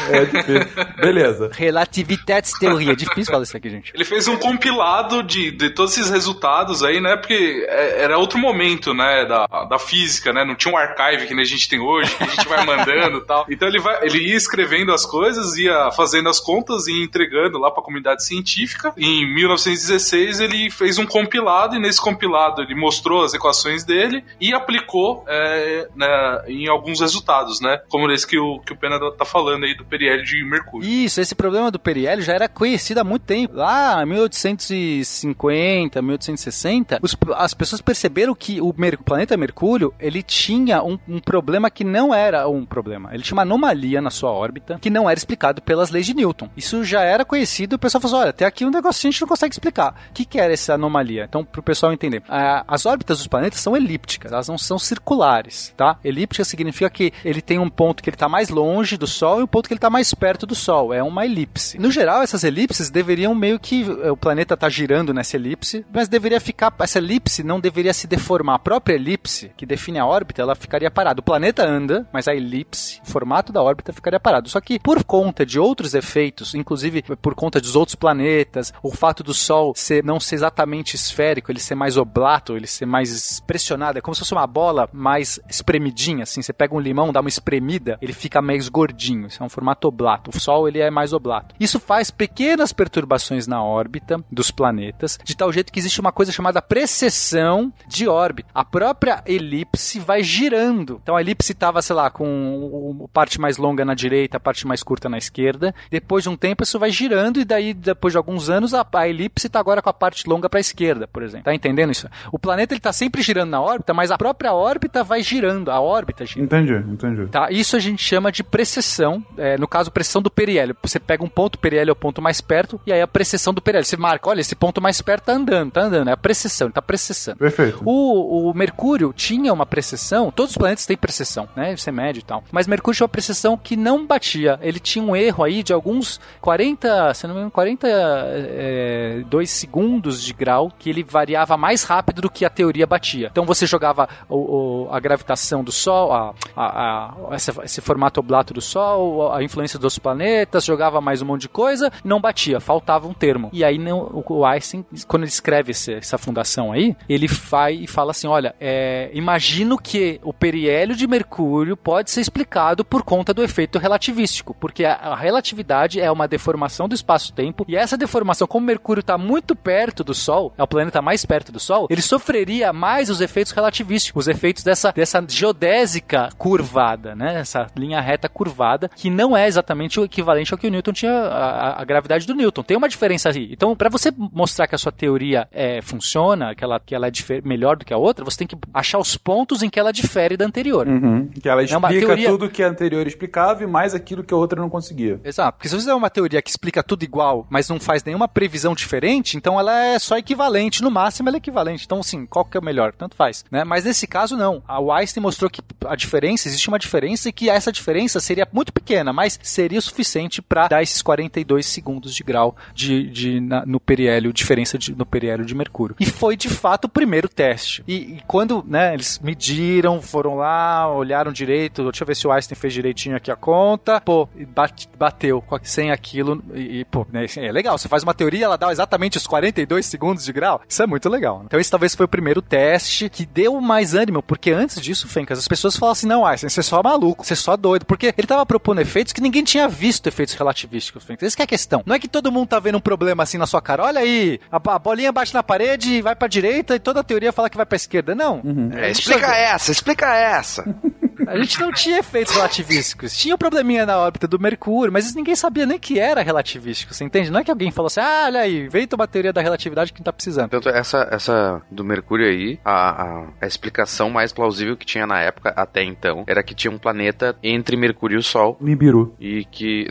[0.10, 0.86] É difícil.
[0.97, 1.49] Beleza.
[1.54, 2.91] Relativitätstheorie.
[2.91, 3.91] É difícil falar isso aqui, gente.
[3.93, 7.16] Ele fez um compilado de, de todos esses resultados aí, né?
[7.16, 9.26] Porque é- era outro momento, né?
[9.26, 10.43] Da, da física, né?
[10.45, 13.18] Não tinha um archive que nem a gente tem hoje, que a gente vai mandando
[13.20, 13.45] e tal.
[13.54, 17.70] Então ele, vai, ele ia escrevendo as coisas, ia fazendo as contas e entregando lá
[17.72, 18.91] pra comunidade científica.
[18.97, 24.54] Em 1916 ele fez um compilado e nesse compilado ele mostrou as equações dele e
[24.54, 27.80] aplicou é, né, em alguns resultados, né?
[27.89, 30.88] Como esse que o, que o Pena tá falando aí do periélio de Mercúrio.
[30.88, 33.56] Isso, esse problema do periélio já era conhecido há muito tempo.
[33.56, 40.84] Lá em 1850, 1860, os- as pessoas perceberam que o, Mer- planeta Mercúrio ele tinha
[40.84, 43.14] um, um problema que não era um problema.
[43.14, 46.50] Ele tinha uma anomalia na sua órbita que não era explicado pelas leis de Newton.
[46.56, 47.74] Isso já era conhecido.
[47.76, 49.96] O pessoal falou: assim, olha, tem aqui um negócio que a gente não consegue explicar.
[50.10, 51.25] O que, que era essa anomalia?
[51.29, 52.23] Então, para o pessoal entender,
[52.67, 55.99] as órbitas dos planetas são elípticas, elas não são circulares, tá?
[56.03, 59.43] Elíptica significa que ele tem um ponto que ele está mais longe do Sol e
[59.43, 60.91] um ponto que ele está mais perto do Sol.
[60.91, 61.77] É uma elipse.
[61.77, 66.07] No geral, essas elipses deveriam meio que eh, o planeta tá girando nessa elipse, mas
[66.07, 68.55] deveria ficar essa elipse não deveria se deformar.
[68.55, 71.19] A própria elipse que define a órbita, ela ficaria parada.
[71.19, 74.49] O planeta anda, mas a elipse, o formato da órbita ficaria parado.
[74.49, 79.23] Só que por conta de outros efeitos, inclusive por conta dos outros planetas, o fato
[79.23, 83.97] do Sol ser não ser exatamente esférico, ele ser mais oblato, ele ser mais pressionado,
[83.97, 86.41] é como se fosse uma bola mais espremidinha, assim.
[86.41, 89.28] Você pega um limão, dá uma espremida, ele fica mais gordinho.
[89.28, 90.32] Isso é um formato oblato.
[90.34, 91.55] O Sol ele é mais oblato.
[91.59, 96.32] Isso faz pequenas perturbações na órbita dos planetas, de tal jeito que existe uma coisa
[96.32, 98.49] chamada precessão de órbita.
[98.53, 100.99] A própria elipse vai girando.
[101.01, 104.65] Então a elipse estava, sei lá, com a parte mais longa na direita, a parte
[104.67, 105.74] mais curta na esquerda.
[105.89, 109.07] Depois de um tempo isso vai girando e daí depois de alguns anos a, a
[109.07, 111.45] elipse está agora com a parte longa para a esquerda, por exemplo.
[111.45, 112.10] Tá entendendo isso?
[112.30, 115.80] O planeta ele tá sempre girando na órbita, mas a própria órbita vai girando, a
[115.80, 116.43] órbita gira.
[116.43, 117.28] Entendi, entendi.
[117.28, 117.49] Tá?
[117.49, 120.76] Isso a gente chama de precessão, é, no caso, precessão do periélio.
[120.82, 123.54] Você pega um ponto, o periélio é o ponto mais perto, e aí a precessão
[123.54, 123.88] do periélio.
[123.88, 126.74] Você marca, olha, esse ponto mais perto tá andando, tá andando, é a precessão, ele
[126.74, 127.38] tá precessando.
[127.38, 127.82] Perfeito.
[127.86, 131.74] O, o Mercúrio tinha uma precessão, todos os planetas têm precessão, né?
[131.78, 132.43] Você mede e tal.
[132.51, 134.60] Mas Mercúrio tinha uma precessão que não batia.
[134.62, 140.34] Ele tinha um erro aí de alguns 40, se não me engano, 42 segundos de
[140.34, 143.30] grau, que ele variava mais rápido do que a teoria batia.
[143.32, 148.20] Então você jogava o, o- a gravitação do Sol, a, a- a- essa- esse formato
[148.20, 152.60] oblato do Sol, a influência dos planetas, jogava mais um monte de coisa, não batia,
[152.60, 153.50] faltava um termo.
[153.54, 157.88] E aí não, o, Einstein, quando ele escreve esse- essa fundação aí, ele vai e
[157.88, 163.34] fala assim: olha, é, imagino que o periélio de Mercúrio pode ser explicado por conta
[163.34, 168.48] do efeito relativístico, porque a, a relatividade é uma deformação do espaço-tempo, e essa deformação,
[168.48, 172.01] como Mercúrio está muito perto do Sol, é o planeta mais perto do Sol, ele
[172.01, 177.39] sofreria mais os efeitos relativísticos, os efeitos dessa, dessa geodésica curvada, né?
[177.39, 181.11] Essa linha reta curvada, que não é exatamente o equivalente ao que o Newton tinha,
[181.11, 182.63] a, a gravidade do Newton.
[182.63, 183.49] Tem uma diferença aí.
[183.51, 187.11] Então, para você mostrar que a sua teoria é, funciona, que ela, que ela é
[187.43, 190.38] melhor do que a outra, você tem que achar os pontos em que ela difere
[190.38, 190.88] da anterior.
[190.88, 191.27] Uhum.
[191.27, 194.38] Que ela É explica teoria- tudo que a anterior explicava e mais aquilo que a
[194.38, 195.19] outra não conseguia.
[195.23, 195.57] Exato.
[195.57, 198.73] Porque se você fizer uma teoria que explica tudo igual, mas não faz nenhuma previsão
[198.73, 200.82] diferente, então ela é só equivalente.
[200.82, 201.86] No máximo, ela é equivalente.
[201.86, 202.93] Então, assim, qual que é o melhor?
[202.93, 203.43] Tanto faz.
[203.51, 203.63] Né?
[203.63, 204.61] Mas nesse caso, não.
[204.67, 208.71] A Einstein mostrou que a diferença, existe uma diferença e que essa diferença seria muito
[208.74, 213.65] pequena, mas seria o suficiente para dar esses 42 segundos de grau de, de, na-
[213.65, 215.95] no periélio, diferença de- no periélio de Mercúrio.
[215.99, 217.84] E foi, de fato, o primeiro teste.
[217.88, 222.32] E, e quando né, eles mediram, foram lá, olharam direito, deixa eu ver se o
[222.32, 227.26] Einstein fez direitinho aqui a conta, pô, bate- bateu sem aquilo, e, e, pô, né,
[227.38, 230.82] é legal, você faz uma teoria, ela dá exatamente os 42 segundos de grau, isso
[230.82, 231.43] é muito legal.
[231.45, 235.39] Então esse talvez foi o primeiro teste que deu mais ânimo, porque antes disso, Fencas,
[235.39, 238.14] as pessoas falam assim, não, Einstein, você é só maluco, você é só doido, porque
[238.18, 241.47] ele tava propondo efeitos que ninguém tinha visto efeitos relativísticos, Fencas, essa que é a
[241.47, 241.84] questão.
[241.86, 244.39] Não é que todo mundo tá vendo um problema assim na sua cara, olha aí,
[244.51, 247.57] a, a bolinha bate na parede, vai pra direita e toda a teoria fala que
[247.57, 248.41] vai pra esquerda, não.
[248.76, 250.64] É, explica essa, explica essa.
[251.28, 253.16] A gente não tinha efeitos relativísticos.
[253.16, 257.03] Tinha um probleminha na órbita do Mercúrio, mas ninguém sabia nem que era relativístico, você
[257.03, 257.32] entende?
[257.32, 259.53] Não é que alguém falou assim, ah, olha aí, inventa uma teoria da relatividade
[259.93, 260.49] que não tá precisando.
[260.49, 265.20] Tanto essa, essa do Mercúrio aí, a, a, a explicação mais plausível que tinha na
[265.20, 268.58] época, até então, era que tinha um planeta entre Mercúrio e o Sol.
[268.60, 269.16] Nibiru.
[269.20, 269.88] E que.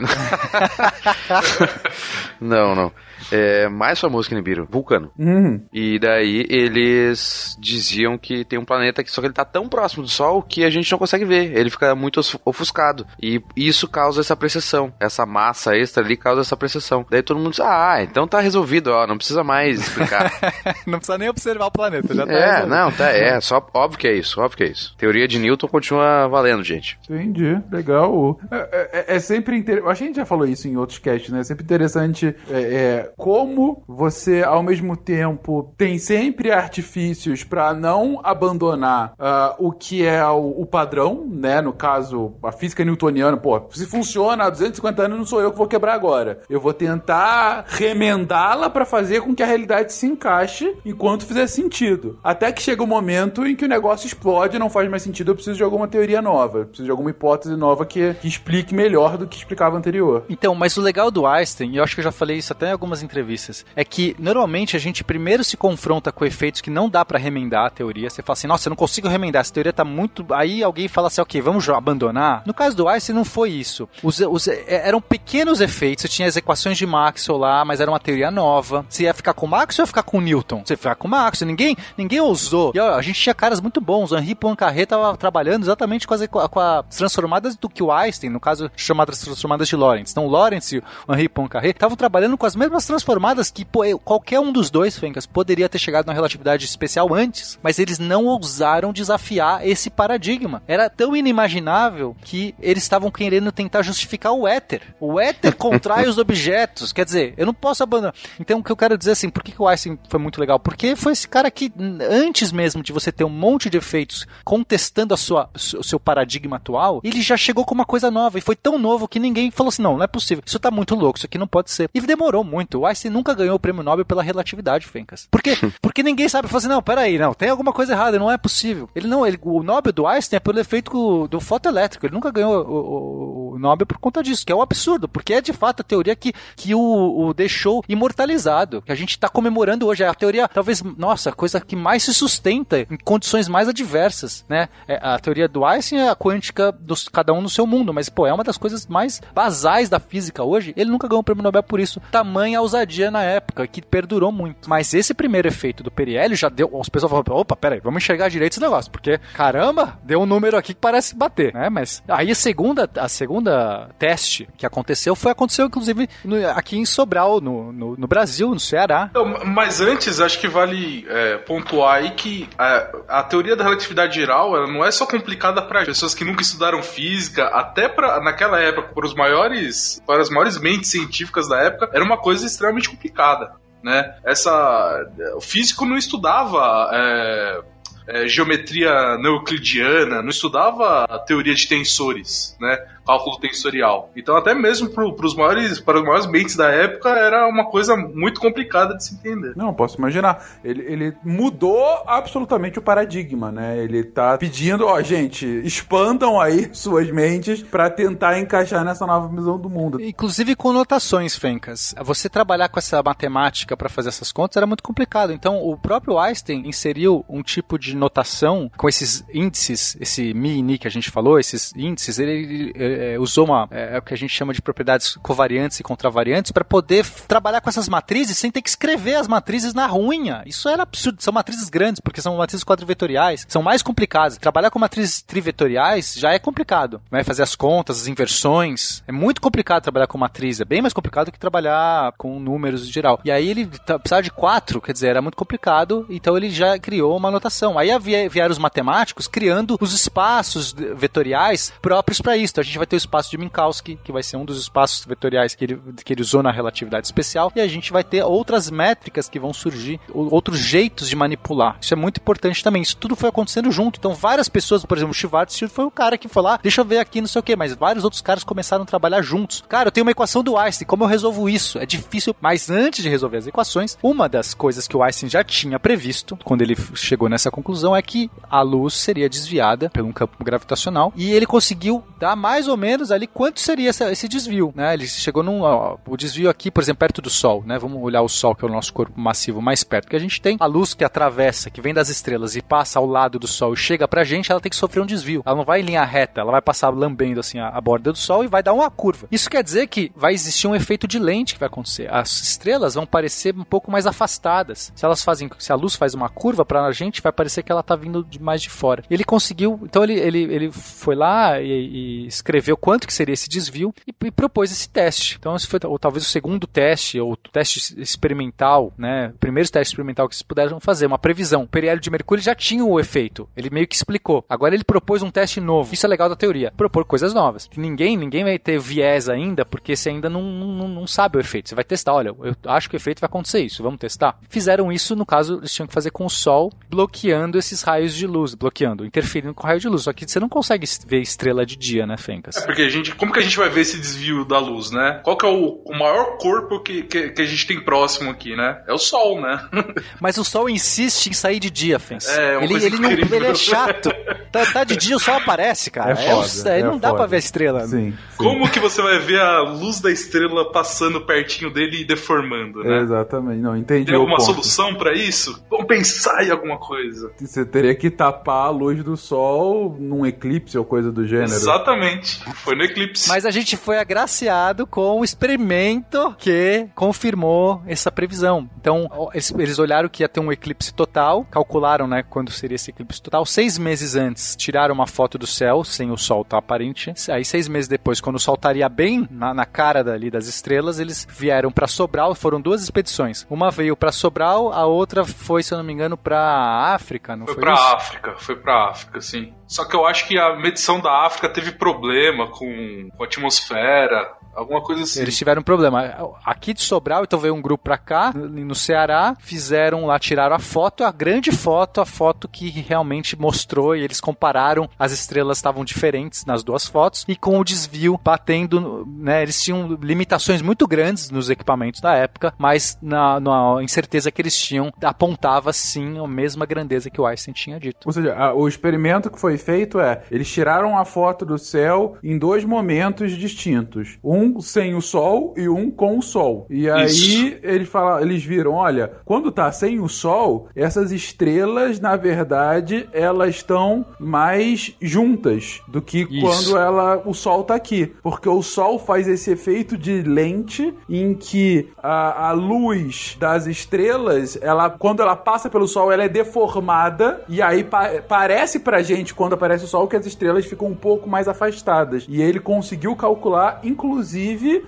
[2.39, 2.91] não, não.
[3.31, 5.11] É mais famoso que Nibiru, Vulcano.
[5.17, 5.61] Uhum.
[5.73, 10.03] E daí eles diziam que tem um planeta que só que ele tá tão próximo
[10.03, 11.55] do Sol que a gente não consegue ver.
[11.57, 13.05] Ele fica muito ofuscado.
[13.21, 14.93] E isso causa essa precessão.
[14.99, 17.05] Essa massa extra ali causa essa precessão.
[17.09, 19.05] Daí todo mundo diz: Ah, então tá resolvido, ó.
[19.07, 20.31] Não precisa mais explicar.
[20.87, 22.69] Não precisa nem observar o planeta, já tá é, resolvido.
[22.69, 23.09] não, tá.
[23.09, 24.95] É, só óbvio que é isso, óbvio que é isso.
[24.97, 26.97] Teoria de Newton continua valendo, gente.
[27.09, 28.39] Entendi, legal.
[28.51, 29.89] É, é- é sempre interessante.
[29.89, 31.39] Acho que a gente já falou isso em outros casts, né?
[31.39, 38.19] É sempre interessante é, é, como você, ao mesmo tempo, tem sempre artifícios pra não
[38.23, 41.61] abandonar ah, o que é o, o padrão, né?
[41.61, 45.57] No caso, a física newtoniana, pô, se funciona há 250 anos, não sou eu que
[45.57, 46.41] vou quebrar agora.
[46.49, 52.19] Eu vou tentar remendá-la pra fazer com que a realidade se encaixe enquanto fizer sentido.
[52.23, 55.35] Até que chega o momento em que o negócio explode, não faz mais sentido, eu
[55.35, 56.59] preciso de alguma teoria nova.
[56.59, 60.23] Eu preciso de alguma hipótese nova que, que explique melhor do que explicava anterior.
[60.29, 62.71] Então, mas o legal do Einstein, eu acho que eu já falei isso até em
[62.71, 67.03] algumas entrevistas, é que normalmente a gente primeiro se confronta com efeitos que não dá
[67.05, 68.09] pra remendar a teoria.
[68.09, 70.25] Você fala assim, nossa, eu não consigo remendar, essa teoria tá muito.
[70.33, 72.43] Aí alguém fala assim, ok, vamos abandonar.
[72.45, 73.87] No caso do Einstein não foi isso.
[74.01, 77.91] Os, os- é, eram pequenos efeitos, você tinha as equações de Maxwell lá, mas era
[77.91, 78.85] uma teoria nova.
[78.89, 80.61] Você ia ficar com Maxwell ou ia ficar com Newton?
[80.65, 82.71] Você ia ficar com Maxwell, ninguém, ninguém ousou.
[82.73, 86.13] E ó, a gente tinha caras muito bons, o Henri Poincaré tava trabalhando exatamente com
[86.13, 90.11] as, com as transformadas do que o Einstein, no caso chamadas transformadas de Lorentz.
[90.11, 94.39] Então Lorentz e o Henri Poincaré estavam trabalhando com as mesmas transformadas que pô, qualquer
[94.39, 98.93] um dos dois, Fencas, poderia ter chegado na relatividade especial antes, mas eles não ousaram
[98.93, 100.61] desafiar esse paradigma.
[100.67, 104.93] Era tão inimaginável que eles estavam querendo tentar justificar o éter.
[104.99, 108.13] O éter contrai os objetos, quer dizer, eu não posso abandonar.
[108.39, 110.59] Então o que eu quero dizer assim, por que, que o Einstein foi muito legal?
[110.59, 115.15] Porque foi esse cara que, antes mesmo de você ter um monte de efeitos contestando
[115.15, 118.55] a sua, o seu paradigma atual, ele já chegou com uma coisa nova e foi
[118.55, 121.25] tão novo que ninguém falou assim: não, não é possível, isso tá muito louco, isso
[121.25, 121.89] aqui não pode ser.
[121.91, 122.72] E demorou muito.
[122.79, 125.27] O Einstein nunca ganhou o prêmio Nobel pela relatividade, Fencas.
[125.29, 125.55] Por quê?
[125.81, 126.47] Porque ninguém sabe.
[126.47, 128.89] Falou assim: não, peraí, não, tem alguma coisa errada, não é possível.
[128.95, 132.05] Ele não, ele, o Nobel do Einstein é pelo efeito do fotoelétrico.
[132.05, 135.33] Ele nunca ganhou o, o- o Nobel por conta disso, que é um absurdo, porque
[135.35, 136.79] é de fato a teoria que, que o,
[137.27, 140.03] o deixou imortalizado, que a gente está comemorando hoje.
[140.03, 144.45] É a teoria, talvez, nossa, a coisa que mais se sustenta em condições mais adversas,
[144.49, 144.69] né?
[144.87, 148.09] É, a teoria do Einstein é a quântica dos cada um no seu mundo, mas,
[148.09, 150.73] pô, é uma das coisas mais basais da física hoje.
[150.75, 152.01] Ele nunca ganhou o prêmio Nobel por isso.
[152.11, 154.69] Tamanha ousadia na época, que perdurou muito.
[154.69, 156.69] Mas esse primeiro efeito do periélio já deu.
[156.71, 160.57] Os pessoal falaram: opa, peraí, vamos enxergar direito esse negócio, porque caramba, deu um número
[160.57, 161.69] aqui que parece bater, né?
[161.69, 166.85] Mas aí a segunda, a segunda teste que aconteceu foi aconteceu, inclusive, no- aqui em
[166.85, 169.07] Sobral, no, no, no Brasil, no Ceará.
[169.11, 174.15] Então, mas antes, acho que vale é, pontuar aí que a, a teoria da relatividade
[174.15, 178.59] geral ela não é só complicada para pessoas que nunca estudaram física, até para naquela
[178.59, 182.89] época, para os maiores, para as maiores mentes científicas da época, era uma coisa extremamente
[182.89, 184.15] complicada, né?
[184.23, 187.61] Essa, o físico não estudava é,
[188.07, 192.77] é, geometria não euclidiana, não estudava teoria de tensores, né?
[193.05, 194.09] Cálculo tensorial.
[194.15, 197.95] Então, até mesmo para os maiores, para os maiores mentes da época, era uma coisa
[197.95, 199.53] muito complicada de se entender.
[199.55, 200.45] Não, posso imaginar.
[200.63, 203.77] Ele, ele mudou absolutamente o paradigma, né?
[203.83, 209.57] Ele tá pedindo, ó, gente, expandam aí suas mentes pra tentar encaixar nessa nova visão
[209.57, 210.01] do mundo.
[210.01, 211.93] Inclusive com notações, Fencas.
[212.03, 215.33] Você trabalhar com essa matemática para fazer essas contas era muito complicado.
[215.33, 220.61] Então, o próprio Einstein inseriu um tipo de notação com esses índices, esse mi e
[220.61, 224.01] ni que a gente falou, esses índices, ele, ele, é, usou uma, é, é o
[224.01, 228.37] que a gente chama de propriedades covariantes e contravariantes para poder trabalhar com essas matrizes
[228.37, 230.43] sem ter que escrever as matrizes na runha.
[230.45, 231.21] Isso era absurdo.
[231.21, 234.37] São matrizes grandes, porque são matrizes quadrivetoriais, são mais complicadas.
[234.37, 237.01] Trabalhar com matrizes trivetoriais já é complicado.
[237.09, 239.03] Vai fazer as contas, as inversões.
[239.07, 242.91] É muito complicado trabalhar com matriz, é bem mais complicado que trabalhar com números em
[242.91, 243.19] geral.
[243.23, 247.15] E aí ele precisava de quatro, quer dizer, era muito complicado, então ele já criou
[247.15, 247.77] uma notação.
[247.77, 247.89] Aí
[248.29, 252.53] vieram os matemáticos criando os espaços vetoriais próprios para isso.
[252.53, 255.05] Então, a gente vai ter o espaço de Minkowski, que vai ser um dos espaços
[255.05, 258.69] vetoriais que ele, que ele usou na relatividade especial, e a gente vai ter outras
[258.69, 261.77] métricas que vão surgir, ou- outros jeitos de manipular.
[261.81, 262.81] Isso é muito importante também.
[262.81, 263.99] Isso tudo foi acontecendo junto.
[263.99, 266.85] Então, várias pessoas, por exemplo, o Schwarzschild foi o cara que foi lá, deixa eu
[266.85, 269.63] ver aqui, não sei o que, mas vários outros caras começaram a trabalhar juntos.
[269.67, 271.77] Cara, eu tenho uma equação do Einstein, como eu resolvo isso?
[271.79, 275.43] É difícil, mas antes de resolver as equações, uma das coisas que o Einstein já
[275.43, 280.11] tinha previsto, quando ele chegou nessa conclusão, é que a luz seria desviada pelo um
[280.13, 284.93] campo gravitacional e ele conseguiu dar mais ou menos ali quanto seria esse desvio, né?
[284.93, 287.77] Ele chegou num ó, o desvio aqui, por exemplo, perto do Sol, né?
[287.77, 290.41] Vamos olhar o Sol, que é o nosso corpo massivo mais perto que a gente
[290.41, 290.57] tem.
[290.59, 293.77] A luz que atravessa, que vem das estrelas e passa ao lado do Sol e
[293.77, 295.43] chega pra gente, ela tem que sofrer um desvio.
[295.45, 298.17] Ela não vai em linha reta, ela vai passar lambendo assim a, a borda do
[298.17, 299.27] Sol e vai dar uma curva.
[299.31, 302.11] Isso quer dizer que vai existir um efeito de lente que vai acontecer.
[302.13, 304.91] As estrelas vão parecer um pouco mais afastadas.
[304.95, 307.71] Se elas fazem, se a luz faz uma curva para a gente, vai parecer que
[307.71, 309.03] ela tá vindo de mais de fora.
[309.09, 313.49] Ele conseguiu, então ele, ele, ele foi lá e, e escreveu quanto que seria esse
[313.49, 315.37] desvio e, e propôs esse teste.
[315.39, 319.31] Então esse foi ou talvez o segundo teste ou teste experimental, né?
[319.35, 321.63] O primeiro teste experimental que eles puderam fazer, uma previsão.
[321.63, 323.49] O periélio de Mercúrio já tinha o efeito.
[323.57, 324.45] Ele meio que explicou.
[324.47, 325.93] Agora ele propôs um teste novo.
[325.93, 326.71] Isso é legal da teoria.
[326.75, 327.69] Propor coisas novas.
[327.75, 331.69] Ninguém, ninguém vai ter viés ainda, porque você ainda não, não, não sabe o efeito.
[331.69, 334.37] Você vai testar, olha, eu acho que o efeito vai acontecer isso, vamos testar.
[334.49, 338.27] Fizeram isso, no caso, eles tinham que fazer com o Sol, bloqueando esses raios de
[338.27, 340.03] luz, bloqueando, interferindo com o raio de luz.
[340.03, 342.52] Só que você não consegue ver estrela de dia, né, Fencas?
[342.57, 345.19] É porque a gente, como que a gente vai ver esse desvio da luz, né?
[345.23, 348.55] Qual que é o, o maior corpo que, que, que a gente tem próximo aqui,
[348.55, 348.81] né?
[348.87, 349.59] É o Sol, né?
[350.21, 352.27] Mas o Sol insiste em sair de dia, Fencas.
[352.37, 354.09] É, uma ele, coisa ele, não, ele é chato.
[354.51, 356.11] Tá, tá de dia, o Sol aparece, cara.
[356.11, 357.19] É foda, o- aí é não dá foda.
[357.21, 357.79] pra ver a estrela.
[357.81, 357.87] né?
[357.87, 358.11] Sim.
[358.11, 358.17] sim.
[358.37, 362.99] Como que você vai ver a luz da estrela passando pertinho dele e deformando, né?
[363.01, 363.61] Exatamente.
[363.61, 364.05] Não, entendi.
[364.05, 364.45] Tem alguma ponto.
[364.45, 365.63] solução pra isso?
[365.69, 367.31] Vamos pensar em alguma coisa.
[367.39, 371.51] Você teria que tapar a luz do sol num eclipse ou coisa do gênero.
[371.51, 372.42] Exatamente.
[372.63, 373.27] Foi no eclipse.
[373.27, 378.69] Mas a gente foi agraciado com o experimento que confirmou essa previsão.
[378.79, 382.91] Então, eles, eles olharam que ia ter um eclipse total, calcularam, né, quando seria esse
[382.91, 383.45] eclipse total.
[383.45, 387.13] Seis meses antes, tiraram uma foto do céu, sem o sol tá aparente.
[387.29, 390.99] Aí, seis meses depois, quando o sol estaria bem na, na cara dali das estrelas,
[390.99, 392.35] eles vieram pra Sobral.
[392.35, 393.45] Foram duas expedições.
[393.49, 397.45] Uma veio pra Sobral, a outra foi, se eu não me engano, pra África, não
[397.45, 397.83] Foi foi, isso?
[397.83, 399.53] África, foi pra África, sim.
[399.73, 404.31] Só que eu acho que a medição da África teve problema com, com a atmosfera,
[404.55, 405.21] alguma coisa assim.
[405.21, 406.35] Eles tiveram um problema.
[406.45, 410.59] Aqui de Sobral, então veio um grupo pra cá, no Ceará, fizeram lá, tiraram a
[410.59, 415.83] foto, a grande foto, a foto que realmente mostrou e eles compararam, as estrelas estavam
[415.85, 421.29] diferentes nas duas fotos e com o desvio batendo, né, eles tinham limitações muito grandes
[421.29, 426.65] nos equipamentos da época, mas na, na incerteza que eles tinham, apontava sim a mesma
[426.65, 427.99] grandeza que o Einstein tinha dito.
[428.05, 432.17] Ou seja, a- o experimento que foi feito é: eles tiraram a foto do céu
[432.23, 434.17] em dois momentos distintos.
[434.23, 436.65] Um sem o sol e um com o sol.
[436.69, 437.55] E aí Isso.
[437.61, 443.55] eles, falam, eles viram: olha, quando tá sem o sol, essas estrelas, na verdade, elas
[443.55, 446.41] estão mais juntas do que Isso.
[446.41, 448.13] quando ela, o sol tá aqui.
[448.21, 454.57] Porque o sol faz esse efeito de lente em que a, a luz das estrelas,
[454.61, 459.33] ela, quando ela passa pelo sol, ela é deformada e aí pa- parece pra gente,
[459.33, 462.25] quando aparece o sol, que as estrelas ficam um pouco mais afastadas.
[462.27, 464.32] E ele conseguiu calcular, inclusive,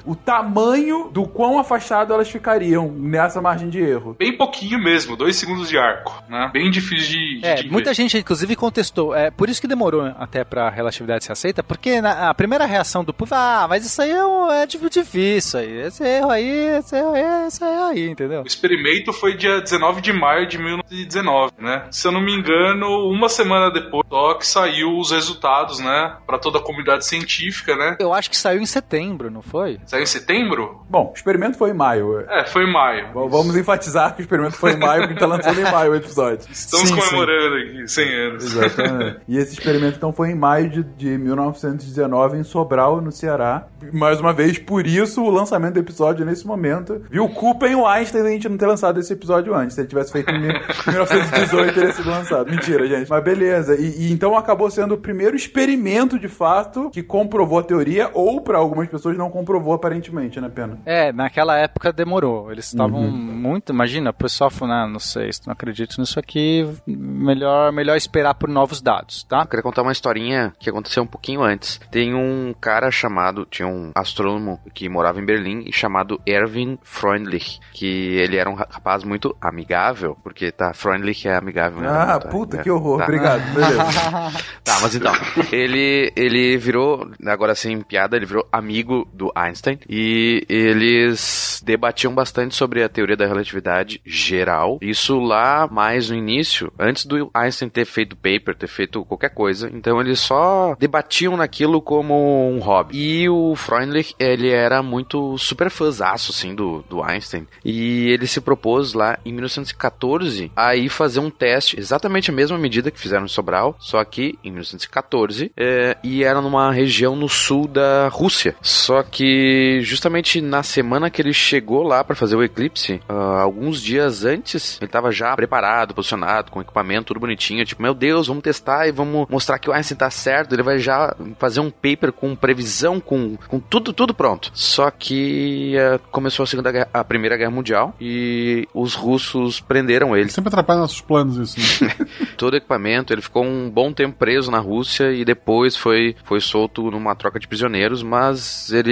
[0.05, 4.15] o tamanho do quão afastado elas ficariam nessa margem de erro.
[4.17, 6.49] Bem pouquinho mesmo, dois segundos de arco, né?
[6.53, 7.95] Bem difícil de, de É, de muita ver.
[7.95, 9.15] gente, inclusive, contestou.
[9.15, 13.03] É por isso que demorou até pra relatividade ser aceita, porque na- a primeira reação
[13.03, 15.81] do povo, ah, mas isso aí é, um- é difícil aí.
[15.81, 18.41] Esse erro aí, esse erro aí, esse erro aí, entendeu?
[18.43, 21.87] O experimento foi dia 19 de maio de 1919, né?
[21.91, 26.15] Se eu não me engano, uma semana depois só que saiu os resultados, né?
[26.25, 27.95] Pra toda a comunidade científica, né?
[27.99, 29.79] Eu acho que saiu em setembro, não foi?
[29.85, 30.81] Saiu em setembro?
[30.89, 32.21] Bom, o experimento foi em maio.
[32.27, 33.07] É, foi em maio.
[33.13, 35.95] V- Vamos enfatizar que o experimento foi em maio, porque tá lançando em maio o
[35.95, 36.47] episódio.
[36.51, 37.01] Estamos Sim, sim.
[37.01, 38.43] comemorando aqui 100 anos.
[38.45, 39.17] Exatamente.
[39.27, 43.67] E esse experimento então foi em maio de, de 1919 em Sobral, no Ceará.
[43.93, 47.01] Mais uma vez, por isso o lançamento do episódio nesse momento.
[47.09, 47.27] Viu?
[47.29, 49.75] Culpa em o Einstein a gente não ter lançado esse episódio antes.
[49.75, 50.53] Se ele tivesse feito em mil-
[50.87, 52.49] 1918, teria sido lançado.
[52.49, 53.09] Mentira, gente.
[53.09, 53.75] Mas beleza.
[53.75, 58.41] E, e então acabou sendo o primeiro experimento de fato que comprovou a teoria, ou
[58.41, 60.77] para algumas pessoas não comprovou aparentemente, né, Pena?
[60.85, 62.51] É, naquela época demorou.
[62.51, 63.11] Eles estavam Uhum.
[63.11, 63.71] muito.
[63.71, 67.95] Imagina, o pessoal falou, ah, não sei, se tu não acredito nisso aqui, melhor, melhor
[67.95, 69.41] esperar por novos dados, tá?
[69.41, 71.79] Eu queria contar uma historinha que aconteceu um pouquinho antes.
[71.91, 77.59] Tem um cara chamado, tinha um astrônomo que morava em Berlim e chamado Erwin Freundlich,
[77.73, 77.85] que
[78.17, 81.81] ele era um rapaz muito amigável, porque tá, Freundlich é amigável.
[81.81, 81.87] né?
[81.89, 82.63] Ah, Tá, puta, é.
[82.63, 82.97] que horror.
[82.99, 83.03] Tá.
[83.03, 83.53] Obrigado.
[83.53, 83.83] Beleza.
[84.65, 85.13] Tá, mas então,
[85.51, 92.55] ele, ele virou, agora sem piada, ele virou amigo do Einstein e eles debatiam bastante
[92.55, 94.77] sobre a teoria da relatividade geral.
[94.81, 99.69] Isso lá mais no início, antes do Einstein ter feito paper, ter feito qualquer coisa.
[99.73, 102.95] Então eles só debatiam naquilo como um hobby.
[102.95, 107.47] E o Freundlich, ele era muito super fãzaço, assim, do, do Einstein.
[107.63, 112.57] E ele se propôs lá em 1914 a ir fazer um teste, exatamente a mesma
[112.57, 117.29] medida que fizeram em Sobral, só que em 1914, é, e era numa região no
[117.29, 118.55] sul da Rússia.
[118.61, 123.81] Só que justamente na semana que ele chegou lá para fazer o eclipse, uh, alguns
[123.81, 128.43] dias antes, ele estava já preparado, posicionado, com equipamento tudo bonitinho, tipo, meu Deus, vamos
[128.43, 132.11] testar e vamos mostrar que o Einstein tá certo, ele vai já fazer um paper
[132.11, 134.51] com previsão, com, com tudo, tudo pronto.
[134.53, 140.15] Só que uh, começou a segunda guerra, a primeira guerra mundial e os russos prenderam
[140.15, 140.29] ele.
[140.29, 141.93] Sempre atrapalha nossos planos isso, né?
[142.37, 146.39] Todo o equipamento, ele ficou um bom tempo preso na Rússia e depois foi, foi
[146.39, 148.84] solto numa troca de prisioneiros, mas ele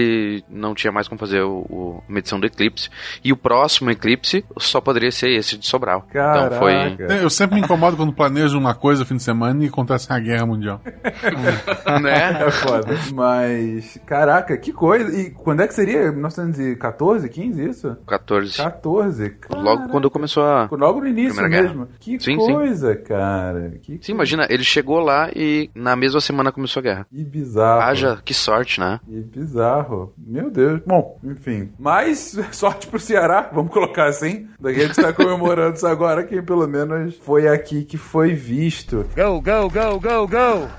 [0.50, 2.90] não tinha mais como fazer o, o medição do eclipse.
[3.24, 6.08] E o próximo eclipse só poderia ser esse de Sobral.
[6.12, 6.46] Caraca.
[6.48, 7.22] Então foi.
[7.24, 10.20] Eu sempre me incomodo quando planejo uma coisa no fim de semana e acontece a
[10.20, 10.82] guerra mundial.
[12.02, 12.44] né?
[12.48, 12.88] É foda.
[13.14, 15.16] Mas, caraca, que coisa.
[15.18, 16.12] E quando é que seria?
[16.12, 17.98] 1914, 15, isso?
[18.08, 18.58] 14.
[18.58, 19.36] 14.
[19.52, 20.68] Logo quando começou a.
[20.72, 21.74] Logo no início Primeira guerra.
[21.76, 21.88] mesmo.
[22.00, 22.54] Que Sim, sim.
[22.54, 23.74] coisa, cara.
[23.82, 27.08] Que, Sim, imagina, ele chegou lá e na mesma semana começou a guerra.
[27.10, 27.82] que bizarro.
[27.82, 29.00] Haja, que sorte, né?
[29.06, 29.83] Que bizarro.
[30.18, 30.82] Meu Deus.
[30.86, 31.72] Bom, enfim.
[31.78, 34.48] Mas, sorte pro Ceará, vamos colocar assim.
[34.60, 39.06] Daqui a gente tá comemorando isso agora, quem pelo menos foi aqui que foi visto.
[39.16, 40.70] Go, go, go, go, go.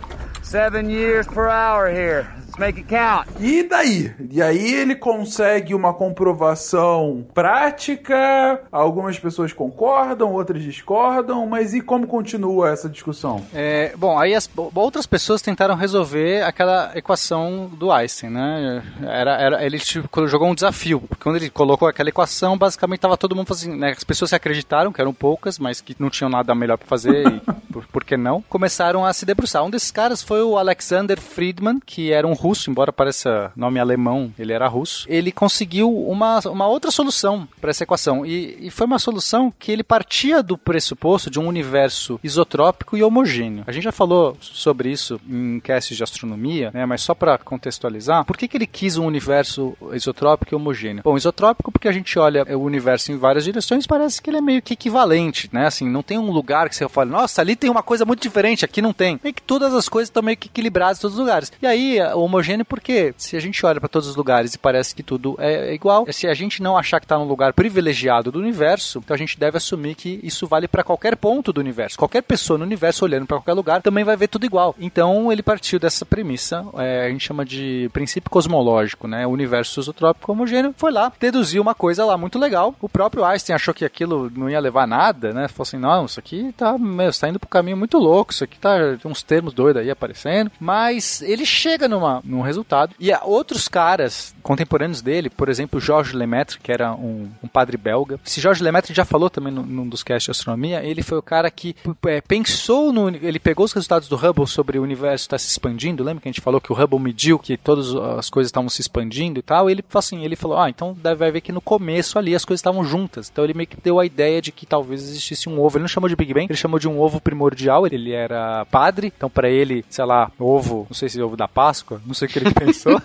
[0.42, 2.26] Seven years per hour here.
[2.54, 3.28] Let's make it count.
[3.40, 4.12] E daí?
[4.30, 12.06] E aí ele consegue uma comprovação prática, algumas pessoas concordam, outras discordam, mas e como
[12.06, 13.44] continua essa discussão?
[13.52, 18.82] É, bom, aí as outras pessoas tentaram resolver aquela equação do Einstein, né?
[19.02, 23.16] Era, era, ele tipo, jogou um desafio, porque quando ele colocou aquela equação, basicamente tava
[23.16, 23.94] todo mundo assim, né?
[23.96, 27.26] As pessoas se acreditaram, que eram poucas, mas que não tinham nada melhor para fazer,
[27.26, 27.40] e
[27.72, 28.42] por, por que não?
[28.42, 29.64] Começaram a se debruçar.
[29.64, 34.30] Um desses caras foi o Alexander Friedman, que era um russo, embora pareça nome alemão,
[34.38, 35.06] ele era russo.
[35.08, 39.72] Ele conseguiu uma, uma outra solução para essa equação, e, e foi uma solução que
[39.72, 43.64] ele partia do pressuposto de um universo isotrópico e homogêneo.
[43.66, 48.24] A gente já falou sobre isso em castes de astronomia, né, mas só para contextualizar,
[48.24, 51.02] por que, que ele quis um universo isotrópico e homogêneo?
[51.02, 54.42] Bom, isotrópico porque a gente olha o universo em várias direções, parece que ele é
[54.42, 55.66] meio que equivalente, né?
[55.66, 58.64] Assim, não tem um lugar que você fala, nossa, ali tem uma coisa muito diferente,
[58.64, 59.18] aqui não tem.
[59.22, 61.52] Meio que todas as coisas estão meio que equilibradas em todos os lugares.
[61.62, 64.94] E aí, o homogêneo porque se a gente olha para todos os lugares e parece
[64.94, 68.38] que tudo é igual, se a gente não achar que está num lugar privilegiado do
[68.38, 71.98] universo, então a gente deve assumir que isso vale para qualquer ponto do universo.
[71.98, 74.74] Qualquer pessoa no universo olhando para qualquer lugar também vai ver tudo igual.
[74.78, 79.26] Então ele partiu dessa premissa, é, a gente chama de princípio cosmológico, né?
[79.26, 82.74] O universo isotrópico homogêneo foi lá, deduziu uma coisa lá muito legal.
[82.80, 85.48] O próprio Einstein achou que aquilo não ia levar a nada, né?
[85.48, 88.44] Falou assim: não, isso aqui tá, meu, você tá indo pro caminho muito louco, isso
[88.44, 88.74] aqui tá
[89.04, 90.50] uns termos doidos aí aparecendo.
[90.58, 92.94] Mas ele chega numa, num resultado.
[92.98, 98.20] E outros caras contemporâneos dele, por exemplo, Georges Lemaitre, que era um, um padre belga.
[98.24, 100.82] Esse Georges Lemaitre já falou também num, num dos casts de astronomia.
[100.82, 101.74] Ele foi o cara que
[102.06, 103.08] é, pensou no.
[103.08, 106.04] Ele pegou os resultados do Hubble sobre o universo estar se expandindo.
[106.04, 108.80] Lembra que a gente falou que o Hubble mediu que todas as coisas estavam se
[108.80, 109.68] expandindo e tal?
[109.68, 112.60] E ele assim: ele falou, ah, então vai ver que no começo ali as coisas
[112.60, 113.30] estavam juntas.
[113.30, 115.76] Então ele meio que deu a ideia de que talvez existisse um ovo.
[115.76, 117.86] Ele não chamou de Big Bang, ele chamou de um ovo primordial.
[117.86, 121.48] Ele era padre, então para ele, sei lá, ovo, não sei se é ovo da
[121.48, 123.00] Páscoa, não sei o que ele pensou.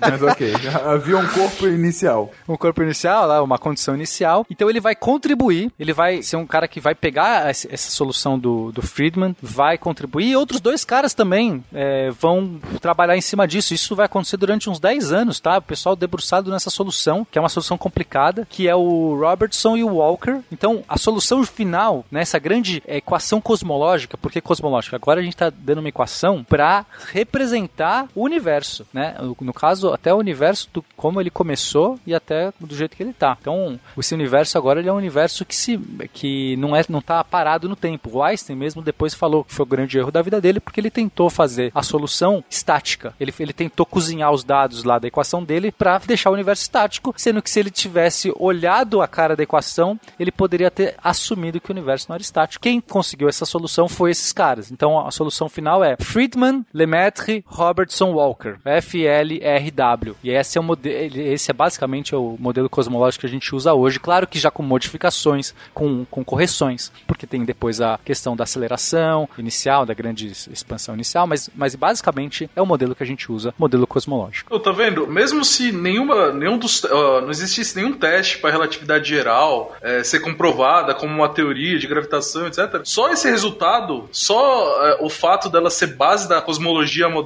[0.00, 0.54] Mas ok,
[0.86, 2.32] havia um corpo inicial.
[2.48, 4.46] um corpo inicial, lá, uma condição inicial.
[4.48, 8.72] Então ele vai contribuir, ele vai ser um cara que vai pegar essa, solução do,
[8.72, 13.74] do Friedman, vai contribuir, e outros dois caras também é, vão trabalhar em cima disso.
[13.74, 15.58] Isso vai acontecer durante uns 10 anos, tá?
[15.58, 19.84] O pessoal debruçado nessa solução, que é uma solução complicada, que é o Robertson e
[19.84, 20.40] o Walker.
[20.50, 24.96] Então, a solução final, nessa grande equação cosmológica, por que cosmológica?
[24.96, 27.39] Agora a gente está dando uma equação para representar
[28.14, 29.16] o universo, né?
[29.40, 33.12] No caso, até o universo do como ele começou e até do jeito que ele
[33.12, 33.36] tá.
[33.40, 35.78] Então, esse universo agora ele é um universo que se
[36.12, 38.10] que não é não tá parado no tempo.
[38.12, 40.90] O Einstein mesmo depois falou que foi o grande erro da vida dele porque ele
[40.90, 43.14] tentou fazer a solução estática.
[43.20, 47.14] Ele, ele tentou cozinhar os dados lá da equação dele para deixar o universo estático,
[47.16, 51.70] sendo que se ele tivesse olhado a cara da equação, ele poderia ter assumido que
[51.70, 52.62] o universo não era estático.
[52.62, 54.70] Quem conseguiu essa solução foi esses caras.
[54.70, 58.56] Então, a solução final é Friedman, Lemaitre, Robertson, Walker.
[58.64, 60.16] FLRW.
[60.22, 63.72] E esse é, o modelo, esse é basicamente o modelo cosmológico que a gente usa
[63.74, 64.00] hoje.
[64.00, 69.28] Claro que já com modificações, com, com correções, porque tem depois a questão da aceleração
[69.38, 73.54] inicial, da grande expansão inicial, mas, mas basicamente é o modelo que a gente usa,
[73.58, 74.54] modelo cosmológico.
[74.54, 75.06] Ô, tá vendo?
[75.06, 80.20] Mesmo se nenhuma, nenhum dos, ó, não existisse nenhum teste para relatividade geral é, ser
[80.20, 82.80] comprovada como uma teoria de gravitação, etc.
[82.84, 87.19] Só esse resultado, só é, o fato dela ser base da cosmologia moderna,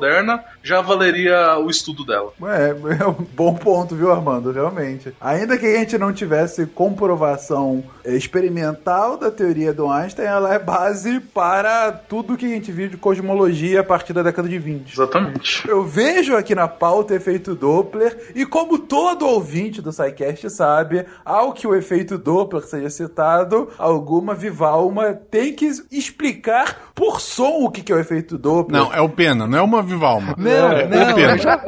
[0.63, 2.33] já valeria o estudo dela.
[2.45, 4.51] É, é um bom ponto, viu, Armando?
[4.51, 5.15] Realmente.
[5.21, 11.21] Ainda que a gente não tivesse comprovação experimental da teoria do Einstein, ela é base
[11.21, 14.93] para tudo que a gente viu de cosmologia a partir da década de 20.
[14.93, 15.69] Exatamente.
[15.69, 21.53] Eu vejo aqui na pauta efeito Doppler, e como todo ouvinte do SciCast sabe, ao
[21.53, 27.93] que o efeito Doppler seja citado, alguma vivalma tem que explicar por som o que
[27.93, 28.81] é o efeito Doppler.
[28.81, 30.35] Não, é o Pena, não é uma Vivalma.
[30.39, 31.59] Não, é, não, Pena.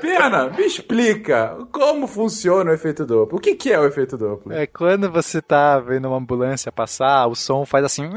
[0.00, 3.38] Pena, me explica como funciona o efeito Doppler.
[3.38, 4.58] O que, que é o efeito Doppler?
[4.58, 8.08] É quando você tá vendo uma ambulância passar, o som faz assim.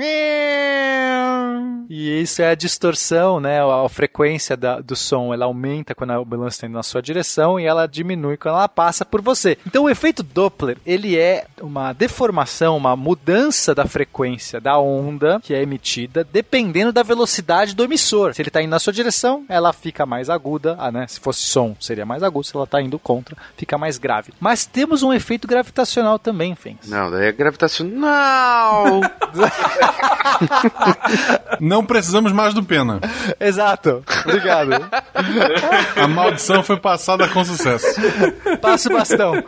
[1.90, 3.60] E isso é a distorção, né?
[3.62, 7.60] A, frequência da, do som ela aumenta quando a ambulância está indo na sua direção
[7.60, 9.58] e ela diminui quando ela passa por você.
[9.66, 15.54] Então o efeito Doppler ele é uma deformação, uma mudança da frequência da onda que
[15.54, 18.34] é emitida dependendo da velocidade do emissor.
[18.34, 21.08] Se ele está indo na sua direção, ela fica mais aguda, ah, né?
[21.08, 22.46] Se fosse som, seria mais agudo.
[22.46, 24.34] Se ela está indo contra, fica mais grave.
[24.40, 26.88] Mas temos um efeito gravitacional também, Fens.
[26.88, 29.02] Não, daí é gravitacional.
[31.60, 33.00] Não precisamos mais do Pena.
[33.40, 34.04] Exato.
[34.26, 34.72] Obrigado.
[35.96, 37.88] A maldição foi passada com sucesso.
[38.62, 39.34] Passa o bastão.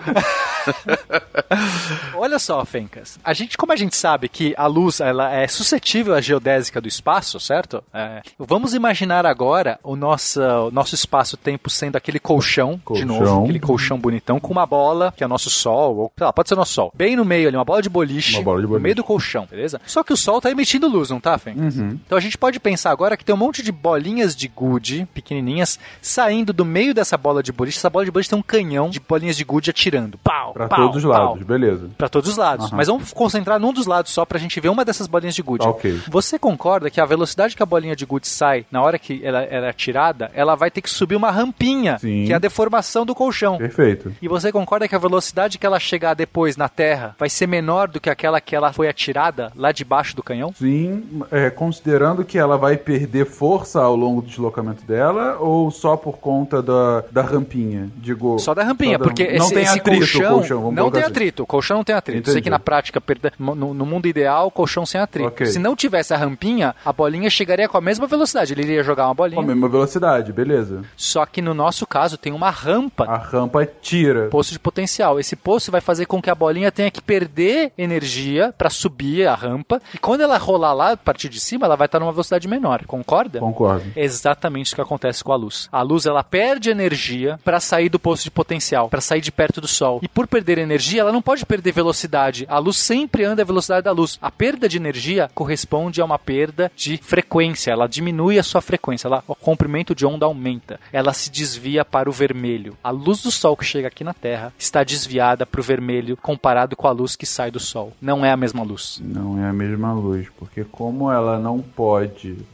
[2.16, 3.18] Olha só, Fencas.
[3.24, 6.88] A gente, como a gente sabe que a luz ela é suscetível à geodésica do
[6.88, 7.84] espaço, certo?
[7.94, 8.22] É.
[8.38, 13.06] Vamos imaginar agora o nosso, o nosso espaço-tempo sendo aquele colchão, Colchão.
[13.06, 16.26] de novo, aquele colchão bonitão com uma bola, que é o nosso sol, ou sei
[16.26, 16.92] lá, pode ser nosso sol.
[16.96, 18.84] Bem no meio ali, uma bola de boliche, Uma bola de no boliche.
[18.84, 19.80] meio do colchão, beleza?
[19.86, 21.78] Só que o sol tá emitindo luz, não tá, Fencas?
[21.78, 25.80] Então a gente pode pensar agora que tem um monte de bolinhas de gude, pequenininhas,
[26.02, 27.78] saindo do meio dessa bola de boliche.
[27.78, 30.18] Essa bola de boliche tem um canhão de bolinhas de gude atirando.
[30.24, 31.30] Pau, Pra pau, todos os pau.
[31.32, 31.90] lados, beleza.
[31.98, 32.68] Pra todos os lados.
[32.68, 32.78] Aham.
[32.78, 35.66] Mas vamos concentrar num dos lados só pra gente ver uma dessas bolinhas de gude.
[35.66, 36.02] Ok.
[36.08, 39.44] Você concorda que a velocidade que a bolinha de gude sai na hora que ela,
[39.44, 42.26] ela é atirada, ela vai ter que subir uma rampinha, Sim.
[42.26, 43.58] que é a deformação do colchão.
[43.58, 44.12] Perfeito.
[44.22, 47.88] E você concorda que a velocidade que ela chegar depois na Terra vai ser menor
[47.88, 50.52] do que aquela que ela foi atirada lá debaixo do canhão?
[50.58, 55.96] Sim, é, considerando que ela vai perder força ao longo do deslocamento dela ou só
[55.98, 57.90] por conta da, da rampinha?
[57.98, 60.92] Digo, Só da rampinha, só da- porque não esse, tem esse atrito colchão, colchão, não
[60.92, 61.12] tem assim.
[61.12, 61.44] atrito.
[61.44, 62.20] O colchão não tem atrito.
[62.20, 62.44] Eu Sei Entendi.
[62.44, 63.02] que na prática,
[63.38, 65.28] no, no mundo ideal, colchão sem atrito.
[65.30, 65.48] Ok.
[65.48, 68.54] Se não tivesse a rampinha, a bolinha chegaria com a mesma velocidade.
[68.54, 69.42] Ele iria jogar uma Com a bolinha.
[69.42, 70.82] mesma velocidade, beleza.
[70.98, 74.28] Só que no nosso caso tem uma rampa A rampa tira.
[74.30, 75.20] poço de potencial.
[75.20, 79.36] Esse poço vai fazer com que a bolinha tenha que perder energia para subir a
[79.36, 79.82] rampa.
[79.94, 82.86] E quando ela rolar lá a partir de cima, ela vai estar numa velocidade menor.
[82.86, 83.40] Concorda?
[83.40, 83.86] Concordo.
[83.96, 85.68] É exatamente o que acontece com a luz.
[85.72, 89.62] A luz ela perde energia para sair do poço de potencial, para sair de perto
[89.62, 90.00] do sol.
[90.02, 92.46] E por perder energia, ela não pode perder velocidade.
[92.50, 94.18] A luz sempre anda a velocidade da luz.
[94.22, 97.72] A perda de energia corresponde a uma perda de frequência.
[97.72, 100.80] Ela diminui a sua frequência, ela, o comprimento de onda aumenta.
[100.92, 102.78] Ela se desvia para o vermelho.
[102.84, 106.76] A luz do sol que chega aqui na Terra está desviada para o vermelho comparado
[106.76, 107.94] com a luz que sai do sol.
[108.02, 109.02] Não é a mesma luz.
[109.04, 111.89] Não é a mesma luz, porque como ela não pode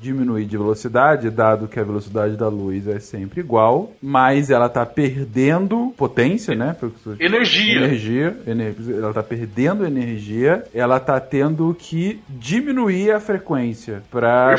[0.01, 4.85] diminuir de velocidade, dado que a velocidade da luz é sempre igual, mas ela tá
[4.85, 6.75] perdendo potência, né?
[7.19, 7.75] Energia.
[7.77, 14.55] Energia, ener- ela tá perdendo energia, ela tá tendo que diminuir a frequência para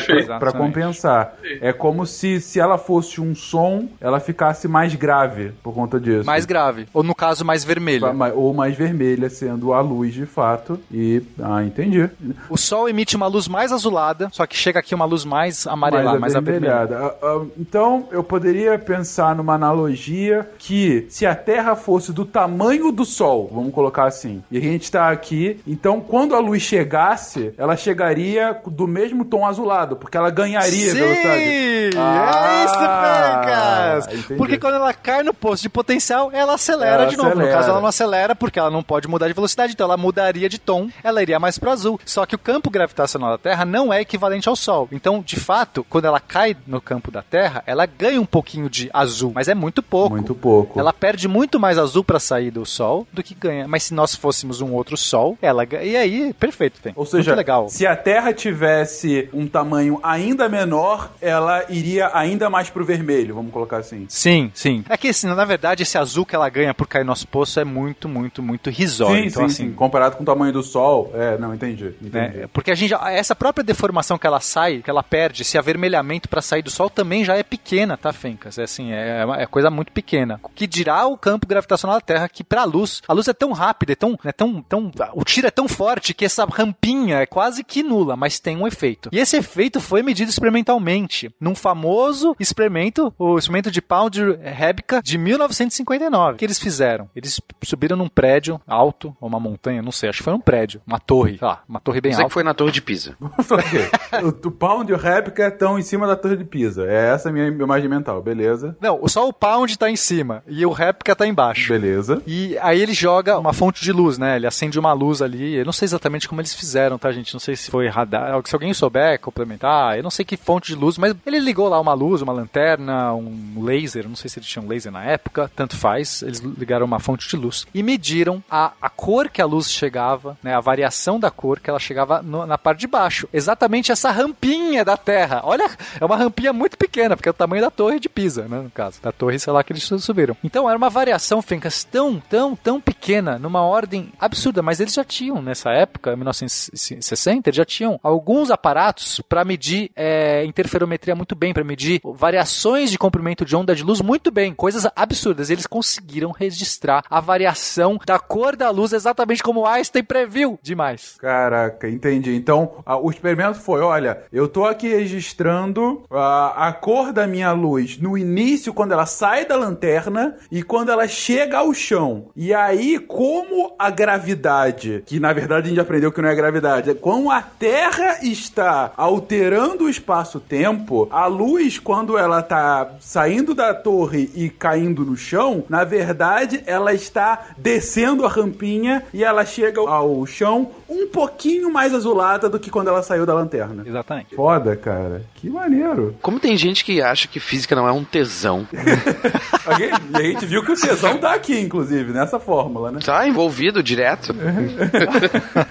[0.52, 1.34] compensar.
[1.60, 6.24] É como se se ela fosse um som, ela ficasse mais grave por conta disso.
[6.26, 6.86] Mais grave.
[6.92, 8.12] Ou no caso, mais vermelho.
[8.14, 10.78] Ma- ou mais vermelha, sendo a luz de fato.
[10.92, 11.22] E.
[11.42, 12.08] Ah, entendi.
[12.48, 16.18] O sol emite uma luz mais azulada, só que chega aqui uma luz mais amarelada,
[16.18, 16.96] mais avermelhada.
[16.96, 17.16] avermelhada.
[17.22, 22.90] Ah, ah, Então, eu poderia pensar numa analogia que se a Terra fosse do tamanho
[22.90, 27.54] do Sol, vamos colocar assim, e a gente está aqui, então quando a luz chegasse,
[27.56, 30.98] ela chegaria do mesmo tom azulado, porque ela ganharia Sim!
[30.98, 31.42] velocidade.
[31.42, 34.18] é Ah, isso, Fencas!
[34.24, 34.38] entendi.
[34.38, 37.34] Porque quando ela cai no posto de potencial, ela acelera Ela de novo.
[37.36, 40.48] No caso, ela não acelera porque ela não pode mudar de velocidade, então ela mudaria
[40.48, 42.00] de tom, ela iria mais pro azul.
[42.04, 44.88] Só que o campo gravitacional da Terra não é equivalente ao Sol.
[44.92, 48.88] Então, de fato, quando ela cai no campo da Terra, ela ganha um pouquinho de
[48.92, 50.10] azul, mas é muito pouco.
[50.14, 50.78] Muito pouco.
[50.78, 53.66] Ela perde muito mais azul pra sair do Sol do que ganha.
[53.68, 55.84] Mas se nós fôssemos um outro Sol, ela ganha.
[55.84, 56.92] E aí, perfeito, tem.
[56.96, 57.68] Ou seja, muito legal.
[57.68, 63.52] se a Terra tivesse um tamanho ainda menor, ela iria ainda mais pro vermelho, vamos
[63.52, 64.06] colocar assim.
[64.08, 64.84] Sim, sim.
[64.88, 67.58] É que, assim, na verdade, esse azul que ela ganha por cair no nosso poço
[67.60, 69.16] é muito, muito, muito risório.
[69.22, 69.72] sim, então, sim, assim, sim.
[69.72, 71.10] Comparado com o tamanho do Sol.
[71.14, 71.94] É, não, entendi.
[72.02, 72.10] entendi.
[72.38, 72.48] né?
[72.52, 76.28] Porque a gente já- essa própria deformação que ela sai, que ela perde, esse avermelhamento
[76.28, 78.58] pra sair do sol também já é pequena, tá, Fencas?
[78.58, 80.40] É assim, é, uma- é coisa muito pequena.
[80.42, 83.52] O que dirá o campo gravitacional da Terra que pra luz, a luz é tão
[83.52, 87.26] rápida, é tão, é tão, tão, o tiro é tão forte que essa rampinha é
[87.26, 89.08] quase que nula, mas tem um efeito.
[89.12, 95.18] E esse efeito foi medido experimentalmente num famoso experimento, o experimento de Pound Rebica de
[95.18, 96.34] 1959.
[96.34, 97.08] O que eles fizeram?
[97.14, 100.80] Eles subiram num prédio alto, ou uma montanha, não sei, acho que foi um prédio,
[100.86, 102.24] uma torre, sei lá, uma torre bem alta.
[102.26, 103.16] que foi na Torre de Pisa.
[104.26, 106.84] O, o Pound e o Réplica estão em cima da Torre de Pisa.
[106.86, 108.76] É essa a minha imagem mental, beleza?
[108.80, 111.68] Não, só o Pound tá em cima e o réplica tá embaixo.
[111.72, 112.22] Beleza.
[112.26, 114.36] E aí ele joga uma fonte de luz, né?
[114.36, 115.54] Ele acende uma luz ali.
[115.54, 117.32] Eu não sei exatamente como eles fizeram, tá, gente?
[117.34, 118.40] Não sei se foi radar.
[118.44, 121.80] Se alguém souber complementar, eu não sei que fonte de luz, mas ele ligou lá
[121.80, 124.08] uma luz, uma lanterna, um laser.
[124.08, 126.22] Não sei se eles tinham laser na época, tanto faz.
[126.22, 130.36] Eles ligaram uma fonte de luz e mediram a, a cor que a luz chegava,
[130.42, 130.54] né?
[130.54, 133.28] A variação da cor que ela chegava no- na parte de baixo.
[133.32, 135.40] Exatamente essa rampinha da Terra.
[135.44, 135.70] Olha,
[136.00, 136.85] é uma rampinha muito pequena,
[137.16, 138.60] porque é o tamanho da torre de Pisa, né?
[138.60, 140.36] No caso, da torre, sei lá, que eles subiram.
[140.42, 144.62] Então era uma variação, Fencas, tão, tão, tão pequena, numa ordem absurda.
[144.62, 149.90] Mas eles já tinham, nessa época, em 1960, eles já tinham alguns aparatos para medir
[149.94, 154.54] é, interferometria muito bem, para medir variações de comprimento de onda de luz muito bem.
[154.54, 155.50] Coisas absurdas.
[155.50, 160.58] Eles conseguiram registrar a variação da cor da luz exatamente como Einstein previu.
[160.62, 161.16] Demais.
[161.18, 162.34] Caraca, entendi.
[162.34, 167.50] Então, a- o experimento foi: olha, eu tô aqui registrando a, a cor da minha
[167.50, 172.26] luz no início, quando ela sai da lanterna e quando ela chega ao chão.
[172.36, 176.90] E aí, como a gravidade, que na verdade a gente aprendeu que não é gravidade,
[176.90, 183.74] é como a Terra está alterando o espaço-tempo, a luz, quando ela tá saindo da
[183.74, 189.80] torre e caindo no chão, na verdade ela está descendo a rampinha e ela chega
[189.80, 193.82] ao chão um pouquinho mais azulada do que quando ela saiu da lanterna.
[193.84, 194.36] Exatamente.
[194.36, 195.24] Foda, cara.
[195.34, 196.14] Que maneiro.
[196.22, 198.66] Como tem gente que acha que física não é um tesão.
[199.78, 203.00] E a gente viu que o tesão tá aqui, inclusive, nessa fórmula, né?
[203.04, 204.34] Tá envolvido direto.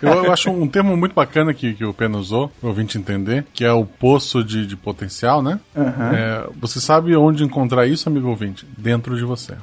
[0.01, 3.45] Eu, eu acho um termo muito bacana que, que o Pena usou, pro ouvinte entender,
[3.53, 5.61] que é o poço de, de potencial, né?
[5.75, 8.67] É, você sabe onde encontrar isso, amigo ouvinte?
[8.77, 9.53] Dentro de você.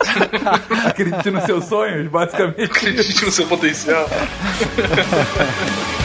[0.86, 2.62] Acredite nos seus sonhos, basicamente.
[2.62, 4.06] Acredite no seu potencial.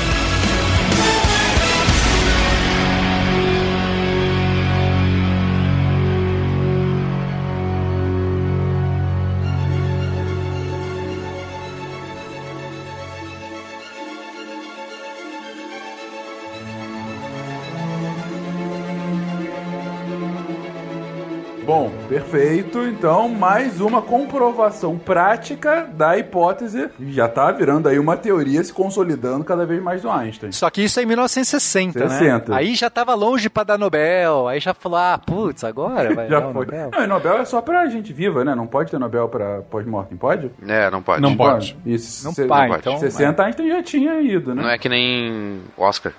[22.30, 22.80] perfeito.
[22.86, 26.90] Então, mais uma comprovação prática da hipótese.
[27.10, 30.52] Já tá virando aí uma teoria se consolidando cada vez mais do Einstein.
[30.52, 32.52] Só que isso é em 1960, 60.
[32.52, 32.58] né?
[32.58, 34.48] Aí já tava longe pra dar Nobel.
[34.48, 36.66] Aí já falou, ah, putz, agora vai dar Já o foi.
[36.66, 36.92] Nobel.
[36.94, 38.56] Não, e Nobel é só pra gente viva, né?
[38.56, 40.52] Não pode ter Nobel pra pós-mortem, pode?
[40.68, 41.22] É, não pode.
[41.22, 41.78] Não pode.
[41.86, 42.26] Isso.
[42.26, 42.80] Não se- pai, pode.
[42.82, 42.98] então...
[42.98, 44.62] 60 Einstein já tinha ido, né?
[44.64, 46.12] Não é que nem Oscar.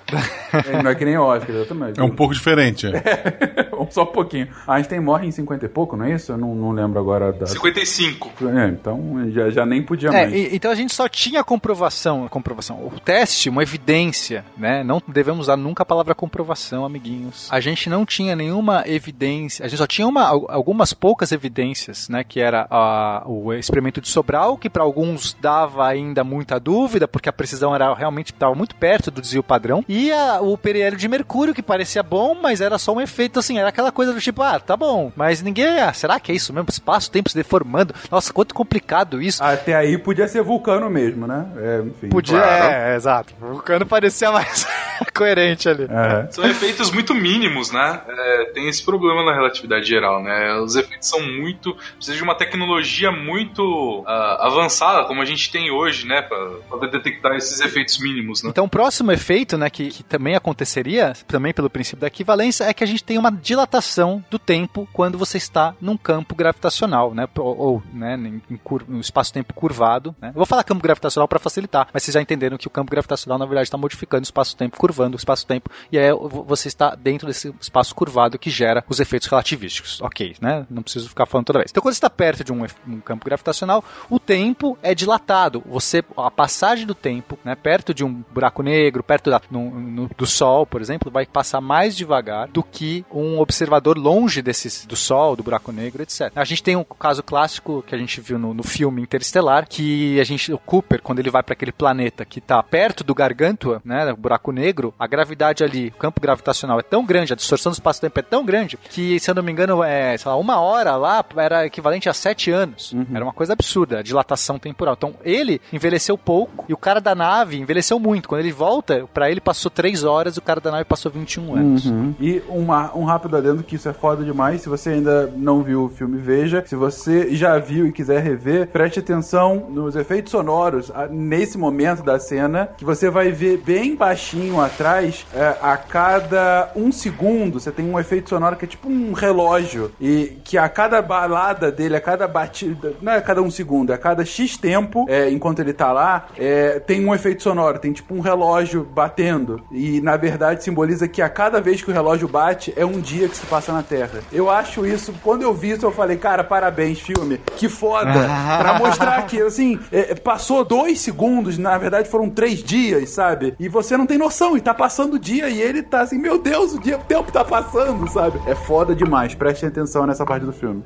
[0.53, 1.99] É, não é que nem Oscar, exatamente.
[1.99, 2.87] É um pouco diferente.
[2.87, 3.67] é.
[3.89, 4.47] Só um pouquinho.
[4.67, 6.31] Einstein morre em 50 e pouco, não é isso?
[6.31, 7.45] Eu não, não lembro agora da.
[7.47, 8.31] 55.
[8.57, 10.33] É, então já, já nem podia É, mais.
[10.33, 14.83] e- então a gente só tinha comprovação, comprovação, o teste, uma evidência, né?
[14.83, 17.47] Não devemos usar nunca a palavra comprovação, amiguinhos.
[17.51, 22.07] A gente não tinha nenhuma evidência, a gente só tinha uma, al- algumas poucas evidências,
[22.09, 22.23] né?
[22.23, 27.29] Que era a- o experimento de Sobral, que para alguns dava ainda muita dúvida, porque
[27.29, 31.07] a precisão era realmente estava muito perto do desvio padrão, e a- o periélio de
[31.07, 34.41] mercúrio, que parecia bom, mas era só um efeito assim, era aquela coisa do tipo,
[34.41, 36.67] ah, tá bom, mas ninguém, ah, será que é isso mesmo?
[36.69, 39.43] Espaço-tempo se deformando, nossa, quanto complicado isso.
[39.43, 41.45] Até aí podia ser vulcano mesmo, né?
[41.57, 42.09] É, enfim.
[42.09, 42.71] Podia, Claro.
[42.73, 43.33] é, exato.
[43.41, 44.67] O vulcano parecia mais
[45.15, 45.83] coerente ali.
[45.89, 46.31] É.
[46.31, 48.01] São efeitos muito mínimos, né?
[48.07, 50.55] É, tem esse problema na relatividade geral, né?
[50.59, 51.75] Os efeitos são muito.
[51.95, 56.21] Precisa de uma tecnologia muito ah, avançada, como a gente tem hoje, né?
[56.21, 56.37] Pra
[56.69, 58.49] poder detectar esses efeitos mínimos, né?
[58.49, 62.73] Então, o próximo efeito, né, que, que também aconteceria, também pelo princípio da equivalência, é
[62.73, 67.27] que a gente tem uma dilatação do tempo quando você está num campo gravitacional, né,
[67.37, 68.15] ou, ou, né,
[68.49, 70.15] em, cur- no espaço-tempo curvado.
[70.19, 70.31] Né.
[70.33, 73.45] Vou falar campo gravitacional para facilitar, mas vocês já entenderam que o campo gravitacional, na
[73.45, 74.87] verdade, está modificando o espaço-tempo curvando.
[74.87, 76.09] curvando o espaço-tempo, e aí
[76.45, 80.01] você está dentro desse espaço curvado que gera os efeitos relativísticos.
[80.01, 80.65] Ok, né?
[80.69, 81.71] Não preciso ficar falando toda vez.
[81.71, 85.61] Então, quando você está perto de um, um campo gravitacional, o tempo é dilatado.
[85.65, 90.09] Você, a passagem do tempo, né, perto de um buraco negro, perto da, no, no,
[90.17, 94.95] do Sol, por exemplo, vai passar mais devagar do que um observador longe desse, do
[94.95, 96.31] Sol, do buraco negro, etc.
[96.35, 100.19] A gente tem um caso clássico que a gente viu no, no filme Interestelar, que
[100.19, 103.81] a gente, o Cooper, quando ele vai para aquele planeta que está perto do Gargantua,
[103.83, 107.71] né, o buraco negro, a gravidade ali, o campo gravitacional é tão grande, a distorção
[107.71, 110.59] do espaço-tempo é tão grande que, se eu não me engano, é, sei lá, uma
[110.59, 112.93] hora lá era equivalente a sete anos.
[112.93, 113.05] Uhum.
[113.13, 114.95] Era uma coisa absurda, a dilatação temporal.
[114.97, 118.27] Então, ele envelheceu pouco e o cara da nave envelheceu muito.
[118.27, 121.55] Quando ele volta, para ele passou três horas e o cara da nave passou 21
[121.55, 121.85] anos.
[121.85, 122.15] Uhum.
[122.19, 124.61] E uma, um rápido adendo que isso é foda demais.
[124.61, 126.63] Se você ainda não viu o filme, veja.
[126.65, 132.19] Se você já viu e quiser rever, preste atenção nos efeitos sonoros nesse momento da
[132.19, 137.89] cena, que você vai ver bem baixinho atrás, é, a cada um segundo, você tem
[137.89, 139.91] um efeito sonoro que é tipo um relógio.
[139.99, 143.91] E que a cada balada dele, a cada batida, não é a cada um segundo,
[143.91, 147.79] é a cada X tempo, é, enquanto ele tá lá, é, tem um efeito sonoro,
[147.79, 149.61] tem tipo um relógio batendo.
[149.71, 153.27] E na verdade simboliza que a cada vez que o relógio bate, é um dia
[153.27, 154.19] que se passa na Terra.
[154.31, 158.11] Eu acho isso, quando eu vi isso, eu falei, cara, parabéns, filme, que foda.
[158.59, 163.55] pra mostrar que, assim, é, passou dois segundos, na verdade foram três dias, sabe?
[163.59, 166.37] E você não tem noção, e tá passando o dia, e ele tá assim, meu
[166.37, 168.39] Deus, o, dia, o tempo tá passando, sabe?
[168.45, 170.83] É foda demais, prestem atenção nessa parte do filme.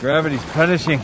[0.00, 1.00] Gravity's punishing.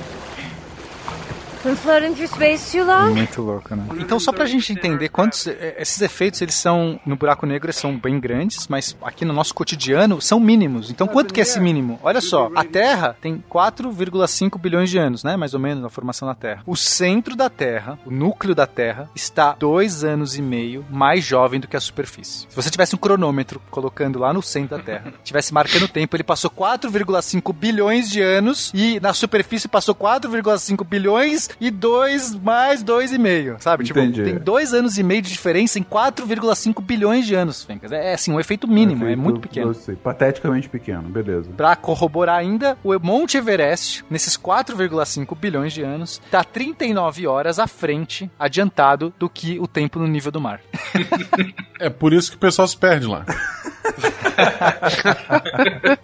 [1.68, 3.14] Been floating through space too long?
[3.14, 3.84] Muito louco, né?
[3.98, 5.46] Então, só pra gente entender quantos.
[5.46, 6.98] Eh, esses efeitos, eles são.
[7.04, 10.90] No buraco negro, eles são bem grandes, mas aqui no nosso cotidiano são mínimos.
[10.90, 12.00] Então, quanto que é esse mínimo?
[12.02, 15.36] Olha só, a Terra tem 4,5 bilhões de anos, né?
[15.36, 16.62] Mais ou menos, na formação da Terra.
[16.64, 21.60] O centro da Terra, o núcleo da Terra, está dois anos e meio mais jovem
[21.60, 22.46] do que a superfície.
[22.48, 26.16] Se você tivesse um cronômetro colocando lá no centro da Terra, tivesse marcando o tempo,
[26.16, 32.82] ele passou 4,5 bilhões de anos e na superfície passou 4,5 bilhões e 2 mais
[32.82, 33.84] 2,5, sabe?
[33.84, 34.24] Tipo, Entendi.
[34.24, 37.92] tem dois anos e meio de diferença em 4,5 bilhões de anos, Fencas.
[37.92, 39.70] É assim, um efeito mínimo, é Efeito, muito pequeno.
[39.70, 41.50] Eu sei, pateticamente pequeno, beleza.
[41.56, 47.66] Pra corroborar ainda, o Monte Everest, nesses 4,5 bilhões de anos, tá 39 horas à
[47.66, 50.60] frente, adiantado, do que o tempo no nível do mar.
[51.80, 53.24] É por isso que o pessoal se perde lá.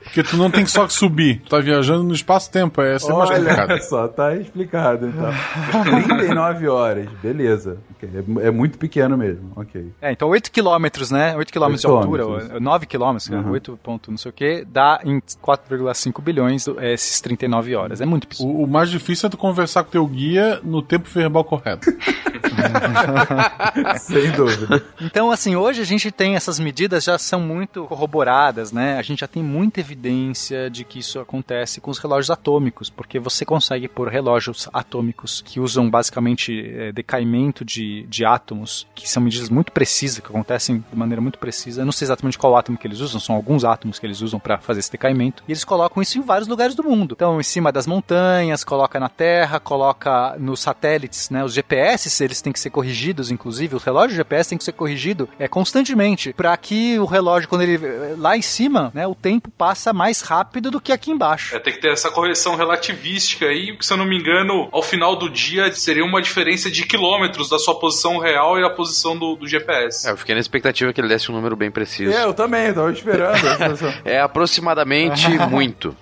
[0.05, 3.31] Porque tu não tem só que subir, tu tá viajando no espaço-tempo, é ser mais
[3.31, 3.71] complicado.
[3.71, 5.34] Olha só, tá explicado então.
[5.73, 7.79] 39 horas, beleza.
[7.97, 8.09] Ok,
[8.43, 9.93] É, é muito pequeno mesmo, ok.
[10.01, 11.37] É, então 8 quilômetros, né?
[11.37, 13.39] 8 quilômetros de 8 altura, quilômetros, ou 9 quilômetros, né?
[13.39, 13.51] Uhum.
[13.51, 18.01] 8 ponto não sei o que, dá em 4,5 bilhões é, esses 39 horas.
[18.01, 18.51] É muito pequeno.
[18.51, 21.91] O, o mais difícil é tu conversar com teu guia no tempo verbal correto.
[23.99, 24.83] Sem dúvida.
[25.01, 28.99] Então, assim, hoje a gente tem essas medidas já são muito corroboradas, né?
[28.99, 33.19] A gente já tem muita evidência de que isso acontece com os relógios atômicos, porque
[33.19, 39.23] você consegue pôr relógios atômicos que usam basicamente é, decaimento de, de átomos, que são
[39.23, 41.83] medidas muito precisas, que acontecem de maneira muito precisa.
[41.83, 44.39] Eu não sei exatamente qual átomo que eles usam, são alguns átomos que eles usam
[44.39, 45.43] para fazer esse decaimento.
[45.49, 47.15] E eles colocam isso em vários lugares do mundo.
[47.17, 51.45] Então, em cima das montanhas, coloca na Terra, coloca nos satélites, né?
[51.45, 55.29] Os GPS, eles têm que ser corrigidos, inclusive, os relógios GPS têm que ser corrigidos
[55.39, 57.79] é, constantemente, para que o relógio, quando ele
[58.17, 61.55] lá em cima, né, o tempo passa mais rápido do que aqui embaixo.
[61.55, 64.83] É, tem que ter essa correção relativística aí, que se eu não me engano, ao
[64.83, 69.17] final do dia seria uma diferença de quilômetros da sua posição real e a posição
[69.17, 70.07] do, do GPS.
[70.07, 72.13] É, eu fiquei na expectativa que ele desse um número bem preciso.
[72.13, 73.35] É, eu também, eu tava esperando.
[74.05, 75.97] É aproximadamente muito.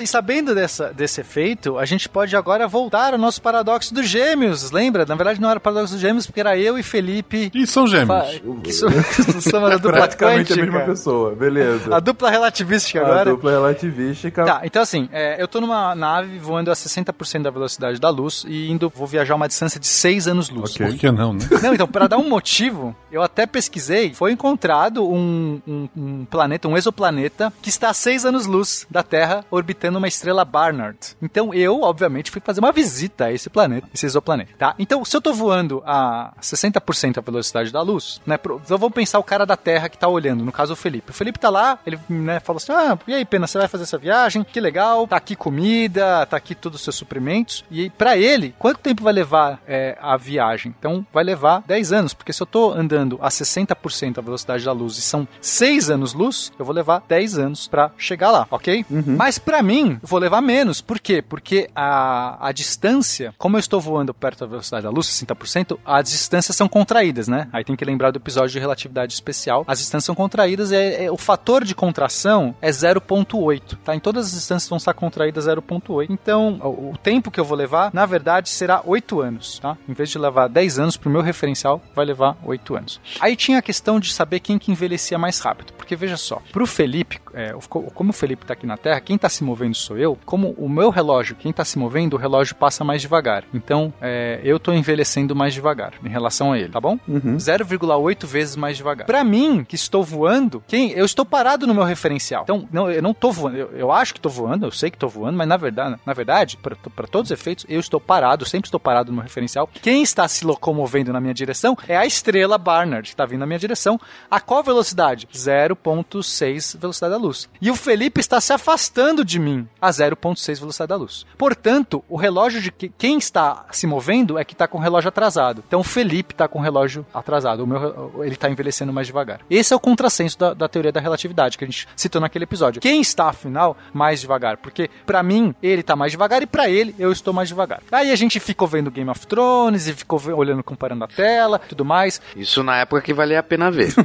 [0.00, 4.70] E sabendo dessa, desse efeito, a gente pode agora voltar ao nosso paradoxo dos gêmeos.
[4.70, 5.04] Lembra?
[5.06, 7.50] Na verdade, não era o paradoxo dos gêmeos, porque era eu e Felipe.
[7.54, 8.40] E são gêmeos.
[8.62, 10.72] Que são, que são a dupla Praticamente a quântica.
[10.72, 11.94] mesma pessoa, beleza.
[11.94, 13.30] A dupla relativística A agora.
[13.30, 14.44] dupla relativística.
[14.44, 18.44] Tá, então assim, é, eu tô numa nave voando a 60% da velocidade da luz
[18.46, 20.76] e indo, vou viajar uma distância de 6 anos-luz.
[20.76, 21.48] Por que não, né?
[21.62, 26.68] Não, então, para dar um motivo, eu até pesquisei, foi encontrado um, um- um planeta,
[26.68, 30.98] um exoplaneta, que está a 6 anos-luz da Terra, orbitando uma estrela Barnard.
[31.22, 34.74] Então, eu, obviamente, fui fazer uma visita a esse planeta, esse exoplaneta, tá?
[34.78, 38.38] Então, se eu tô voando a 60% da velocidade da luz, né?
[38.64, 41.10] Então vamos pensar o cara da Terra que tá olhando, no caso o Felipe.
[41.10, 43.84] O Felipe tá lá, ele né, falou assim: Ah, e aí, Pena, você vai fazer
[43.84, 44.42] essa viagem?
[44.42, 47.62] Que legal, tá aqui comida, tá aqui todos os seus suprimentos.
[47.70, 50.74] E para ele, quanto tempo vai levar é, a viagem?
[50.78, 54.72] Então vai levar 10 anos, porque se eu tô andando a 60% da velocidade da
[54.72, 58.86] luz e são 6 anos luz, eu vou levar 10 anos para chegar lá, ok?
[58.90, 59.16] Uhum.
[59.18, 60.80] Mas para mim, eu vou levar menos.
[60.80, 61.20] Por quê?
[61.20, 66.10] Porque a, a distância, como eu estou voando perto da velocidade da luz, 60%, as
[66.10, 67.48] distâncias são contraídas, né?
[67.52, 69.64] Aí tem que lembrar do episódio de relatividade especial.
[69.66, 73.94] As distâncias são contraídas, é, é o fator de contração é 0.8, tá?
[73.94, 76.06] Em todas as distâncias vão estar contraídas 0.8.
[76.10, 79.76] Então, o, o, tempo que eu vou levar, na verdade, será 8 anos, tá?
[79.88, 83.00] Em vez de levar 10 anos pro meu referencial, vai levar 8 anos.
[83.20, 86.66] Aí tinha a questão de saber quem que envelhecia mais rápido, porque veja só, pro
[86.66, 90.18] Felipe, é, como o Felipe tá aqui na Terra, quem tá se movendo sou eu,
[90.24, 93.44] como o meu relógio, quem tá se movendo, o relógio passa mais devagar.
[93.52, 96.98] Então, é, eu tô envelhecendo mais devagar em relação a ele, tá bom?
[97.08, 97.36] Uhum.
[97.36, 99.06] 0,8 vezes mais devagar.
[99.06, 102.42] Para mim, que estou voando, quem eu estou parado no meu referencial.
[102.42, 103.56] Então, não, eu não tô voando.
[103.56, 106.12] Eu, eu acho que tô voando, eu sei que tô voando, mas na verdade, na
[106.12, 109.68] verdade, para todos os efeitos, eu estou parado, sempre estou parado no meu referencial.
[109.80, 113.46] Quem está se locomovendo na minha direção é a estrela Barnard, que está vindo na
[113.46, 114.00] minha direção.
[114.30, 115.28] A qual velocidade?
[115.32, 117.48] 0,6 velocidade da luz.
[117.60, 121.26] E o Felipe está se afastando de mim a 0,6 velocidade da luz.
[121.36, 125.08] Portanto, o relógio de que, quem está se movendo é que está com o relógio
[125.08, 125.62] atrasado.
[125.66, 127.64] Então, o Felipe está com o relógio atrasado.
[127.64, 129.40] O meu, ele está envelhecendo mais devagar.
[129.50, 132.80] Esse é o contrassenso da, da teoria da relatividade que a gente citou naquele episódio.
[132.80, 134.56] Quem está, afinal, mais devagar?
[134.56, 137.82] Porque, para mim, ele está mais devagar e para ele, eu estou mais devagar.
[137.90, 141.84] Aí a gente ficou vendo Game of Thrones e ficou olhando, comparando a tela, tudo
[141.84, 142.20] mais.
[142.36, 143.94] Isso na época que valia a pena ver.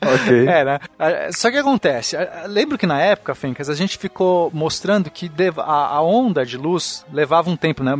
[0.00, 0.48] ok.
[0.48, 0.80] É, né?
[1.32, 2.16] Só que acontece,
[2.46, 7.50] lembro que na época, Fencas, a gente ficou mostrando que a onda de luz levava
[7.50, 7.92] um tempo, né?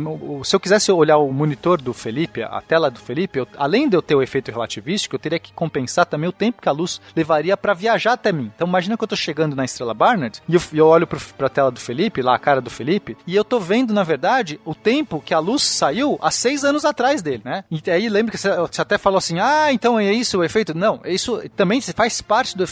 [0.43, 3.95] Se eu quisesse olhar o monitor do Felipe, a tela do Felipe, eu, além de
[3.95, 6.99] eu ter o efeito relativístico, eu teria que compensar também o tempo que a luz
[7.15, 8.51] levaria para viajar até mim.
[8.55, 11.49] Então imagina que eu tô chegando na Estrela Barnard e eu, eu olho pro, pra
[11.49, 14.73] tela do Felipe, lá a cara do Felipe, e eu tô vendo, na verdade, o
[14.73, 17.63] tempo que a luz saiu há seis anos atrás dele, né?
[17.69, 20.75] E aí lembra que você, você até falou assim, ah, então é isso o efeito?
[20.75, 22.63] Não, isso também faz parte do.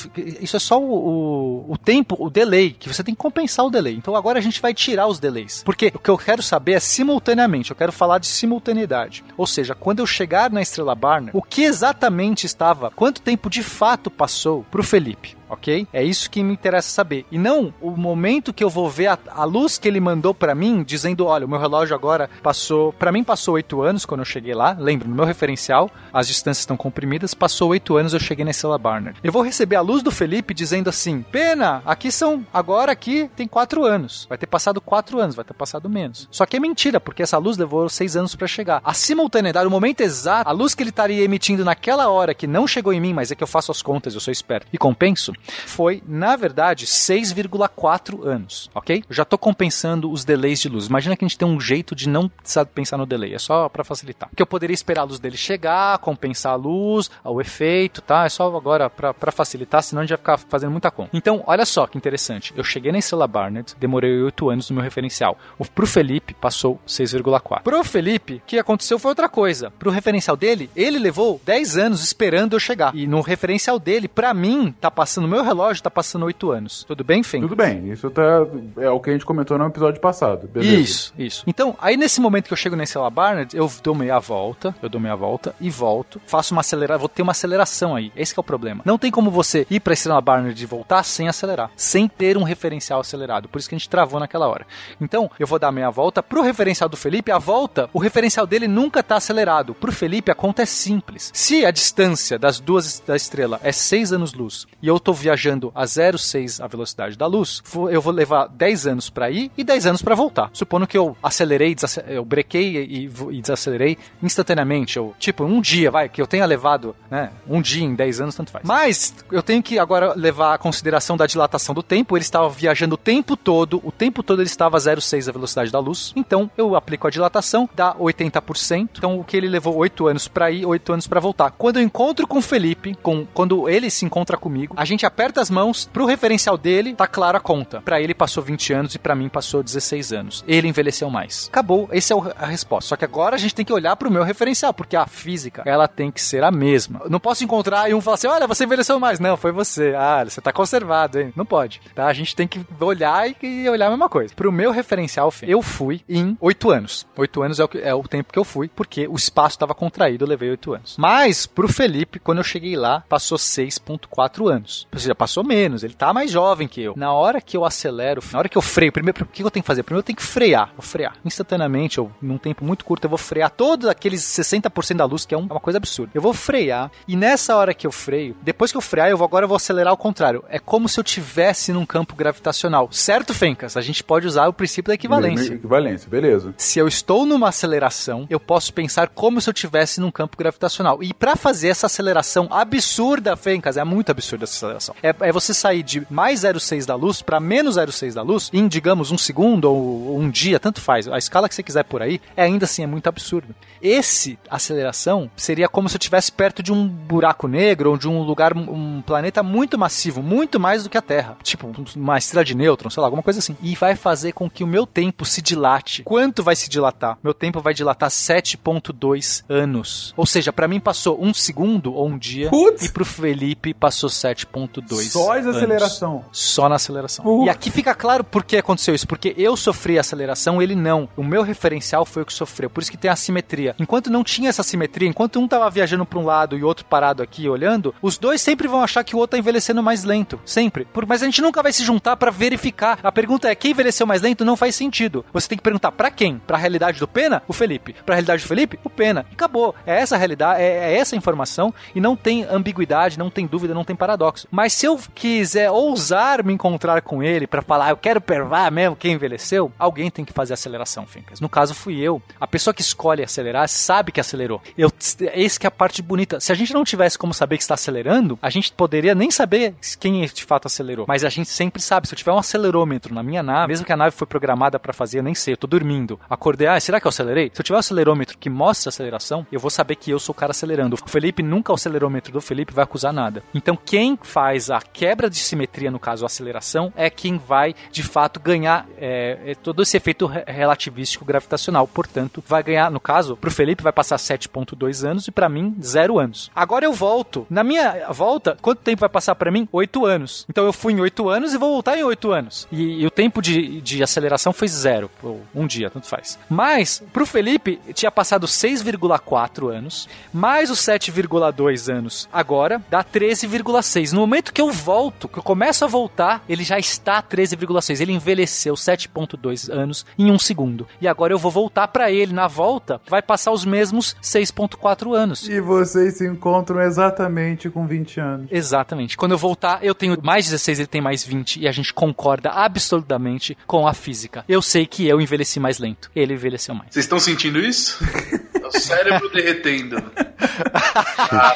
[0.42, 3.70] Isso é só o, o, o, tempo, o delay, que você tem que compensar o
[3.70, 3.96] delay.
[3.96, 5.64] Então agora a gente vai tirar os delays.
[5.64, 9.24] Porque o que eu quero saber é simultaneamente, eu quero falar de simultaneidade.
[9.38, 13.64] Ou seja, quando eu chegar na Estrela Barner, o que exatamente estava, quanto tempo de
[13.64, 15.37] fato passou pro Felipe?
[15.50, 15.88] Ok?
[15.92, 17.26] É isso que me interessa saber.
[17.32, 20.56] E não o momento que eu vou ver a, a luz que ele mandou para
[20.56, 22.94] mim, dizendo: olha, o meu relógio agora passou.
[22.94, 24.76] para mim passou oito anos quando eu cheguei lá.
[24.80, 27.34] Lembra, no meu referencial, as distâncias estão comprimidas.
[27.34, 29.20] Passou oito anos, eu cheguei na Estrela Barnard.
[29.24, 32.46] Eu vou receber a luz do Felipe dizendo assim: pena, aqui são.
[32.54, 34.26] Agora aqui tem quatro anos.
[34.30, 36.28] Vai ter passado quatro anos, vai ter passado menos.
[36.32, 38.82] Só que é mentira, porque essa luz levou seis anos para chegar.
[38.84, 42.68] A simultaneidade, o momento exato, a luz que ele estaria emitindo naquela hora que não
[42.68, 45.34] chegou em mim, mas é que eu faço as contas, eu sou esperto e compenso,
[45.66, 49.04] foi, na verdade, 6,4 anos, ok?
[49.10, 50.88] Eu já estou compensando os delays de luz.
[50.88, 53.70] Imagina que a gente tem um jeito de não precisar pensar no delay, é só
[53.70, 54.30] para facilitar.
[54.36, 58.26] Que eu poderia esperar a luz dele chegar, compensar a luz, o efeito, tá?
[58.26, 61.12] É só agora para facilitar, senão a gente vai ficar fazendo muita conta.
[61.14, 62.54] Então, olha só que interessante.
[62.56, 65.38] Eu cheguei na Estrela Barnett, demorei 8 anos no meu referencial.
[65.58, 67.62] O, pro Felipe, passou 6,4.
[67.64, 69.72] Pro Felipe, o que aconteceu foi outra coisa.
[69.72, 72.96] Pro referencial dele, ele levou 10 anos esperando eu chegar.
[72.96, 76.84] E no referencial dele, para mim, tá passando meu relógio tá passando oito anos.
[76.84, 77.42] Tudo bem, Fem?
[77.42, 77.90] Tudo bem.
[77.92, 78.46] Isso tá,
[78.78, 80.48] é o que a gente comentou no episódio passado.
[80.48, 80.82] Beleza.
[80.82, 81.44] Isso, isso.
[81.48, 85.00] Então, aí nesse momento que eu chego nesse Barnard, eu dou meia volta, eu dou
[85.00, 88.12] meia volta e volto, faço uma aceleração, vou ter uma aceleração aí.
[88.16, 88.82] Esse é o problema.
[88.86, 92.44] Não tem como você ir pra Estrela Barnard e voltar sem acelerar, sem ter um
[92.44, 93.48] referencial acelerado.
[93.48, 94.66] Por isso que a gente travou naquela hora.
[95.00, 98.68] Então, eu vou dar meia volta pro referencial do Felipe, a volta, o referencial dele
[98.68, 99.74] nunca tá acelerado.
[99.74, 101.32] Pro Felipe, a conta é simples.
[101.34, 105.84] Se a distância das duas da estrela é 6 anos-luz e eu tô viajando a
[105.84, 107.62] 0,6 a velocidade da luz,
[107.92, 110.50] eu vou levar 10 anos para ir e 10 anos para voltar.
[110.54, 111.76] Supondo que eu acelerei,
[112.08, 116.96] eu brequei e, e, desacelerei instantaneamente, ou tipo, um dia, vai, que eu tenha levado,
[117.10, 118.66] né, um dia em 10 anos, tanto faz.
[118.66, 122.96] Mas eu tenho que agora levar a consideração da dilatação do tempo, ele estava viajando
[122.96, 126.50] o tempo todo, o tempo todo ele estava a 0,6 a velocidade da luz, então
[126.58, 130.66] eu aplico a dilatação, dá 80%, então o que ele levou 8 anos para ir,
[130.66, 131.52] 8 anos para voltar.
[131.52, 135.42] Quando eu encontro com o Felipe, com, quando ele se encontra comigo, a gente aperta
[135.42, 137.82] as mãos, pro referencial dele, tá clara a conta.
[137.82, 140.44] Pra ele passou 20 anos e pra mim passou 16 anos.
[140.48, 141.48] Ele envelheceu mais.
[141.50, 142.90] Acabou, essa é a resposta.
[142.90, 145.88] Só que agora a gente tem que olhar pro meu referencial, porque a física, ela
[145.88, 147.02] tem que ser a mesma.
[147.04, 149.20] Eu não posso encontrar e um falar assim: olha, você envelheceu mais.
[149.20, 149.94] Não, foi você.
[149.98, 151.34] Ah, você tá conservado, hein?
[151.36, 151.82] Não pode.
[151.96, 152.08] Tá?
[152.08, 154.34] A gente tem que olhar e, e olhar a mesma coisa.
[154.36, 157.08] Pro meu referencial, eu fui em 8 anos.
[157.16, 159.74] 8 anos é o, que, é o tempo que eu fui, porque o espaço estava
[159.74, 160.96] contraído, eu levei 8 anos.
[160.98, 164.88] Mas, pro Felipe, quando eu cheguei lá, passou 6,4 anos.
[164.98, 165.84] Seja, passou menos.
[165.84, 166.94] Ele tá mais jovem que eu.
[166.96, 169.64] Na hora que eu acelero, na hora que eu freio, primeiro, o que eu tenho
[169.64, 169.84] que fazer?
[169.84, 170.72] Primeiro eu tenho que frear.
[170.76, 171.16] Vou frear.
[171.24, 175.36] Instantaneamente, ou num tempo muito curto, eu vou frear todos aqueles 60% da luz, que
[175.36, 176.12] é uma coisa absurda.
[176.14, 179.28] Eu vou frear, e nessa hora que eu freio, depois que eu frear, eu vou
[179.28, 180.44] agora eu vou acelerar ao contrário.
[180.50, 182.88] É como se eu tivesse num campo gravitacional.
[182.92, 183.76] Certo, Fencas?
[183.76, 185.54] A gente pode usar o princípio da equivalência.
[185.54, 186.54] Equivalência, beleza.
[186.58, 191.04] Se eu estou numa aceleração, eu posso pensar como se eu tivesse num campo gravitacional.
[191.04, 194.87] E para fazer essa aceleração absurda, Fencas, é muito absurda essa aceleração.
[195.02, 198.68] É, é você sair de mais 0,6 da luz para menos 0,6 da luz em,
[198.68, 201.08] digamos, um segundo ou um dia, tanto faz.
[201.08, 203.56] A escala que você quiser por aí, é ainda assim é muito absurdo.
[203.82, 208.22] Esse aceleração seria como se eu estivesse perto de um buraco negro ou de um
[208.22, 211.38] lugar, um planeta muito massivo, muito mais do que a Terra.
[211.44, 213.56] Tipo, uma estrela de nêutrons, sei lá, alguma coisa assim.
[213.62, 216.04] E vai fazer com que o meu tempo se dilate.
[216.04, 217.18] Quanto vai se dilatar?
[217.24, 220.14] Meu tempo vai dilatar 7,2 anos.
[220.18, 222.50] Ou seja, para mim passou um segundo ou um dia.
[222.50, 222.86] Putz.
[222.86, 224.67] E pro Felipe passou 7,2.
[225.12, 226.26] Só a aceleração.
[226.32, 227.26] Só na aceleração.
[227.26, 227.46] Uh.
[227.46, 229.08] E aqui fica claro por que aconteceu isso.
[229.08, 231.10] Porque eu sofri a aceleração, ele não.
[231.16, 232.70] O meu referencial foi o que sofreu.
[232.70, 233.76] Por isso que tem a simetria.
[233.80, 236.86] Enquanto não tinha essa simetria, enquanto um tava viajando para um lado e o outro
[236.86, 240.40] parado aqui olhando, os dois sempre vão achar que o outro tá envelhecendo mais lento.
[240.46, 240.86] Sempre.
[240.86, 243.00] Por, mas a gente nunca vai se juntar para verificar.
[243.04, 245.26] A pergunta é: quem envelheceu mais lento não faz sentido.
[245.34, 246.40] Você tem que perguntar para quem?
[246.40, 247.42] Para a realidade do Pena?
[247.48, 247.94] O Felipe.
[248.06, 248.80] Para a realidade do Felipe?
[248.84, 249.26] O Pena.
[249.32, 249.76] E acabou.
[249.86, 253.48] É essa a realidade, é, é essa a informação e não tem ambiguidade, não tem
[253.48, 254.48] dúvida, não tem paradoxo.
[254.58, 258.96] Mas se eu quiser ousar me encontrar com ele para falar, eu quero pervar mesmo
[258.96, 261.40] quem envelheceu, alguém tem que fazer aceleração, Fincas.
[261.40, 262.20] No caso fui eu.
[262.40, 264.60] A pessoa que escolhe acelerar sabe que acelerou.
[264.76, 264.92] Eu,
[265.36, 266.40] esse que é a parte bonita.
[266.40, 269.76] Se a gente não tivesse como saber que está acelerando, a gente poderia nem saber
[270.00, 271.06] quem de fato acelerou.
[271.08, 272.08] Mas a gente sempre sabe.
[272.08, 274.92] Se eu tiver um acelerômetro na minha nave, mesmo que a nave foi programada para
[274.92, 276.20] fazer, eu nem sei, eu tô dormindo.
[276.28, 277.52] Acordei, ah, será que eu acelerei?
[277.54, 280.34] Se eu tiver um acelerômetro que mostra a aceleração, eu vou saber que eu sou
[280.34, 280.96] o cara acelerando.
[280.96, 283.44] O Felipe nunca o acelerômetro do Felipe vai acusar nada.
[283.54, 288.04] Então quem faz a quebra de simetria, no caso a aceleração, é quem vai de
[288.04, 291.88] fato ganhar é, é todo esse efeito relativístico gravitacional.
[291.88, 296.20] Portanto, vai ganhar, no caso, pro Felipe vai passar 7.2 anos e para mim 0
[296.20, 296.52] anos.
[296.56, 297.46] Agora eu volto.
[297.50, 299.68] Na minha volta, quanto tempo vai passar para mim?
[299.72, 300.46] 8 anos.
[300.50, 302.68] Então eu fui em 8 anos e vou voltar em 8 anos.
[302.72, 306.40] E, e o tempo de, de aceleração foi zero, ou um dia, tanto faz.
[306.50, 314.14] Mas pro Felipe tinha passado 6,4 anos, mais os 7,2 anos agora dá 13,6.
[314.14, 318.02] No momento que eu volto, que eu começo a voltar, ele já está 13,6.
[318.02, 320.88] Ele envelheceu 7,2 anos em um segundo.
[321.02, 325.48] E agora eu vou voltar para ele na volta, vai passar os mesmos 6,4 anos.
[325.48, 328.48] E vocês se encontram exatamente com 20 anos.
[328.52, 329.18] Exatamente.
[329.18, 332.50] Quando eu voltar, eu tenho mais 16, ele tem mais 20 e a gente concorda
[332.52, 334.44] absolutamente com a física.
[334.48, 336.92] Eu sei que eu envelheci mais lento, ele envelheceu mais.
[336.92, 337.98] Vocês estão sentindo isso?
[338.74, 339.98] É o cérebro derretendo.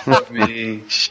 [0.08, 1.10] Exatamente.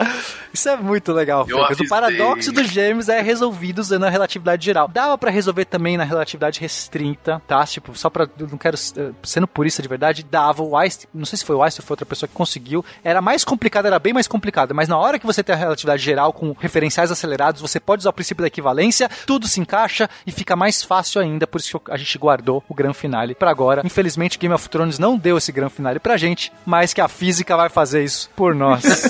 [0.52, 1.80] Isso é muito legal, Fencas.
[1.80, 4.88] O paradoxo dos gêmeos é resolvido usando a relatividade geral.
[4.88, 7.64] Dava para resolver também na relatividade restrita, tá?
[7.66, 8.28] Tipo, só pra.
[8.38, 8.76] Não quero.
[8.96, 10.62] eh, Sendo purista de verdade, dava.
[10.62, 11.08] O Einstein.
[11.14, 12.84] Não sei se foi o Einstein ou foi outra pessoa que conseguiu.
[13.04, 14.74] Era mais complicado, era bem mais complicado.
[14.74, 18.10] Mas na hora que você tem a relatividade geral com referenciais acelerados, você pode usar
[18.10, 21.46] o princípio da equivalência, tudo se encaixa e fica mais fácil ainda.
[21.46, 23.82] Por isso que a gente guardou o grande finale pra agora.
[23.84, 27.56] Infelizmente, Game of Thrones não deu esse grande finale pra gente, mas que a física
[27.56, 28.84] vai fazer isso por nós.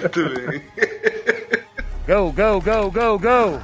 [0.00, 0.62] Muito bem.
[2.06, 3.60] Go, go, go, go, go.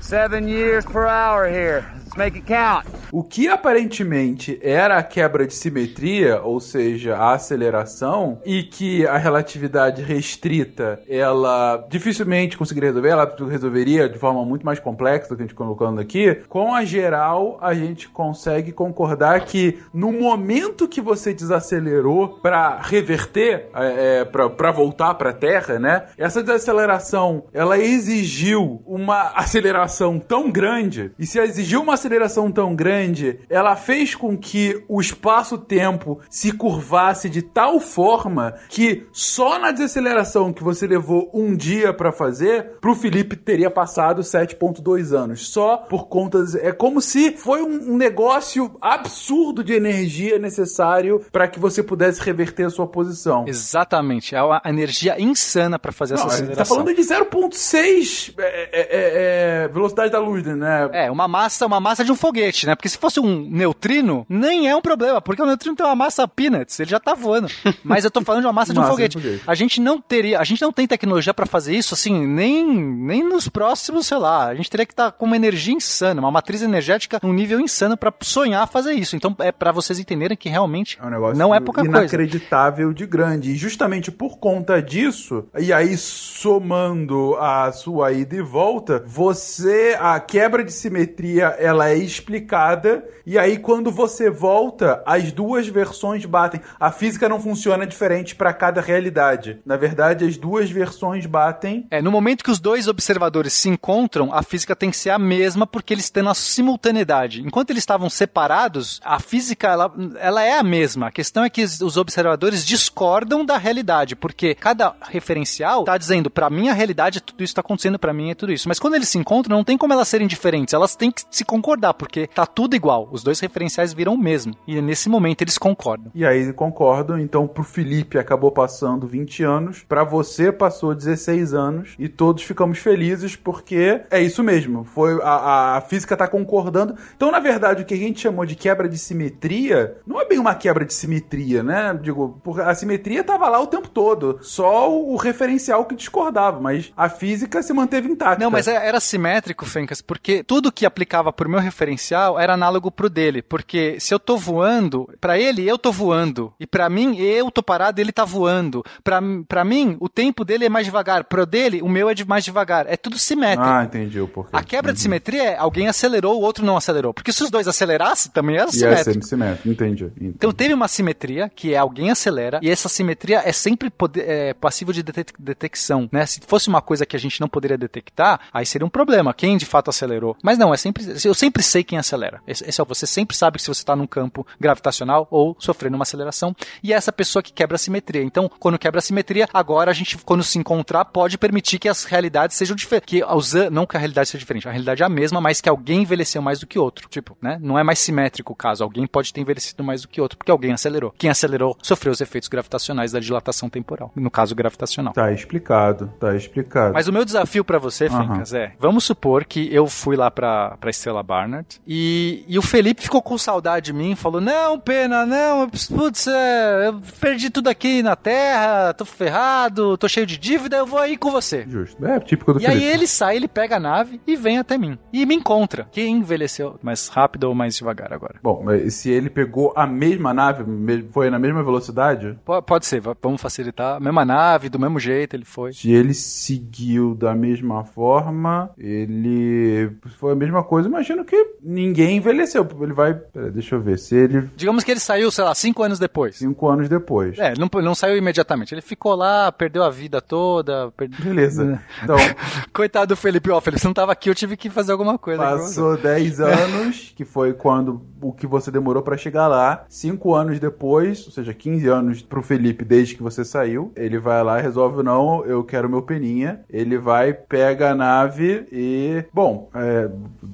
[0.00, 1.84] Seven years per hour here.
[2.16, 2.86] Make it count.
[3.10, 9.16] O que aparentemente era a quebra de simetria, ou seja, a aceleração, e que a
[9.16, 15.42] relatividade restrita, ela dificilmente conseguiria resolver, ela resolveria de forma muito mais complexa do que
[15.42, 21.00] a gente colocando aqui, com a geral a gente consegue concordar que no momento que
[21.00, 26.04] você desacelerou para reverter, é, é, para voltar para a Terra, né?
[26.18, 33.40] Essa desaceleração, ela exigiu uma aceleração tão grande, e se exigiu uma aceleração tão grande
[33.48, 40.52] ela fez com que o espaço-tempo se curvasse de tal forma que só na desaceleração
[40.52, 45.48] que você levou um dia para fazer, pro Felipe teria passado 7.2 anos.
[45.48, 46.44] Só por conta.
[46.60, 52.66] É como se foi um negócio absurdo de energia necessário para que você pudesse reverter
[52.66, 53.44] a sua posição.
[53.46, 54.34] Exatamente.
[54.34, 56.64] É uma energia insana para fazer Não, essa aceleração.
[56.64, 60.88] Tá falando de 0.6 é, é, é, é, velocidade da luz, né?
[60.92, 62.74] É, uma massa, uma massa de um foguete, né?
[62.74, 66.26] Porque se fosse um neutrino, nem é um problema, porque o neutrino tem uma massa
[66.26, 67.48] peanuts, ele já tá voando.
[67.84, 69.18] Mas eu tô falando de uma massa de um foguete.
[69.46, 73.22] A gente não teria, a gente não tem tecnologia para fazer isso assim, nem, nem
[73.22, 74.46] nos próximos, sei lá.
[74.46, 77.60] A gente teria que estar tá com uma energia insana, uma matriz energética um nível
[77.60, 79.16] insano para sonhar fazer isso.
[79.16, 82.14] Então é para vocês entenderem que realmente é um não é pouca inacreditável coisa.
[82.14, 83.50] Inacreditável de grande.
[83.52, 90.18] E justamente por conta disso, e aí somando a sua ida e volta, você a
[90.20, 96.60] quebra de simetria ela é explicada e aí quando você volta, as duas versões batem.
[96.78, 99.60] A física não funciona diferente para cada realidade.
[99.64, 101.86] Na verdade, as duas versões batem.
[101.90, 105.18] É, no momento que os dois observadores se encontram, a física tem que ser a
[105.18, 107.42] mesma porque eles têm a simultaneidade.
[107.42, 111.08] Enquanto eles estavam separados, a física ela, ela é a mesma.
[111.08, 116.50] A questão é que os observadores discordam da realidade, porque cada referencial está dizendo para
[116.50, 118.68] mim a realidade tudo isso está acontecendo, para mim é tudo isso.
[118.68, 120.74] Mas quando eles se encontram, não tem como elas serem diferentes.
[120.74, 123.08] Elas têm que se concordar, porque tá tudo igual.
[123.10, 124.54] Os dois referenciais viram o mesmo.
[124.66, 126.10] E nesse momento eles concordam.
[126.14, 127.18] E aí concordam.
[127.18, 132.78] Então pro Felipe acabou passando 20 anos, para você passou 16 anos e todos ficamos
[132.78, 134.84] felizes porque é isso mesmo.
[134.84, 136.96] Foi a, a física tá concordando.
[137.16, 140.38] Então na verdade o que a gente chamou de quebra de simetria não é bem
[140.38, 141.98] uma quebra de simetria, né?
[142.00, 144.38] Digo, porque a simetria tava lá o tempo todo.
[144.42, 148.42] Só o, referencial que discordava, mas a física se manteve intacta.
[148.42, 152.90] Não, mas é, era simétrico, Fencas, porque tudo que aplicava pro meu referencial era análogo
[152.90, 153.42] pro dele.
[153.42, 156.52] Porque se eu tô voando, para ele eu tô voando.
[156.58, 158.84] E para mim, eu tô parado, ele tá voando.
[159.02, 161.24] Pra, pra mim, o tempo dele é mais devagar.
[161.24, 162.86] Pro dele, o meu é de mais devagar.
[162.88, 163.68] É tudo simétrico.
[163.68, 164.50] Ah, entendi o porquê.
[164.52, 164.94] A quebra uhum.
[164.94, 167.14] de simetria é alguém acelerou, o outro não acelerou.
[167.14, 169.10] Porque se os dois acelerassem, também era simétrico.
[169.10, 170.34] Ia ser simétrico, entendi, entendi.
[170.36, 174.54] Então teve uma simetria, que é alguém acelera, e essa simetria é sempre poder, é,
[174.54, 175.02] passivo de
[175.38, 176.26] detecção, né?
[176.26, 179.32] Se fosse uma coisa que a gente não poderia detectar, aí seria um problema.
[179.32, 180.36] Quem de fato acelerou?
[180.42, 181.04] Mas não, é sempre.
[181.24, 182.40] Eu sempre sei quem acelera.
[182.46, 185.96] Esse, esse é, você sempre sabe que se você está num campo gravitacional ou sofrendo
[185.96, 186.54] uma aceleração.
[186.82, 188.22] E é essa pessoa que quebra a simetria.
[188.22, 192.04] Então, quando quebra a simetria, agora a gente, quando se encontrar, pode permitir que as
[192.04, 193.06] realidades sejam diferentes.
[193.06, 193.22] Que
[193.70, 196.40] não que a realidade seja diferente, a realidade é a mesma, mas que alguém envelheceu
[196.40, 197.08] mais do que outro.
[197.08, 197.58] Tipo, né?
[197.60, 198.84] Não é mais simétrico o caso.
[198.84, 201.12] Alguém pode ter envelhecido mais do que outro, porque alguém acelerou.
[201.16, 204.12] Quem acelerou sofreu os efeitos gravitacionais da dilatação temporal.
[204.14, 205.12] No caso gravitacional.
[205.12, 206.94] Tá explicado, tá explicado.
[206.94, 208.28] Mas o meu desafio para você, uhum.
[208.28, 212.62] Fencas, é: vamos supor que eu fui lá pra, pra Estrela Barnard e, e o
[212.62, 217.68] Felipe ficou com saudade de mim, falou: Não, pena, não, putz, é, eu perdi tudo
[217.68, 221.64] aqui na Terra, tô ferrado, tô cheio de dívida, eu vou aí com você.
[221.68, 222.04] Justo.
[222.06, 222.84] É típico do E Felipe.
[222.84, 224.96] aí ele sai, ele pega a nave e vem até mim.
[225.12, 225.88] E me encontra.
[225.90, 228.36] Quem envelheceu mais rápido ou mais devagar agora?
[228.40, 230.64] Bom, se ele pegou a mesma nave,
[231.10, 232.38] foi na mesma velocidade?
[232.66, 234.00] Pode ser, vamos facilitar.
[234.00, 235.72] Mesma nave, do mesmo jeito ele foi.
[235.72, 242.66] Se ele seguiu da mesma forma, ele foi a mesma coisa, imagino que ninguém envelheceu.
[242.80, 243.14] Ele vai.
[243.14, 243.98] Pera, deixa eu ver.
[243.98, 244.48] Se ele.
[244.56, 246.36] Digamos que ele saiu, sei lá, cinco anos depois.
[246.36, 247.38] Cinco anos depois.
[247.38, 248.74] É, não, não saiu imediatamente.
[248.74, 250.90] Ele ficou lá, perdeu a vida toda.
[250.96, 251.20] Perde...
[251.22, 251.80] Beleza.
[252.02, 252.16] Então.
[252.72, 255.42] Coitado do Felipe, ó, Felipe, você não tava aqui, eu tive que fazer alguma coisa.
[255.42, 259.84] Passou 10 anos, que foi quando o que você demorou para chegar lá.
[259.88, 263.92] Cinco anos depois, ou seja, 15 anos pro Felipe desde que você saiu.
[263.96, 266.60] Ele vai lá e resolve, não, eu quero meu peninha.
[266.68, 269.24] Ele vai, pega a nave e.
[269.32, 270.10] Bom, é,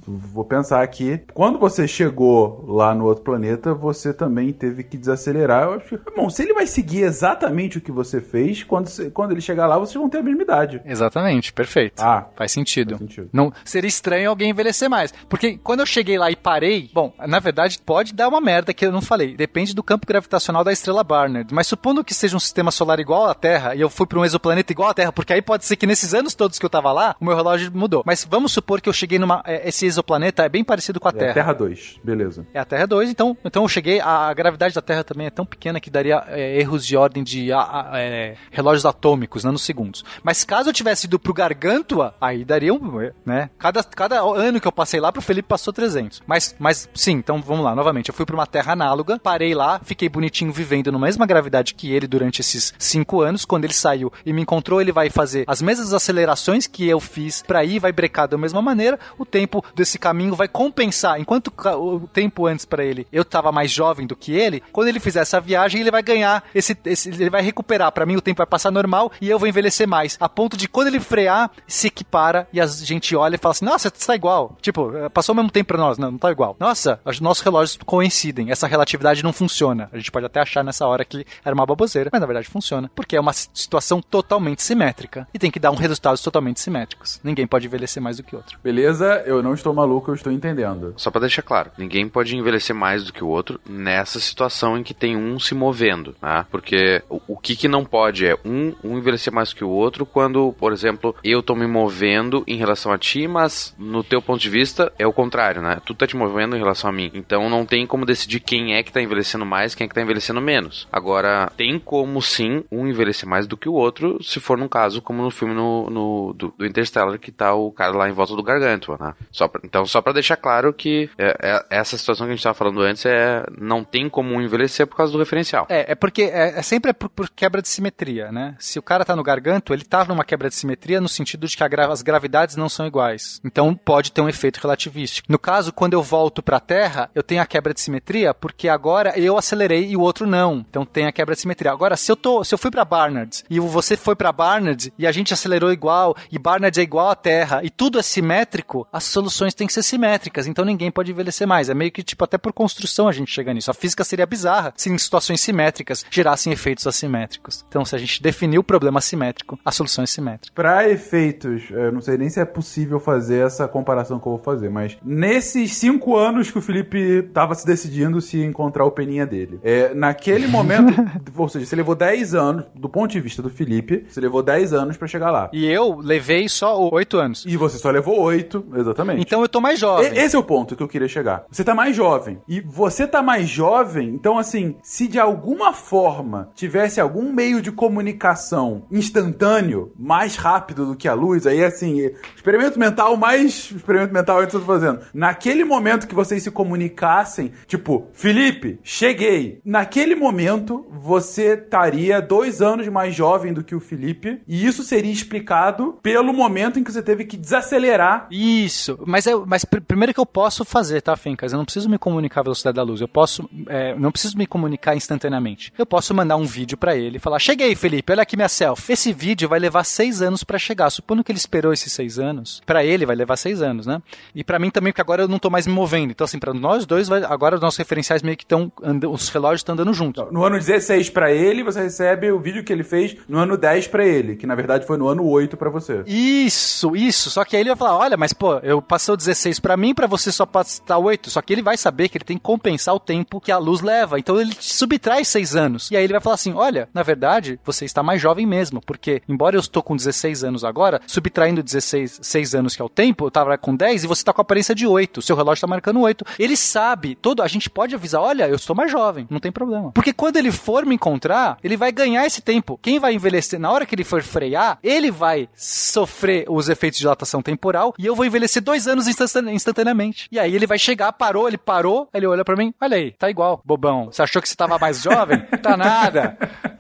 [0.07, 1.21] vou pensar aqui.
[1.33, 5.65] Quando você chegou lá no outro planeta, você também teve que desacelerar.
[5.65, 9.33] Eu acho que, bom, se ele vai seguir exatamente o que você fez, quando, quando
[9.33, 10.81] ele chegar lá, vocês vão ter a mesma idade.
[10.85, 12.01] Exatamente, perfeito.
[12.01, 12.91] Ah, faz sentido.
[12.91, 13.31] Faz sentido.
[13.33, 15.13] Não, seria estranho alguém envelhecer mais.
[15.29, 18.85] Porque quando eu cheguei lá e parei, bom, na verdade pode dar uma merda que
[18.85, 19.37] eu não falei.
[19.37, 21.53] Depende do campo gravitacional da estrela Barnard.
[21.53, 24.25] Mas supondo que seja um sistema solar igual à Terra e eu fui para um
[24.25, 26.93] exoplaneta igual à Terra, porque aí pode ser que nesses anos todos que eu tava
[26.93, 28.03] lá, o meu relógio mudou.
[28.07, 29.43] Mas vamos supor que eu cheguei numa.
[29.47, 31.35] É, esse exoplaneta bem parecido com a é Terra.
[31.35, 32.47] Terra 2, beleza.
[32.53, 34.01] É a Terra 2, então, então eu cheguei.
[34.01, 37.23] A, a gravidade da Terra também é tão pequena que daria é, erros de ordem
[37.23, 40.05] de a, a, é, relógios atômicos, nanosegundos.
[40.23, 43.11] Mas caso eu tivesse ido pro Gargantua, aí daria um.
[43.25, 43.51] né?
[43.59, 46.23] Cada, cada ano que eu passei lá, pro Felipe passou 300.
[46.27, 48.09] Mas, mas sim, então vamos lá, novamente.
[48.09, 51.93] Eu fui pra uma Terra análoga, parei lá, fiquei bonitinho vivendo na mesma gravidade que
[51.93, 53.45] ele durante esses cinco anos.
[53.45, 57.43] Quando ele saiu e me encontrou, ele vai fazer as mesmas acelerações que eu fiz
[57.43, 58.99] para ir, vai brecar da mesma maneira.
[59.19, 61.21] O tempo desse caminho vai compensar.
[61.21, 64.99] Enquanto o tempo antes pra ele eu tava mais jovem do que ele, quando ele
[65.01, 67.93] fizer essa viagem, ele vai ganhar esse, esse- ele vai recuperar.
[67.93, 70.17] Pra mim, o tempo vai passar normal e eu vou envelhecer mais.
[70.21, 73.65] A ponto de quando ele frear, se equipara e a gente olha e fala assim:
[73.65, 74.57] Nossa, tá igual.
[74.61, 75.99] Tipo, eh, passou o mesmo tempo pra nós.
[75.99, 76.57] Não, não tá igual.
[76.59, 78.51] Nossa, os nossos relógios coincidem.
[78.51, 79.89] Essa relatividade não funciona.
[79.93, 82.91] A gente pode até achar nessa hora que era uma baboseira, mas na verdade funciona.
[82.95, 85.27] Porque é uma si- situação totalmente simétrica.
[85.35, 87.21] E tem que dar um resultados totalmente simétricos.
[87.23, 88.59] Ninguém pode envelhecer mais do que outro.
[88.63, 89.23] Beleza?
[89.27, 90.95] Eu não estou maluco, eu estou entendendo.
[90.97, 94.83] Só pra deixar claro, ninguém pode envelhecer mais do que o outro nessa situação em
[94.83, 96.45] que tem um se movendo, né?
[96.51, 100.05] Porque o, o que que não pode é um, um envelhecer mais que o outro
[100.07, 104.41] quando, por exemplo, eu tô me movendo em relação a ti, mas no teu ponto
[104.41, 105.81] de vista é o contrário, né?
[105.85, 107.11] Tu tá te movendo em relação a mim.
[107.15, 110.03] Então não tem como decidir quem é que tá envelhecendo mais, quem é que tá
[110.03, 110.89] envelhecendo menos.
[110.93, 115.01] Agora, tem como sim um envelhecer mais do que o outro, se for num caso
[115.03, 118.35] como no filme no, no- do, do Interstellar, que tá o cara lá em volta
[118.37, 119.15] do Gargantua, né?
[119.31, 122.43] Só pra- então, só pra deixar claro que é, é- essa situação que a gente
[122.43, 125.67] tava falando antes é não tem como envelhecer por causa do referencial.
[125.69, 128.55] É, é porque é, é sempre por, por quebra de simetria, né?
[128.59, 131.57] Se o cara tá no garganto, ele tá numa quebra de simetria no sentido de
[131.57, 133.41] que a gra- as gravidades não são iguais.
[133.45, 135.27] Então pode ter um efeito relativístico.
[135.31, 139.19] No caso, quando eu volto pra Terra, eu tenho a quebra de simetria porque agora
[139.19, 140.65] eu acelerei e o outro não.
[140.69, 141.73] Então tem a quebra de simetria.
[141.73, 145.07] Agora, se eu tô, se eu fui pra Barnard e você foi pra Barnard e
[145.07, 149.05] a gente acelerou igual e Barnard é igual à Terra e tudo é simétrico, as
[149.05, 150.00] soluções têm que ser simétricas.
[150.47, 151.69] Então ninguém pode envelhecer mais.
[151.69, 153.71] É meio que tipo até por construção a gente chega nisso.
[153.71, 157.65] A física seria bizarra se em situações simétricas gerassem efeitos assimétricos.
[157.69, 160.55] Então se a gente definir o problema assimétrico, a solução é simétrica.
[160.55, 164.43] Pra efeitos, eu não sei nem se é possível fazer essa comparação que eu vou
[164.43, 169.27] fazer, mas nesses cinco anos que o Felipe tava se decidindo se encontrar o peninha
[169.27, 170.93] dele, é, naquele momento,
[171.37, 174.73] ou seja, você levou 10 anos, do ponto de vista do Felipe, você levou 10
[174.73, 175.51] anos pra chegar lá.
[175.53, 177.45] E eu levei só oito anos.
[177.47, 179.21] E você só levou 8, exatamente.
[179.21, 179.90] Então eu tô mais jovem.
[180.03, 181.45] E- Esse é o ponto que eu queria chegar.
[181.51, 182.41] Você tá mais jovem.
[182.49, 187.73] E você tá mais jovem, então assim, se de alguma forma tivesse algum meio de
[187.73, 194.39] comunicação instantâneo, mais rápido do que a luz, aí assim, experimento mental mais experimento mental
[194.39, 195.01] que eu tô fazendo.
[195.13, 199.61] Naquele momento que vocês se comunicassem, tipo, Felipe, cheguei.
[199.65, 205.13] Naquele momento, você estaria dois anos mais jovem do que o Felipe, e isso seria
[205.13, 210.21] explicado pelo momento em que você teve que desacelerar Isso, mas, é, mas primeiro que
[210.21, 211.53] eu posso fazer, tá, Fencas?
[211.53, 213.01] Eu não preciso me comunicar à velocidade da luz.
[213.01, 215.73] Eu posso, é, não preciso me comunicar instantaneamente.
[215.79, 218.93] Eu posso mandar um vídeo pra ele e falar: Cheguei, Felipe, olha aqui minha selfie.
[218.93, 220.91] Esse vídeo vai levar seis anos pra chegar.
[220.91, 224.01] Supondo que ele esperou esses seis anos, pra ele vai levar seis anos, né?
[224.35, 226.11] E pra mim também, porque agora eu não tô mais me movendo.
[226.11, 228.71] Então, assim, pra nós dois, vai- agora os nossos referenciais meio que estão.
[229.11, 230.25] Os relógios estão andando juntos.
[230.31, 233.87] No ano 16 pra ele, você recebe o vídeo que ele fez no ano 10
[233.89, 236.03] pra ele, que na verdade foi no ano 8 pra você.
[236.07, 237.31] Isso, isso.
[237.31, 239.95] Só que aí ele vai falar: olha, mas pô, eu passei o 16 pra mim,
[239.95, 241.31] pra você só passar 8.
[241.31, 243.81] Só que ele vai saber que ele tem que compensar o tempo que a luz
[243.81, 244.19] leva.
[244.19, 245.91] Então ele te subtrai 6 anos.
[245.93, 248.81] E aí ele vai falar assim: olha, na verdade, você está mais jovem mesmo.
[248.81, 252.89] Porque, embora eu estou com 16 anos agora, subtraindo 16, 6 anos que é o
[252.89, 255.23] tempo, eu tava com 10 e você tá com a aparência de 8.
[255.23, 256.25] Seu relógio tá marcando 8.
[256.37, 259.93] Ele sabe, todo, a gente pode avisar: olha, eu estou mais jovem, não tem problema.
[259.93, 262.77] Porque quando ele for me encontrar, ele vai ganhar esse tempo.
[262.83, 267.03] Quem vai envelhecer, na hora que ele for frear, ele vai sofrer os efeitos de
[267.03, 270.29] dilatação temporal e eu vou envelhecer dois anos instantane- instantaneamente.
[270.33, 273.31] E aí ele vai chegar, parou, ele parou, ele olha pra mim, olha aí, tá
[273.31, 274.07] igual, bobão.
[274.07, 275.41] Você achou que você tava mais jovem?
[275.63, 276.37] tá nada.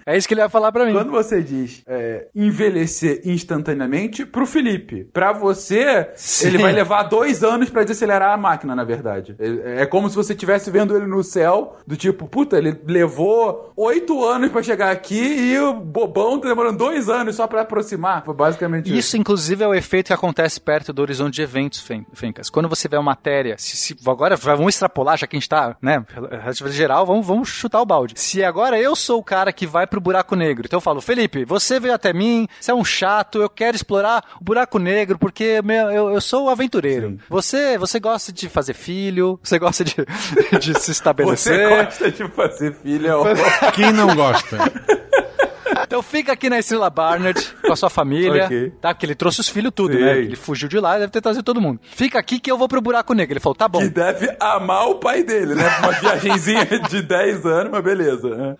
[0.06, 0.92] É isso que ele vai falar pra mim.
[0.92, 5.04] Quando você diz é, envelhecer instantaneamente, pro Felipe.
[5.12, 6.48] Pra você, Sim.
[6.48, 9.36] ele vai levar dois anos pra desacelerar a máquina, na verdade.
[9.38, 13.72] É, é como se você estivesse vendo ele no céu, do tipo, puta, ele levou
[13.76, 18.24] oito anos pra chegar aqui e o bobão tá demorando dois anos só pra aproximar.
[18.24, 18.98] Foi basicamente isso.
[18.98, 22.48] Isso, inclusive, é o efeito que acontece perto do horizonte de eventos, Fen- Fencas.
[22.50, 25.76] Quando você vê uma matéria, se, se- agora vamos extrapolar, já que a gente tá,
[25.82, 26.04] né,
[26.68, 28.14] geral, vamos, vamos chutar o balde.
[28.16, 31.44] Se agora eu sou o cara que vai pro buraco negro, então eu falo, Felipe,
[31.44, 35.60] você veio até mim, você é um chato, eu quero explorar o buraco negro, porque
[35.62, 37.18] meu, eu, eu sou o aventureiro.
[37.28, 39.94] Você, você gosta de fazer filho, você gosta de,
[40.60, 41.68] de se Você estabelecer.
[41.68, 43.24] gosta de fazer filha, ó.
[43.74, 44.56] Quem não gosta?
[45.90, 48.72] Então fica aqui na Estrela Barnard com a sua família, Ok.
[48.80, 48.94] tá?
[48.94, 50.18] Porque ele trouxe os filhos tudo, né?
[50.18, 51.80] Ele fugiu de lá, deve ter trazido todo mundo.
[51.82, 53.32] Fica aqui que eu vou pro buraco negro.
[53.32, 53.80] Ele falou, tá bom.
[53.80, 55.64] Que deve amar o pai dele, né?
[55.80, 58.28] Uma viagenzinha de 10 anos, mas beleza.
[58.36, 58.56] né?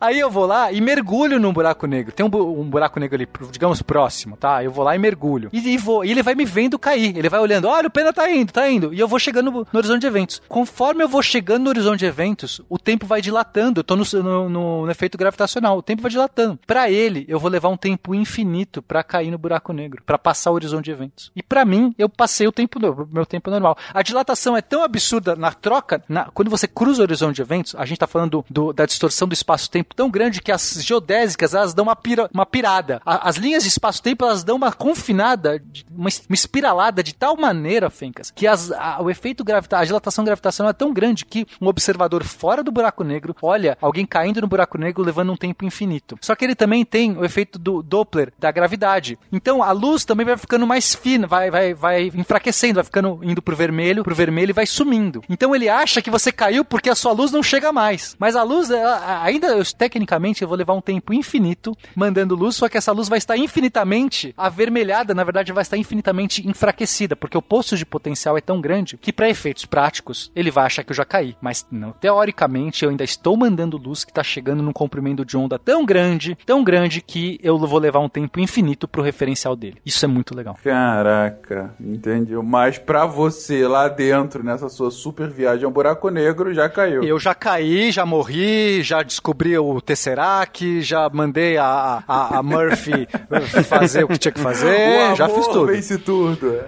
[0.00, 2.12] Aí eu vou lá e mergulho num buraco negro.
[2.12, 4.64] Tem um, bu- um buraco negro ali, digamos, próximo, tá?
[4.64, 5.50] Eu vou lá e mergulho.
[5.52, 7.16] E, e vou, e ele vai me vendo cair.
[7.16, 8.92] Ele vai olhando, olha, o Pena tá indo, tá indo.
[8.92, 10.42] E eu vou chegando no, no horizonte de eventos.
[10.48, 13.78] Conforme eu vou chegando no horizonte de eventos, o tempo vai dilatando.
[13.80, 14.04] Eu tô no-
[14.48, 14.48] no-
[14.86, 15.78] no efeito gravitacional.
[15.78, 16.23] O tempo vai dilatando.
[16.66, 20.50] Pra ele, eu vou levar um tempo infinito pra cair no buraco negro, pra passar
[20.50, 21.30] o horizonte de eventos.
[21.34, 22.78] E pra mim, eu passei o tempo
[23.12, 23.76] meu tempo normal.
[23.92, 27.74] A dilatação é tão absurda na troca, na- quando você cruza o horizonte de eventos,
[27.76, 31.74] a gente tá falando do- da distorção do espaço-tempo tão grande que as geodésicas, elas
[31.74, 33.00] dão uma, pira- uma pirada.
[33.04, 37.90] A- as linhas de espaço-tempo, elas dão uma confinada, uma, uma espiralada de tal maneira,
[37.90, 41.66] Fencas, que as- a- o efeito gravitacional, a dilatação gravitacional é tão grande que um
[41.68, 46.13] observador fora do buraco negro olha alguém caindo no buraco negro levando um tempo infinito.
[46.20, 49.18] Só que ele também tem o efeito do Doppler, da gravidade.
[49.32, 53.40] Então a luz também vai ficando mais fina, vai, vai, vai enfraquecendo, vai ficando indo
[53.42, 55.22] pro vermelho, pro vermelho e vai sumindo.
[55.28, 58.16] Então ele acha que você caiu porque a sua luz não chega mais.
[58.18, 62.56] Mas a luz, ela- ainda eu- tecnicamente, eu vou levar um tempo infinito mandando luz,
[62.56, 67.36] só que essa luz vai estar infinitamente avermelhada, na verdade vai estar infinitamente enfraquecida, porque
[67.36, 70.92] o poço de potencial é tão grande que para efeitos práticos ele vai achar que
[70.92, 71.36] eu já caí.
[71.40, 75.58] Mas não, teoricamente eu ainda estou mandando luz que está chegando num comprimento de onda
[75.58, 76.03] tão grande,
[76.44, 79.76] tão grande que eu vou levar um tempo infinito pro referencial dele.
[79.84, 80.56] Isso é muito legal.
[80.62, 82.34] Caraca, entendi.
[82.36, 87.02] Mas pra você lá dentro, nessa sua super viagem ao buraco negro, já caiu.
[87.02, 93.06] Eu já caí, já morri, já descobri o Tesseract, já mandei a, a, a Murphy
[93.68, 95.66] fazer o que tinha que fazer, o já fiz tudo.
[95.66, 96.60] vence tudo.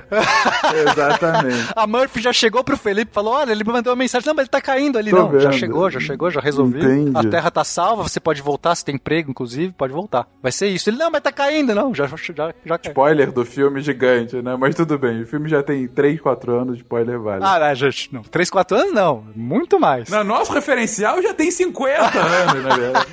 [0.90, 1.66] Exatamente.
[1.76, 4.26] A Murphy já chegou pro Felipe e falou: Olha, ele me mandou uma mensagem.
[4.26, 5.10] Não, mas ele tá caindo ali.
[5.10, 5.58] Tô não, já vendo.
[5.58, 6.78] chegou, já chegou, já resolvi.
[6.78, 7.16] Entendi.
[7.16, 10.26] A terra tá salva, você pode voltar, se tem emprego, inclusive, pode voltar.
[10.42, 10.90] Vai ser isso.
[10.90, 11.94] Ele, não, mas tá caindo, não.
[11.94, 12.92] Já, já, já caiu.
[12.92, 14.56] Spoiler do filme gigante, né?
[14.56, 17.44] Mas tudo bem, o filme já tem 3, 4 anos, spoiler vale.
[17.44, 18.22] Ah, não, gente, não.
[18.22, 19.24] 3, 4 anos não.
[19.34, 20.08] Muito mais.
[20.08, 23.06] Na nosso referencial já tem 50 anos, na verdade.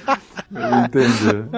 [0.86, 1.50] Entendi.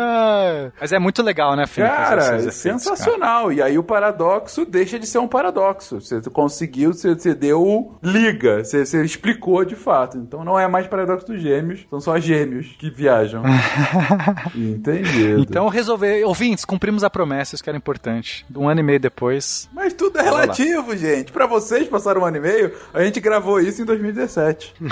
[0.79, 1.93] Mas é muito legal, né, Felipe?
[1.93, 3.51] Cara, é sensacional.
[3.51, 5.99] E aí o paradoxo deixa de ser um paradoxo.
[5.99, 10.17] Você conseguiu, você, você deu liga, você, você explicou de fato.
[10.17, 13.43] Então não é mais paradoxo dos gêmeos, são só gêmeos que viajam.
[14.55, 15.39] Entendido.
[15.41, 18.45] Então resolver, ouvintes, cumprimos a promessa, isso que era importante.
[18.55, 19.69] Um ano e meio depois.
[19.73, 20.41] Mas tudo é Vamos lá.
[20.41, 21.31] relativo, gente.
[21.31, 24.73] Pra vocês passaram um ano e meio, a gente gravou isso em 2017.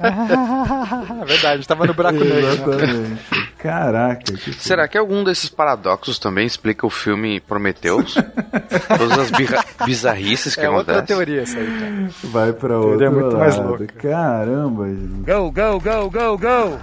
[0.00, 2.36] É verdade, tava no buraco negro.
[2.36, 2.52] né?
[2.52, 3.20] Exatamente.
[3.58, 8.14] Caraca, que Será que algum desses paradoxos também explica o filme Prometheus?
[8.98, 9.30] Todas as
[9.86, 11.06] bizarrices que É outra acontecem?
[11.16, 12.10] teoria essa aí, cara.
[12.24, 13.38] vai pra Teoria outro muito lado.
[13.38, 13.86] mais louca.
[13.86, 15.26] Caramba, gente.
[15.26, 16.78] Go, go, go, go, go.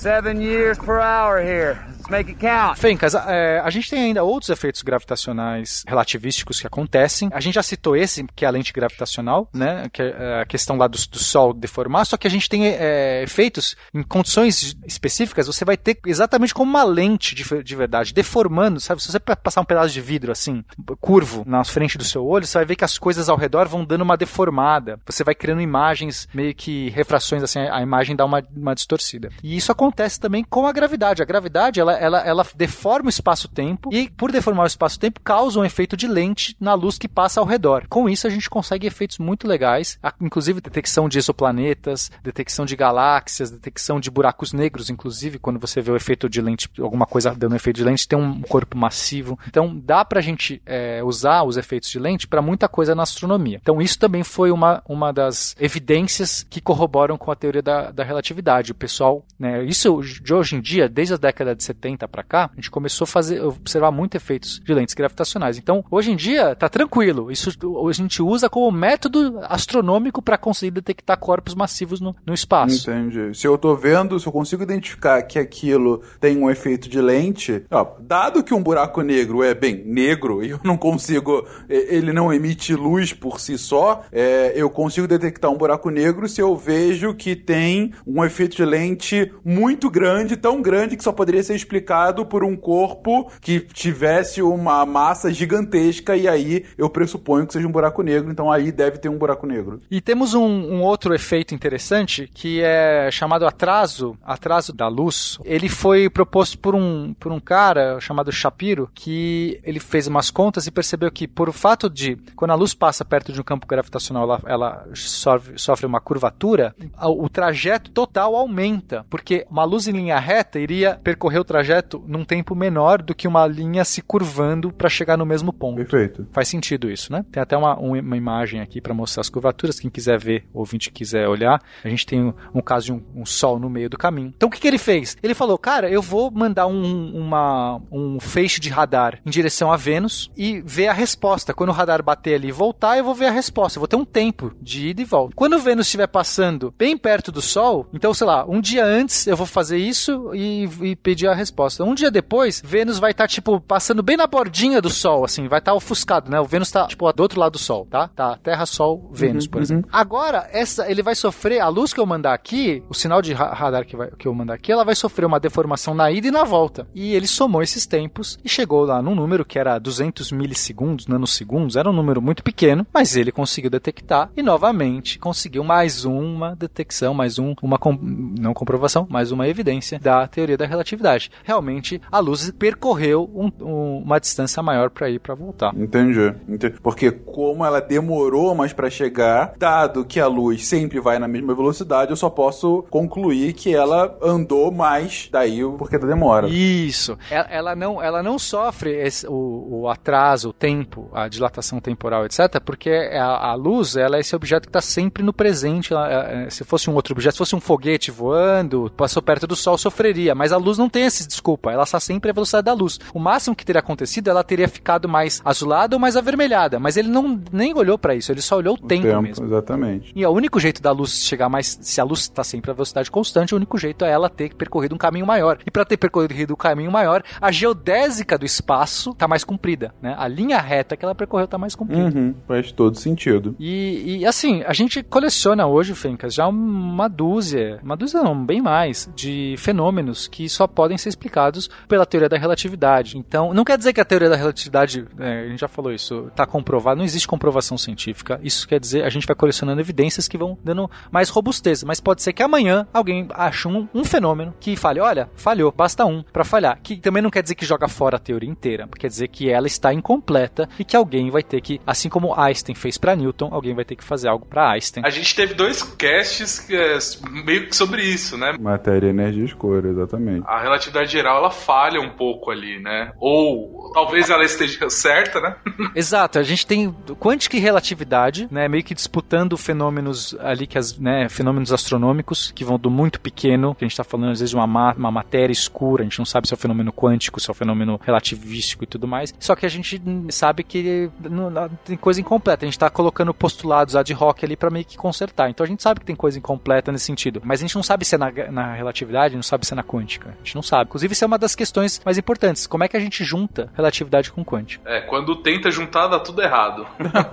[0.00, 1.78] Seven years per hour here.
[2.10, 2.78] Make it count.
[2.78, 7.28] Fencas, é, a gente tem ainda outros efeitos gravitacionais relativísticos que acontecem.
[7.32, 9.84] A gente já citou esse, que é a lente gravitacional, né?
[9.92, 13.22] Que é a questão lá do, do Sol deformar, só que a gente tem é,
[13.22, 18.80] efeitos em condições específicas, você vai ter exatamente como uma lente de, de verdade, deformando,
[18.80, 19.02] sabe?
[19.02, 20.64] Se você pa- passar um pedaço de vidro assim,
[21.00, 23.84] curvo, na frente do seu olho, você vai ver que as coisas ao redor vão
[23.84, 24.98] dando uma deformada.
[25.06, 29.30] Você vai criando imagens, meio que refrações, assim, a imagem dá uma, uma distorcida.
[29.42, 31.22] E isso acontece também com a gravidade.
[31.22, 35.64] A gravidade, ela, ela, ela deforma o espaço-tempo e, por deformar o espaço-tempo, causa um
[35.64, 37.84] efeito de lente na luz que passa ao redor.
[37.88, 43.50] Com isso, a gente consegue efeitos muito legais, inclusive detecção de exoplanetas, detecção de galáxias,
[43.50, 47.54] detecção de buracos negros, inclusive, quando você vê o efeito de lente, alguma coisa dando
[47.54, 49.38] efeito de lente, tem um corpo massivo.
[49.46, 53.58] Então, dá pra gente é, usar os efeitos de lente para muita coisa na astronomia.
[53.60, 58.02] Então, isso também foi uma, uma das evidências que corroboram com a teoria da, da
[58.02, 58.72] relatividade.
[58.72, 62.50] O pessoal, né, isso de hoje em dia, desde a década de 70 para cá,
[62.52, 65.58] a gente começou a fazer, observar muito efeitos de lentes gravitacionais.
[65.58, 67.30] Então, hoje em dia, tá tranquilo.
[67.30, 67.50] Isso
[67.88, 72.90] a gente usa como método astronômico para conseguir detectar corpos massivos no, no espaço.
[72.90, 73.34] Entendi.
[73.38, 77.64] Se eu tô vendo, se eu consigo identificar que aquilo tem um efeito de lente,
[77.70, 82.32] ó, dado que um buraco negro é bem negro e eu não consigo, ele não
[82.32, 87.14] emite luz por si só, é, eu consigo detectar um buraco negro se eu vejo
[87.14, 92.26] que tem um efeito de lente muito grande, tão grande que só poderia ser explicado
[92.26, 97.70] por um corpo que tivesse uma massa gigantesca e aí eu pressuponho que seja um
[97.70, 99.80] buraco negro, então aí deve ter um buraco negro.
[99.88, 105.38] E temos um, um outro efeito interessante que é chamado atraso, atraso da luz.
[105.44, 110.66] Ele foi proposto por um, por um cara chamado Shapiro, que ele fez umas contas
[110.66, 113.66] e percebeu que por o fato de, quando a luz passa perto de um campo
[113.66, 119.92] gravitacional, ela, ela sofre, sofre uma curvatura, o trajeto total aumenta, porque uma luz em
[119.92, 124.00] linha reta iria percorrer o trajeto trajeto num tempo menor do que uma linha se
[124.00, 125.76] curvando para chegar no mesmo ponto.
[125.76, 126.26] Perfeito.
[126.32, 127.24] Faz sentido isso, né?
[127.30, 129.78] Tem até uma, uma imagem aqui para mostrar as curvaturas.
[129.78, 133.02] Quem quiser ver, ou ouvinte quiser olhar, a gente tem um, um caso de um,
[133.14, 134.32] um, sol no meio do caminho.
[134.34, 135.16] Então o que, que ele fez?
[135.22, 139.76] Ele falou, cara, eu vou mandar um, uma, um feixe de radar em direção a
[139.76, 141.52] Vênus e ver a resposta.
[141.52, 143.78] Quando o radar bater ali e voltar, eu vou ver a resposta.
[143.78, 145.34] Eu vou ter um tempo de ida e volta.
[145.36, 149.36] Quando Vênus estiver passando bem perto do Sol, então, sei lá, um dia antes eu
[149.36, 151.49] vou fazer isso e, e pedir a resposta.
[151.84, 155.48] Um dia depois, Vênus vai estar, tá, tipo, passando bem na bordinha do Sol, assim,
[155.48, 156.40] vai estar tá ofuscado, né?
[156.40, 158.08] O Vênus está tipo, do outro lado do Sol, tá?
[158.08, 159.90] Tá Terra, Sol, Vênus, uhum, por exemplo.
[159.90, 159.98] Uhum.
[159.98, 163.84] Agora, essa, ele vai sofrer, a luz que eu mandar aqui, o sinal de radar
[163.84, 166.44] que, vai, que eu mandar aqui, ela vai sofrer uma deformação na ida e na
[166.44, 166.86] volta.
[166.94, 171.76] E ele somou esses tempos e chegou lá num número que era 200 milissegundos, nanosegundos,
[171.76, 177.14] era um número muito pequeno, mas ele conseguiu detectar e novamente conseguiu mais uma detecção,
[177.14, 181.30] mais um, uma, com, não comprovação, mais uma evidência da teoria da relatividade.
[181.44, 185.74] Realmente, a luz percorreu um, um, uma distância maior para ir para voltar.
[185.74, 186.34] Entendi.
[186.48, 186.80] Entendi.
[186.82, 191.54] Porque como ela demorou mais para chegar, dado que a luz sempre vai na mesma
[191.54, 196.48] velocidade, eu só posso concluir que ela andou mais daí o porquê da demora.
[196.48, 197.16] Isso.
[197.30, 202.24] Ela, ela não, ela não sofre esse, o, o, atraso, o tempo, a dilatação temporal,
[202.26, 205.92] etc., porque a, a luz ela é esse objeto que está sempre no presente.
[205.92, 209.46] Ela, é, é, se fosse um outro objeto, se fosse um foguete voando, passou perto
[209.46, 210.34] do Sol, sofreria.
[210.34, 211.72] Mas a luz não tem esse desculpa.
[211.72, 212.98] Ela está sempre a velocidade da luz.
[213.14, 216.78] O máximo que teria acontecido, ela teria ficado mais azulada ou mais avermelhada.
[216.78, 218.30] Mas ele não nem olhou para isso.
[218.30, 219.44] Ele só olhou o, o tempo, tempo, mesmo.
[219.44, 220.12] Exatamente.
[220.14, 223.10] E o único jeito da luz chegar mais, se a luz está sempre a velocidade
[223.10, 225.58] constante, o único jeito é ela ter percorrido um caminho maior.
[225.66, 230.14] E para ter percorrido um caminho maior, a geodésica do espaço está mais comprida, né?
[230.18, 232.18] A linha reta que ela percorreu está mais comprida.
[232.18, 233.54] Uhum, faz todo sentido.
[233.58, 238.60] E, e, assim, a gente coleciona hoje, Fencas, já uma dúzia, uma dúzia não, bem
[238.60, 243.18] mais, de fenômenos que só podem ser explicados pela teoria da relatividade.
[243.18, 246.28] Então, não quer dizer que a teoria da relatividade, é, a gente já falou isso,
[246.28, 248.40] está comprovada, não existe comprovação científica.
[248.42, 251.84] Isso quer dizer, a gente vai colecionando evidências que vão dando mais robustez.
[251.84, 256.06] Mas pode ser que amanhã alguém ache um, um fenômeno que fale, olha, falhou, basta
[256.06, 256.78] um para falhar.
[256.82, 259.66] Que também não quer dizer que joga fora a teoria inteira, quer dizer que ela
[259.66, 263.74] está incompleta e que alguém vai ter que, assim como Einstein fez para Newton, alguém
[263.74, 265.04] vai ter que fazer algo para Einstein.
[265.04, 266.98] A gente teve dois casts é
[267.44, 268.54] meio que sobre isso, né?
[268.58, 270.44] Matéria, energia e escura, exatamente.
[270.46, 273.12] A relatividade geral ela falha um pouco ali, né?
[273.18, 275.56] Ou talvez ela esteja certa, né?
[275.94, 278.68] Exato, a gente tem quântica e relatividade, né?
[278.68, 283.74] Meio que disputando fenômenos ali que as, né, fenômenos astronômicos que vão do muito pequeno,
[283.74, 286.18] que a gente está falando às vezes de uma, ma uma matéria escura, a gente
[286.18, 289.34] não sabe se é um fenômeno quântico, se é um fenômeno relativístico e tudo mais.
[289.38, 290.00] Só que a gente
[290.30, 292.64] sabe que não, não, tem coisa incompleta.
[292.64, 295.50] A gente está colocando postulados ad hoc ali para meio que consertar.
[295.50, 298.04] Então a gente sabe que tem coisa incompleta nesse sentido, mas a gente não sabe
[298.04, 300.30] se é na, na relatividade, não sabe se é na quântica.
[300.30, 300.90] A gente não sabe.
[301.00, 302.66] Inclusive, isso é uma das questões mais importantes.
[302.66, 304.82] Como é que a gente junta relatividade com quântica?
[304.86, 306.86] É, quando tenta juntar, dá tudo errado.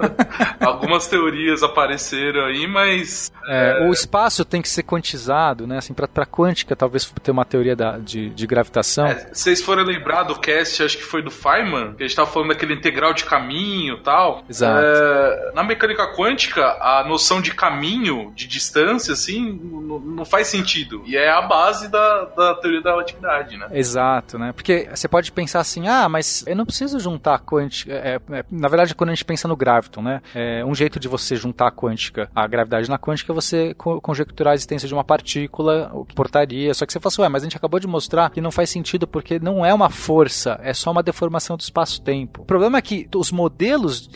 [0.61, 3.31] Algumas teorias apareceram aí, mas.
[3.45, 3.88] É, é...
[3.89, 5.80] O espaço tem que ser quantizado, né?
[5.80, 9.07] Assim, pra, pra quântica, talvez ter uma teoria da, de, de gravitação.
[9.07, 12.31] É, vocês foram lembrar do cast, acho que foi do Feynman, que a gente tava
[12.31, 14.45] falando daquele integral de caminho e tal.
[14.49, 14.81] Exato.
[14.81, 21.03] É, na mecânica quântica, a noção de caminho, de distância, assim, não, não faz sentido.
[21.06, 23.67] E é a base da, da teoria da relatividade, né?
[23.71, 24.51] Exato, né?
[24.51, 27.91] Porque você pode pensar assim, ah, mas eu não preciso juntar quântica.
[27.93, 30.21] É, é, na verdade, quando a gente pensa no graviton, né?
[30.34, 34.51] É, um jeito de você juntar a quântica, a gravidade na quântica, é você conjecturar
[34.51, 36.73] a existência de uma partícula, o que portaria.
[36.73, 38.69] Só que você fala assim, ué, mas a gente acabou de mostrar que não faz
[38.69, 42.41] sentido porque não é uma força, é só uma deformação do espaço-tempo.
[42.41, 44.09] O problema é que os modelos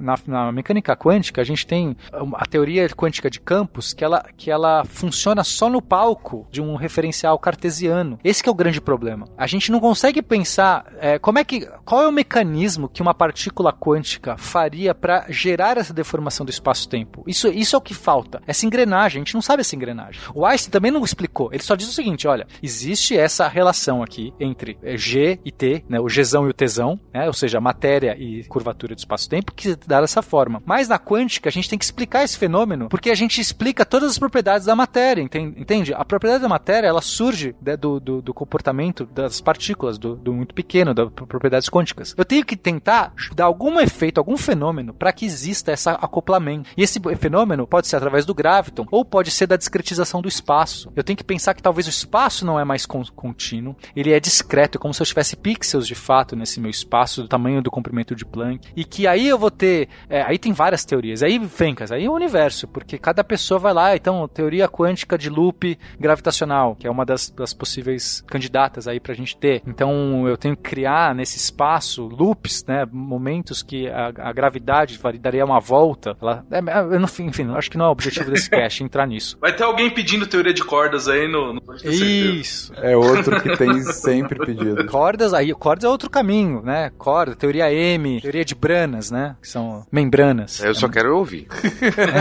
[0.00, 1.96] na, na mecânica quântica, a gente tem
[2.34, 6.76] a teoria quântica de campos que ela, que ela funciona só no palco de um
[6.76, 8.18] referencial cartesiano.
[8.22, 9.28] Esse é o grande problema.
[9.36, 13.14] A gente não consegue pensar é, como é que qual é o mecanismo que uma
[13.14, 17.24] partícula quântica faria para gerar essa deformação do espaço-tempo.
[17.26, 18.42] Isso, isso é o que falta.
[18.46, 20.20] Essa engrenagem, a gente não sabe essa engrenagem.
[20.34, 21.50] O Einstein também não explicou.
[21.52, 25.84] Ele só diz o seguinte: olha, existe essa relação aqui entre é, G e T,
[25.88, 29.76] né, o Gzão e o Tzão, né, ou seja, matéria e curvatura do espaço-tempo, que
[29.86, 30.62] dá dessa forma.
[30.64, 34.10] Mas na quântica a gente tem que explicar esse fenômeno porque a gente explica todas
[34.10, 35.92] as propriedades da matéria, entende?
[35.94, 38.63] A propriedade da matéria ela surge né, do, do, do, comportamento
[39.04, 42.14] das partículas, do, do muito pequeno, das propriedades quânticas.
[42.16, 46.70] Eu tenho que tentar dar algum efeito, algum fenômeno para que exista esse acoplamento.
[46.76, 50.92] E esse fenômeno pode ser através do graviton ou pode ser da discretização do espaço.
[50.96, 54.78] Eu tenho que pensar que talvez o espaço não é mais contínuo, ele é discreto,
[54.78, 58.24] como se eu tivesse pixels de fato nesse meu espaço, do tamanho do comprimento de
[58.24, 59.88] Planck, e que aí eu vou ter.
[60.08, 61.22] É, aí tem várias teorias.
[61.22, 65.28] Aí, Fencas, aí é o universo, porque cada pessoa vai lá, então, teoria quântica de
[65.28, 68.53] loop gravitacional, que é uma das, das possíveis candidatas
[68.86, 69.62] aí pra gente ter.
[69.66, 72.86] Então eu tenho que criar nesse espaço loops, né?
[72.90, 76.16] Momentos que a, a gravidade daria uma volta.
[76.20, 79.36] Ela, é, é enfim, acho que não é o objetivo desse cast entrar nisso.
[79.40, 81.54] Vai ter alguém pedindo teoria de cordas aí no.
[81.54, 82.72] no Isso.
[82.76, 84.84] É outro que tem sempre pedido.
[84.94, 86.90] Cordas, aí, cordas é outro caminho, né?
[86.96, 89.36] Corda, teoria M, teoria de branas, né?
[89.40, 90.62] Que são membranas.
[90.62, 91.48] Eu só quero ouvir.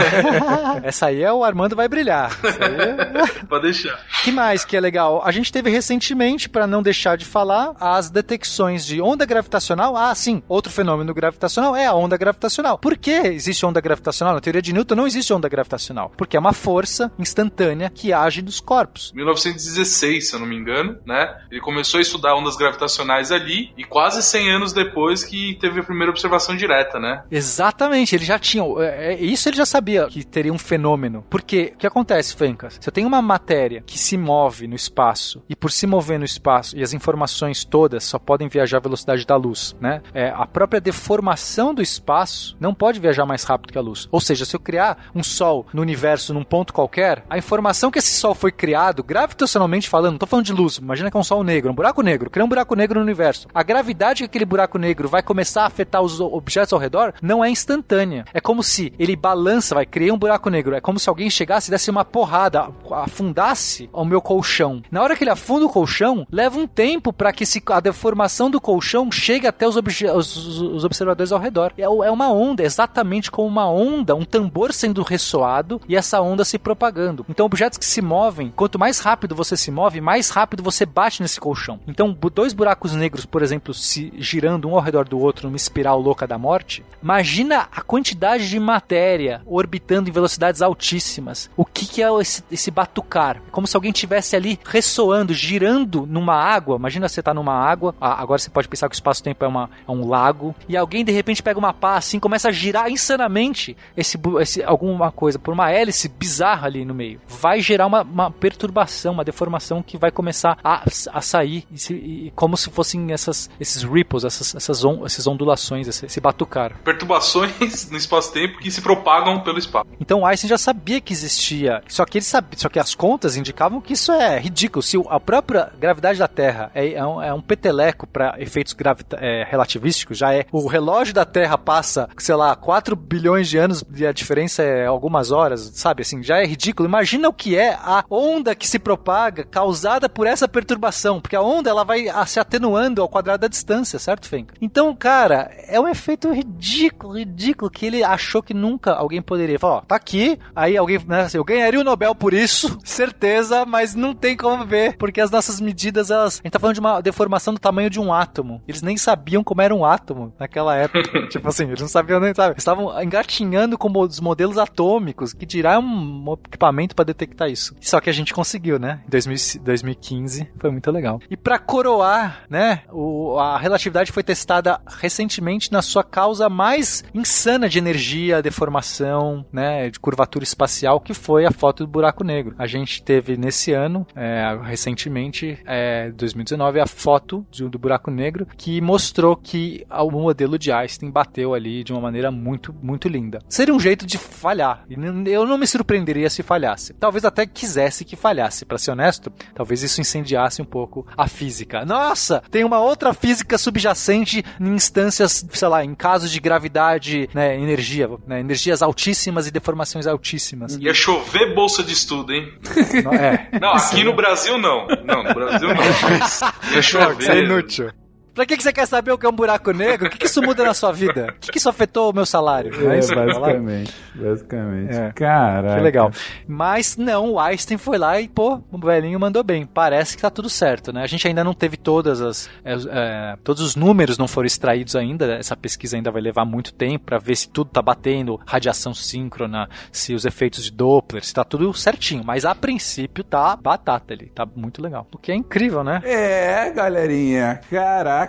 [0.83, 2.31] Essa aí é o Armando vai brilhar.
[2.43, 3.45] É...
[3.45, 3.99] Pode deixar.
[4.23, 5.21] que mais que é legal?
[5.23, 9.97] A gente teve recentemente, para não deixar de falar, as detecções de onda gravitacional.
[9.97, 12.77] Ah, sim, outro fenômeno gravitacional é a onda gravitacional.
[12.77, 14.33] Por que existe onda gravitacional?
[14.33, 18.41] Na teoria de Newton não existe onda gravitacional, porque é uma força instantânea que age
[18.41, 19.11] nos corpos.
[19.13, 21.37] 1916, se eu não me engano, né?
[21.51, 25.83] Ele começou a estudar ondas gravitacionais ali e quase 100 anos depois que teve a
[25.83, 27.23] primeira observação direta, né?
[27.29, 31.25] Exatamente, ele já tinha, é, é, isso ele já sabia que teria um fenômeno.
[31.29, 32.77] Porque o que acontece, Fencas?
[32.79, 36.25] Se eu tenho uma matéria que se move no espaço e por se mover no
[36.25, 40.01] espaço e as informações todas só podem viajar à velocidade da luz, né?
[40.13, 44.07] É, a própria deformação do espaço não pode viajar mais rápido que a luz.
[44.11, 47.99] Ou seja, se eu criar um sol no universo num ponto qualquer, a informação que
[47.99, 51.23] esse sol foi criado, gravitacionalmente falando, não tô falando de luz, imagina que é um
[51.23, 53.47] sol negro, um buraco negro, criar um buraco negro no universo.
[53.53, 57.43] A gravidade que aquele buraco negro vai começar a afetar os objetos ao redor não
[57.43, 58.25] é instantânea.
[58.33, 60.75] É como se ele balança, vai criar um buraco negro.
[60.75, 64.81] É como se alguém chegasse e desse uma porrada, afundasse o meu colchão.
[64.91, 68.59] Na hora que ele afunda o colchão, leva um tempo para que a deformação do
[68.59, 71.73] colchão chegue até os, os, os observadores ao redor.
[71.77, 76.43] É, é uma onda, exatamente como uma onda, um tambor sendo ressoado e essa onda
[76.43, 77.25] se propagando.
[77.29, 81.21] Então, objetos que se movem, quanto mais rápido você se move, mais rápido você bate
[81.21, 81.79] nesse colchão.
[81.87, 85.99] Então, dois buracos negros, por exemplo, se girando um ao redor do outro numa espiral
[85.99, 91.49] louca da morte, imagina a quantidade de matéria orbitando em velocidades altíssimas.
[91.55, 93.37] O que, que é esse, esse batucar?
[93.37, 96.75] É como se alguém tivesse ali ressoando, girando numa água.
[96.75, 99.91] Imagina você tá numa água, agora você pode pensar que o espaço-tempo é, uma, é
[99.91, 104.17] um lago, e alguém de repente pega uma pá assim, começa a girar insanamente esse,
[104.39, 107.21] esse, alguma coisa por uma hélice bizarra ali no meio.
[107.27, 111.93] Vai gerar uma, uma perturbação, uma deformação que vai começar a, a sair, e se,
[111.93, 116.77] e, como se fossem essas, esses ripples, essas, essas, on, essas ondulações, esse, esse batucar.
[116.83, 119.87] Perturbações no espaço-tempo que se propagam pelo espaço.
[119.99, 123.81] Então Einstein já sabia que existia, só que ele sabia, só que as contas indicavam
[123.81, 124.81] que isso é ridículo.
[124.81, 128.73] Se a própria gravidade da Terra é, é um, é um peteleco para efeitos
[129.17, 133.83] é, relativísticos, já é o relógio da Terra passa, sei lá, 4 bilhões de anos
[133.93, 136.01] e a diferença é algumas horas, sabe?
[136.01, 136.87] Assim, já é ridículo.
[136.87, 141.41] Imagina o que é a onda que se propaga causada por essa perturbação, porque a
[141.41, 144.55] onda ela vai se atenuando ao quadrado da distância, certo, Fenka?
[144.61, 149.59] Então, cara, é um efeito ridículo, ridículo que ele achou que nunca alguém poderia.
[149.59, 153.65] Falar, ó, tá aqui, aí alguém, né, assim, eu ganharia o Nobel por isso, certeza,
[153.65, 156.79] mas não tem como ver, porque as nossas medidas, elas, a gente tá falando de
[156.79, 158.61] uma deformação do tamanho de um átomo.
[158.67, 161.27] Eles nem sabiam como era um átomo naquela época.
[161.27, 162.55] tipo assim, eles não sabiam nem, sabe?
[162.57, 167.75] Estavam engatinhando com os modelos atômicos, que dirá um equipamento para detectar isso.
[167.81, 169.01] Só que a gente conseguiu, né?
[169.07, 171.19] Em 2015, foi muito legal.
[171.29, 177.69] E para coroar, né, o, a relatividade foi testada recentemente na sua causa mais insana
[177.69, 182.55] de energia, deformação, né, de curvatura espacial, que foi a foto do buraco negro.
[182.57, 188.47] A gente teve nesse ano, é, recentemente, é, 2019, a foto de, do buraco negro
[188.57, 193.39] que mostrou que o modelo de Einstein bateu ali de uma maneira muito, muito linda.
[193.47, 194.85] Seria um jeito de falhar.
[195.25, 196.93] Eu não me surpreenderia se falhasse.
[196.93, 199.31] Talvez até quisesse que falhasse, para ser honesto.
[199.53, 201.85] Talvez isso incendiasse um pouco a física.
[201.85, 207.55] Nossa, tem uma outra física subjacente em instâncias, sei lá, em casos de gravidade, né,
[207.57, 210.75] energia, né, energias altíssimas e deformações altíssimas.
[210.75, 212.51] Ia chover bolsa de estudo, hein?
[213.03, 213.49] Não, é.
[213.59, 214.87] não aqui no Brasil não.
[215.03, 216.73] Não, no Brasil não.
[216.73, 217.19] Ia chover.
[217.19, 217.91] Isso é inútil.
[218.33, 220.07] Pra que, que você quer saber o que é um buraco negro?
[220.07, 221.27] O que, que isso muda na sua vida?
[221.29, 222.73] O que, que isso afetou o meu salário?
[222.73, 223.93] É, é basicamente.
[224.15, 224.95] Basicamente.
[224.95, 225.11] É.
[225.11, 225.75] Caraca.
[225.75, 226.11] Que legal.
[226.47, 229.67] Mas não, o Einstein foi lá e, pô, o velhinho mandou bem.
[229.67, 231.03] Parece que tá tudo certo, né?
[231.03, 232.49] A gente ainda não teve todas as.
[232.65, 235.35] É, é, todos os números não foram extraídos ainda.
[235.35, 239.69] Essa pesquisa ainda vai levar muito tempo para ver se tudo tá batendo, radiação síncrona,
[239.91, 242.23] se os efeitos de Doppler, se tá tudo certinho.
[242.23, 244.31] Mas a princípio tá batata ali.
[244.33, 245.05] Tá muito legal.
[245.13, 246.01] O que é incrível, né?
[246.03, 247.61] É, galerinha.
[247.69, 248.22] Caraca.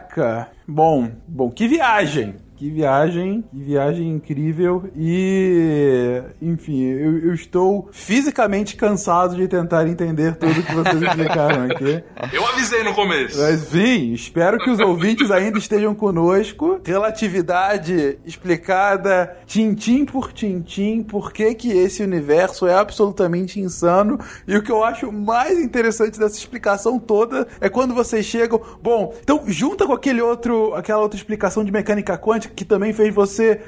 [0.67, 2.44] Bom, bom, que viagem.
[2.65, 10.37] Que viagem, que viagem incrível e, enfim, eu, eu estou fisicamente cansado de tentar entender
[10.37, 12.03] tudo que vocês explicaram aqui.
[12.33, 13.39] Eu avisei no começo.
[13.39, 16.81] Mas, enfim, espero que os ouvintes ainda estejam conosco.
[16.83, 24.19] Relatividade explicada tintim por tintim, por que que esse universo é absolutamente insano.
[24.49, 29.13] E o que eu acho mais interessante dessa explicação toda é quando vocês chegam, bom,
[29.23, 33.61] então junta com aquele outro, aquela outra explicação de mecânica quântica que também fez você,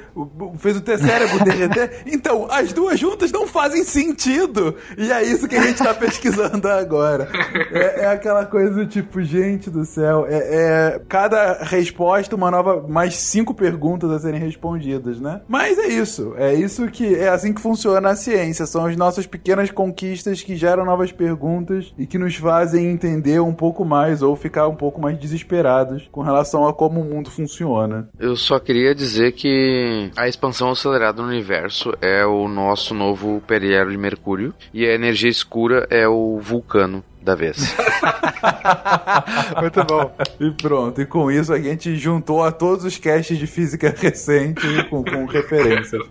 [0.57, 2.05] fez o teu cérebro derreter.
[2.07, 4.75] Então, as duas juntas não fazem sentido.
[4.97, 7.29] E é isso que a gente tá pesquisando agora.
[7.71, 12.85] É, é aquela coisa do tipo, gente do céu, é, é cada resposta uma nova,
[12.87, 15.41] mais cinco perguntas a serem respondidas, né?
[15.47, 18.65] Mas é isso, é isso que é assim que funciona a ciência.
[18.65, 23.53] São as nossas pequenas conquistas que geram novas perguntas e que nos fazem entender um
[23.53, 28.09] pouco mais ou ficar um pouco mais desesperados com relação a como o mundo funciona.
[28.19, 33.91] Eu só queria dizer que a expansão acelerada do universo é o nosso novo periélio
[33.91, 37.75] de Mercúrio e a energia escura é o vulcano da vez.
[39.59, 40.11] Muito bom.
[40.39, 44.61] E pronto, e com isso a gente juntou a todos os casts de física recente
[44.89, 46.01] com, com referências.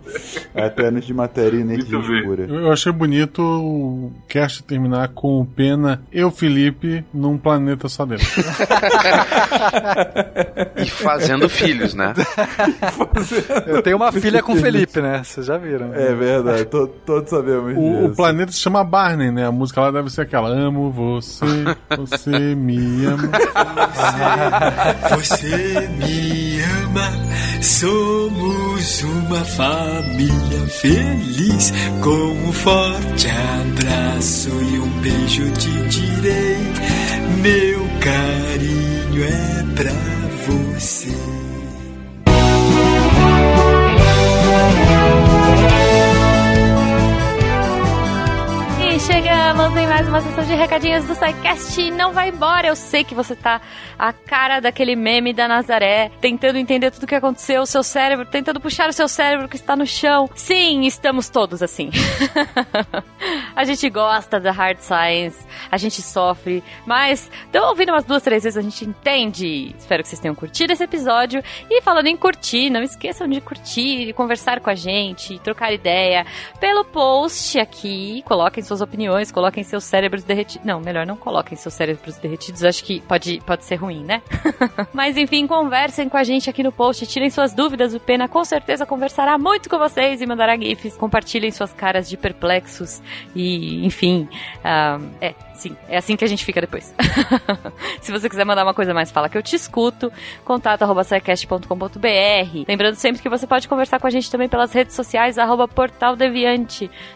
[0.55, 2.45] Apenas de matéria e energia escura.
[2.45, 8.05] Eu achei bonito o cast terminar com o Pena e o Felipe num planeta só
[8.05, 8.21] dele.
[10.77, 12.13] e fazendo filhos, né?
[13.65, 15.23] Eu tenho uma filha com o Felipe, né?
[15.23, 15.93] Vocês já viram.
[15.95, 18.05] É verdade, to, todos sabemos o, disso.
[18.05, 19.47] O planeta se chama Barney, né?
[19.47, 21.45] A música lá deve ser aquela Amo você,
[21.95, 23.31] você me ama.
[25.09, 27.11] Você, você me ama.
[27.61, 31.73] Somos uma família feliz.
[32.01, 36.57] Com um forte abraço e um beijo te direi.
[37.41, 39.93] Meu carinho é pra
[40.45, 41.46] você.
[49.07, 51.91] Chegamos em mais uma sessão de recadinhos do SciCast.
[51.91, 52.67] Não vai embora.
[52.67, 53.61] Eu sei que você tá
[53.97, 58.25] a cara daquele meme da Nazaré, tentando entender tudo o que aconteceu, o seu cérebro,
[58.25, 60.29] tentando puxar o seu cérebro que está no chão.
[60.35, 61.89] Sim, estamos todos assim.
[63.55, 65.39] a gente gosta da hard science,
[65.71, 69.73] a gente sofre, mas então ouvindo umas duas, três vezes a gente entende.
[69.77, 71.41] Espero que vocês tenham curtido esse episódio.
[71.69, 76.25] E falando em curtir, não esqueçam de curtir, conversar com a gente, trocar ideia
[76.59, 78.21] pelo post aqui.
[78.25, 78.96] Coloquem suas opiniões,
[79.31, 80.65] coloquem seus cérebros derretidos.
[80.65, 84.21] Não, melhor não coloquem seus cérebros derretidos, acho que pode, pode ser ruim, né?
[84.93, 88.43] Mas enfim, conversem com a gente aqui no post, tirem suas dúvidas, o Pena com
[88.43, 90.97] certeza conversará muito com vocês e mandará GIFs.
[90.97, 93.01] Compartilhem suas caras de perplexos
[93.35, 94.27] e, enfim,
[94.59, 96.93] uh, é, sim, é assim que a gente fica depois.
[98.01, 100.11] Se você quiser mandar uma coisa mais, fala que eu te escuto.
[100.45, 101.03] Contato arroba
[102.67, 105.67] Lembrando sempre que você pode conversar com a gente também pelas redes sociais, arroba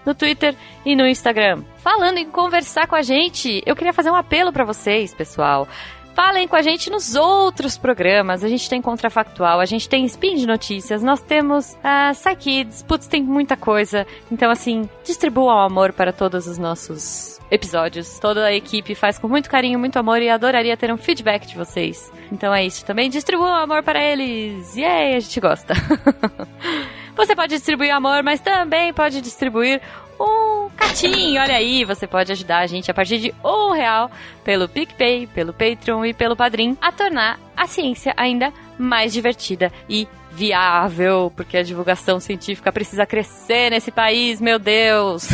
[0.05, 0.55] no Twitter
[0.85, 1.63] e no Instagram.
[1.77, 5.67] Falando em conversar com a gente, eu queria fazer um apelo para vocês, pessoal.
[6.13, 8.43] Falem com a gente nos outros programas.
[8.43, 13.07] A gente tem Contrafactual, a gente tem Spin de Notícias, nós temos uh, Psykids, putz,
[13.07, 14.05] tem muita coisa.
[14.31, 18.19] Então, assim, distribuam o amor para todos os nossos episódios.
[18.19, 21.55] Toda a equipe faz com muito carinho, muito amor e adoraria ter um feedback de
[21.55, 22.11] vocês.
[22.31, 23.09] Então é isso também.
[23.09, 24.75] Distribuam amor para eles.
[24.77, 25.73] Aí, a gente gosta.
[27.15, 29.81] Você pode distribuir amor, mas também pode distribuir
[30.21, 31.41] um catinho.
[31.41, 34.11] Olha aí, você pode ajudar a gente a partir de um real
[34.43, 40.07] pelo PicPay, pelo Patreon e pelo Padrim a tornar a ciência ainda mais divertida e
[40.31, 45.27] viável, porque a divulgação científica precisa crescer nesse país, meu Deus!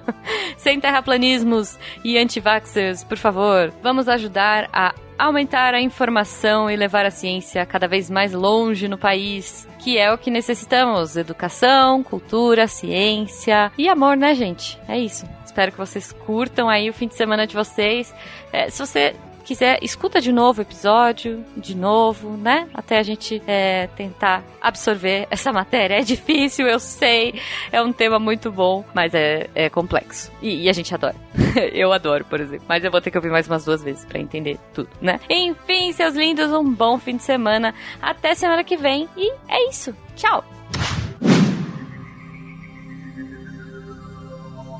[0.56, 7.10] Sem terraplanismos e anti-vaxxers, por favor, vamos ajudar a aumentar a informação e levar a
[7.10, 13.72] ciência cada vez mais longe no país, que é o que necessitamos: educação, cultura, ciência
[13.78, 14.78] e amor, né, gente?
[14.88, 15.26] É isso.
[15.44, 18.12] Espero que vocês curtam aí o fim de semana de vocês.
[18.52, 19.14] É, se você
[19.44, 22.66] quiser, escuta de novo o episódio, de novo, né?
[22.74, 25.96] Até a gente é, tentar absorver essa matéria.
[25.96, 27.40] É difícil, eu sei,
[27.70, 30.32] é um tema muito bom, mas é, é complexo.
[30.42, 31.14] E, e, a gente adora.
[31.72, 32.64] eu adoro, por exemplo.
[32.68, 35.20] Mas eu vou ter que ouvir mais umas duas vezes para entender tudo, né?
[35.28, 37.74] Enfim, seus lindos, um bom fim de semana.
[38.00, 39.08] Até semana que vem.
[39.16, 39.94] E é isso.
[40.16, 40.44] Tchau!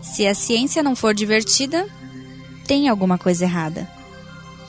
[0.03, 1.87] Se a ciência não for divertida,
[2.67, 3.94] tem alguma coisa errada